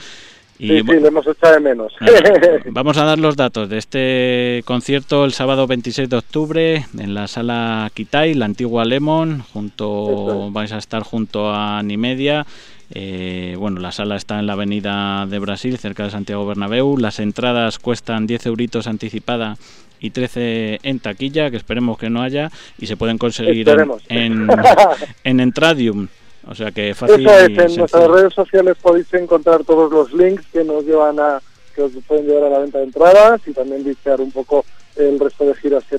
Y, 0.57 0.67
sí, 0.67 0.79
sí, 0.79 0.99
le 0.99 1.07
hemos 1.07 1.25
echado 1.25 1.53
de 1.53 1.59
menos. 1.61 1.93
Vamos 2.65 2.97
a 2.97 3.05
dar 3.05 3.17
los 3.17 3.37
datos 3.37 3.69
de 3.69 3.77
este 3.77 4.61
concierto 4.65 5.23
el 5.23 5.31
sábado 5.31 5.67
26 5.67 6.09
de 6.09 6.17
octubre 6.17 6.85
en 6.97 7.13
la 7.13 7.27
sala 7.27 7.89
Kitai, 7.93 8.33
la 8.33 8.43
antigua 8.43 8.83
Lemon, 8.83 9.41
junto 9.53 10.51
vais 10.51 10.73
a 10.73 10.77
estar 10.77 11.03
junto 11.03 11.49
a 11.53 11.81
Nimedia 11.81 12.45
Eh, 12.91 13.55
bueno, 13.57 13.79
la 13.79 13.91
sala 13.91 14.15
está 14.15 14.39
en 14.39 14.47
la 14.47 14.53
avenida 14.53 15.25
de 15.27 15.39
Brasil, 15.39 15.77
cerca 15.77 16.03
de 16.03 16.11
Santiago 16.11 16.45
Bernabéu. 16.45 16.97
Las 16.97 17.19
entradas 17.19 17.77
cuestan 17.79 18.25
10 18.25 18.47
euritos 18.47 18.87
anticipada 18.87 19.57
y 19.99 20.11
13 20.11 20.79
en 20.83 20.99
taquilla, 20.99 21.51
que 21.51 21.57
esperemos 21.57 21.97
que 21.97 22.09
no 22.09 22.21
haya, 22.21 22.51
y 22.77 22.87
se 22.87 22.97
pueden 22.97 23.17
conseguir 23.17 23.69
en, 24.07 24.47
en, 25.23 25.39
Entradium. 25.39 26.07
O 26.47 26.55
sea 26.55 26.71
que 26.71 26.95
fácil. 26.95 27.27
en 27.27 27.75
nuestras 27.75 28.07
redes 28.07 28.33
sociales 28.33 28.77
podéis 28.81 29.13
encontrar 29.13 29.63
todos 29.63 29.91
los 29.91 30.13
links 30.13 30.45
que 30.51 30.63
nos 30.63 30.83
llevan 30.83 31.19
a 31.19 31.41
que 31.75 31.83
os 31.83 31.91
pueden 32.07 32.25
llevar 32.25 32.45
a 32.45 32.49
la 32.49 32.59
venta 32.59 32.79
de 32.79 32.85
entradas 32.85 33.41
y 33.45 33.53
también 33.53 33.83
visitar 33.83 34.19
un 34.19 34.31
poco 34.31 34.65
el 34.95 35.19
resto 35.19 35.45
de 35.45 35.53
giras 35.55 35.83
que, 35.83 35.97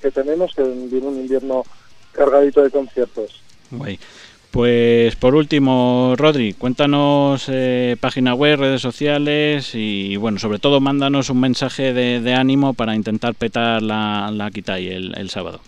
que 0.00 0.10
tenemos, 0.10 0.54
que 0.54 0.62
viene 0.62 1.06
un 1.06 1.20
invierno 1.20 1.64
cargadito 2.12 2.62
de 2.62 2.70
conciertos. 2.70 3.42
Pues 4.54 5.16
por 5.16 5.34
último, 5.34 6.14
Rodri, 6.16 6.52
cuéntanos 6.52 7.46
eh, 7.48 7.96
página 8.00 8.34
web, 8.36 8.60
redes 8.60 8.80
sociales 8.80 9.72
y 9.74 10.16
bueno, 10.16 10.38
sobre 10.38 10.60
todo 10.60 10.78
mándanos 10.78 11.28
un 11.28 11.40
mensaje 11.40 11.92
de, 11.92 12.34
ánimo 12.34 12.72
para 12.72 12.94
intentar 12.94 13.34
petar 13.34 13.82
la, 13.82 14.30
la 14.32 14.52
el, 14.76 15.12
el, 15.18 15.28
sábado. 15.28 15.58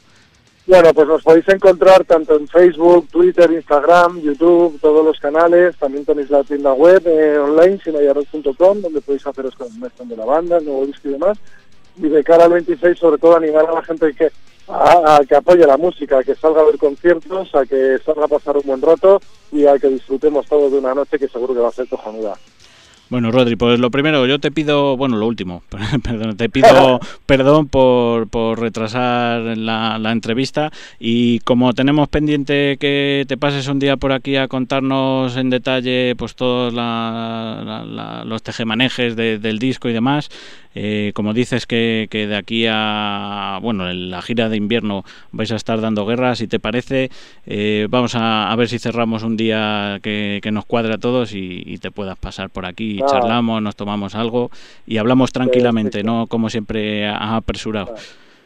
Bueno, 0.68 0.94
pues 0.94 1.08
nos 1.08 1.20
podéis 1.24 1.48
encontrar 1.48 2.04
tanto 2.04 2.36
en 2.36 2.46
Facebook, 2.46 3.08
Twitter, 3.08 3.50
Instagram, 3.50 4.20
YouTube, 4.20 4.78
todos 4.80 5.04
los 5.04 5.18
canales. 5.18 5.76
También 5.78 6.04
tenéis 6.04 6.30
la 6.30 6.44
tienda 6.44 6.72
web 6.72 7.02
eh, 7.06 7.38
online, 7.38 7.80
sinayaros.com, 7.82 8.82
donde 8.82 9.00
podéis 9.00 9.26
haceros 9.26 9.56
con 9.56 9.68
de 10.08 10.16
la 10.16 10.24
banda, 10.24 10.60
nuevo 10.60 10.86
disco 10.86 11.08
y 11.08 11.12
demás. 11.14 11.36
Y 11.96 12.08
de 12.08 12.22
cara 12.22 12.44
al 12.44 12.52
26, 12.52 12.96
sobre 12.96 13.18
todo, 13.18 13.36
animar 13.36 13.66
a 13.66 13.74
la 13.74 13.82
gente 13.82 14.14
que 14.14 14.30
a, 14.68 15.20
que 15.28 15.36
apoye 15.36 15.66
la 15.66 15.76
música, 15.76 16.18
a 16.18 16.24
que 16.24 16.34
salga 16.34 16.60
a 16.60 16.64
ver 16.64 16.78
conciertos, 16.78 17.54
a 17.54 17.64
que 17.64 17.98
salga 18.04 18.24
a 18.24 18.28
pasar 18.28 18.56
un 18.56 18.62
buen 18.64 18.82
rato 18.82 19.20
y 19.52 19.66
a 19.66 19.78
que 19.78 19.88
disfrutemos 19.88 20.46
todos 20.46 20.72
de 20.72 20.78
una 20.78 20.94
noche 20.94 21.18
que 21.18 21.28
seguro 21.28 21.54
que 21.54 21.60
va 21.60 21.68
a 21.68 21.72
ser 21.72 21.88
cojonuda. 21.88 22.36
Bueno, 23.08 23.30
Rodri, 23.30 23.54
pues 23.54 23.78
lo 23.78 23.92
primero, 23.92 24.26
yo 24.26 24.40
te 24.40 24.50
pido, 24.50 24.96
bueno, 24.96 25.16
lo 25.16 25.28
último, 25.28 25.62
perdón, 26.02 26.36
te 26.36 26.48
pido 26.48 26.98
perdón 27.26 27.68
por, 27.68 28.28
por 28.28 28.58
retrasar 28.58 29.56
la, 29.56 29.96
la, 30.00 30.10
entrevista 30.10 30.72
y 30.98 31.38
como 31.40 31.72
tenemos 31.72 32.08
pendiente 32.08 32.78
que 32.80 33.24
te 33.28 33.36
pases 33.36 33.68
un 33.68 33.78
día 33.78 33.96
por 33.96 34.10
aquí 34.10 34.34
a 34.34 34.48
contarnos 34.48 35.36
en 35.36 35.50
detalle 35.50 36.16
pues 36.16 36.34
todos 36.34 36.74
los 36.74 38.42
tejemanejes 38.42 39.14
del 39.14 39.58
disco 39.60 39.88
y 39.88 39.92
demás, 39.92 40.28
eh, 40.78 41.12
como 41.14 41.32
dices 41.32 41.64
que, 41.64 42.06
que, 42.10 42.26
de 42.26 42.36
aquí 42.36 42.66
a 42.68 43.58
bueno 43.62 43.88
en 43.88 44.10
la 44.10 44.20
gira 44.20 44.50
de 44.50 44.58
invierno 44.58 45.06
vais 45.32 45.50
a 45.50 45.56
estar 45.56 45.80
dando 45.80 46.04
guerra, 46.04 46.36
si 46.36 46.48
te 46.48 46.60
parece, 46.60 47.10
eh, 47.46 47.86
vamos 47.88 48.12
a, 48.14 48.54
ver 48.56 48.68
si 48.68 48.78
cerramos 48.78 49.22
un 49.22 49.38
día 49.38 50.00
que, 50.02 50.38
nos 50.52 50.66
cuadre 50.66 50.92
a 50.92 50.98
todos 50.98 51.32
y, 51.32 51.78
te 51.78 51.90
puedas 51.90 52.18
pasar 52.18 52.50
por 52.50 52.66
aquí, 52.66 52.95
y 52.96 53.00
charlamos, 53.06 53.62
nos 53.62 53.76
tomamos 53.76 54.14
algo 54.14 54.50
y 54.86 54.98
hablamos 54.98 55.32
tranquilamente, 55.32 56.02
no 56.02 56.26
como 56.26 56.48
siempre 56.48 57.08
apresurado. 57.08 57.94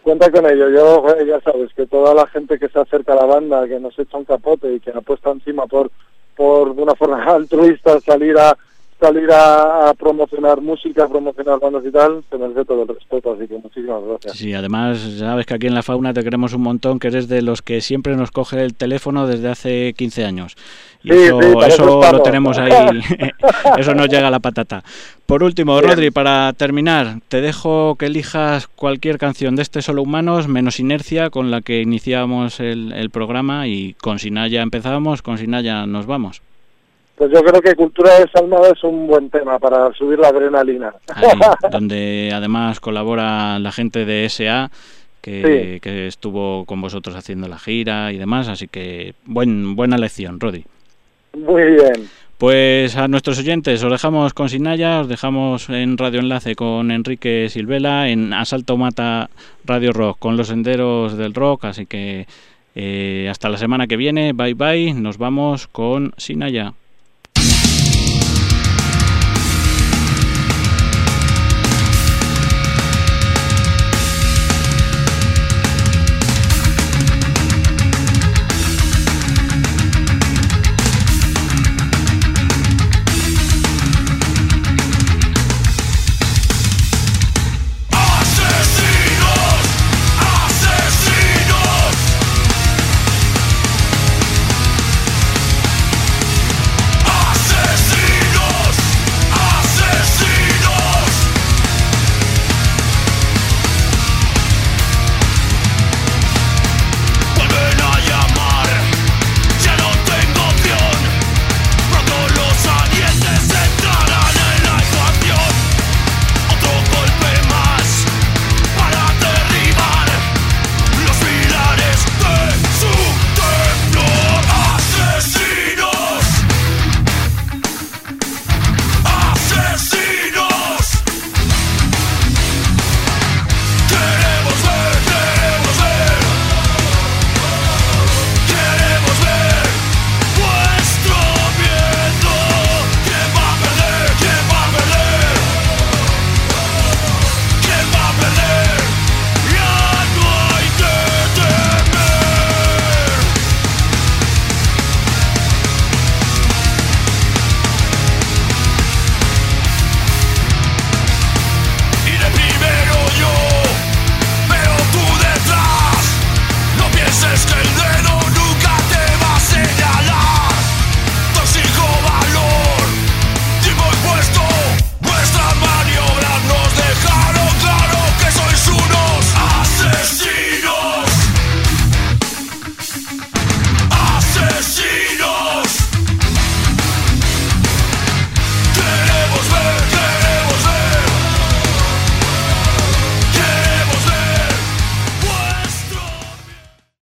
Cuenta 0.03 0.30
con 0.30 0.46
ello, 0.46 0.70
yo 0.70 1.05
ya 1.24 1.40
sabes 1.40 1.72
que 1.74 1.86
toda 1.86 2.14
la 2.14 2.26
gente 2.26 2.59
que 2.59 2.68
se 2.68 2.78
acerca 2.78 3.12
a 3.12 3.16
la 3.16 3.26
banda, 3.26 3.68
que 3.68 3.78
nos 3.78 3.98
echa 3.98 4.16
un 4.16 4.24
capote 4.24 4.74
y 4.74 4.80
que 4.80 4.90
apuesta 4.90 5.30
encima 5.30 5.66
por, 5.66 5.90
por 6.34 6.74
de 6.74 6.82
una 6.82 6.94
forma 6.94 7.22
altruista 7.26 8.01
salir 8.01 8.36
a 8.38 8.57
salir 9.01 9.28
a, 9.32 9.92
promocionar 9.98 10.61
música, 10.61 11.09
promocionar 11.09 11.59
bandas 11.59 11.84
y 11.84 11.90
tal, 11.90 12.22
se 12.30 12.36
merece 12.36 12.64
todo 12.64 12.82
el 12.82 12.88
respeto, 12.88 13.32
así 13.32 13.48
que 13.48 13.59
muchísimas 13.59 14.03
gracias. 14.05 14.36
Sí, 14.36 14.53
además 14.53 14.98
sabes 15.18 15.46
que 15.46 15.55
aquí 15.55 15.66
en 15.66 15.74
La 15.74 15.82
Fauna 15.82 16.12
te 16.12 16.22
queremos 16.22 16.53
un 16.53 16.62
montón, 16.62 16.98
que 16.98 17.09
eres 17.09 17.28
de 17.28 17.42
los 17.42 17.62
que 17.62 17.80
siempre 17.80 18.14
nos 18.16 18.30
coge 18.30 18.62
el 18.62 18.74
teléfono 18.74 19.26
desde 19.26 19.48
hace 19.48 19.94
15 19.94 20.24
años. 20.24 20.57
Y 21.03 21.12
eso, 21.12 21.40
eso, 21.62 22.01
lo 22.12 22.22
tenemos 22.22 22.59
ahí, 22.59 23.01
eso 23.78 23.94
nos 23.94 24.09
llega 24.09 24.28
a 24.28 24.30
la 24.30 24.40
patata. 24.40 24.84
Por 25.24 25.42
último, 25.42 25.80
Rodri, 25.80 26.11
para 26.11 26.53
terminar, 26.53 27.20
te 27.28 27.40
dejo 27.40 27.94
que 27.94 28.07
elijas 28.07 28.66
cualquier 28.66 29.16
canción 29.16 29.57
de 29.57 29.62
este 29.62 29.80
Solo 29.80 30.03
Humanos, 30.03 30.48
menos 30.48 30.80
Inercia, 30.80 31.30
con 31.30 31.51
la 31.51 31.62
que 31.62 31.80
iniciamos 31.80 32.61
el, 32.61 32.92
el 32.92 33.11
programa 33.11 33.66
y 33.66 33.94
con 33.94 34.18
Sinaya 34.18 34.61
empezamos, 34.61 35.22
con 35.22 35.38
Sinaya 35.38 35.86
nos 35.86 36.07
vamos. 36.07 36.42
Pues 37.21 37.33
yo 37.33 37.43
creo 37.43 37.61
que 37.61 37.75
Cultura 37.75 38.18
Desalmada 38.18 38.71
es 38.71 38.83
un 38.83 39.07
buen 39.07 39.29
tema 39.29 39.59
para 39.59 39.93
subir 39.93 40.18
la 40.18 40.29
adrenalina. 40.29 40.95
donde 41.71 42.31
además 42.33 42.81
colabora 42.81 43.59
la 43.59 43.73
gente 43.73 44.07
de 44.07 44.27
SA, 44.31 44.71
que, 45.21 45.81
que, 45.83 46.07
estuvo 46.07 46.64
con 46.64 46.81
vosotros 46.81 47.14
haciendo 47.14 47.47
la 47.47 47.59
gira 47.59 48.11
y 48.11 48.16
demás, 48.16 48.49
así 48.49 48.68
que 48.68 49.12
buen, 49.27 49.77
buena 49.77 49.99
lección, 49.99 50.41
Rodi. 50.41 50.64
Muy 51.37 51.62
bien. 51.62 52.09
Pues 52.39 52.97
a 52.97 53.07
nuestros 53.07 53.39
oyentes 53.39 53.85
os 53.85 53.93
dejamos 53.93 54.33
con 54.33 54.49
Sinaya, 54.49 55.03
os 55.03 55.09
dejamos 55.09 55.68
en 55.68 55.99
Radio 55.99 56.21
Enlace 56.21 56.55
con 56.55 56.91
Enrique 56.91 57.49
Silvela, 57.51 58.09
en 58.09 58.33
Asalto 58.33 58.79
Mata 58.79 59.29
Radio 59.66 59.93
Rock 59.93 60.18
con 60.21 60.39
los 60.39 60.49
senderos 60.49 61.18
del 61.18 61.35
rock, 61.35 61.66
así 61.66 61.85
que 61.85 62.27
eh, 62.75 63.29
hasta 63.31 63.51
la 63.51 63.59
semana 63.59 63.87
que 63.87 63.99
viene, 63.99 64.33
bye 64.33 64.55
bye, 64.55 64.95
nos 64.95 65.18
vamos 65.18 65.66
con 65.66 66.14
Sinaya. 66.16 66.73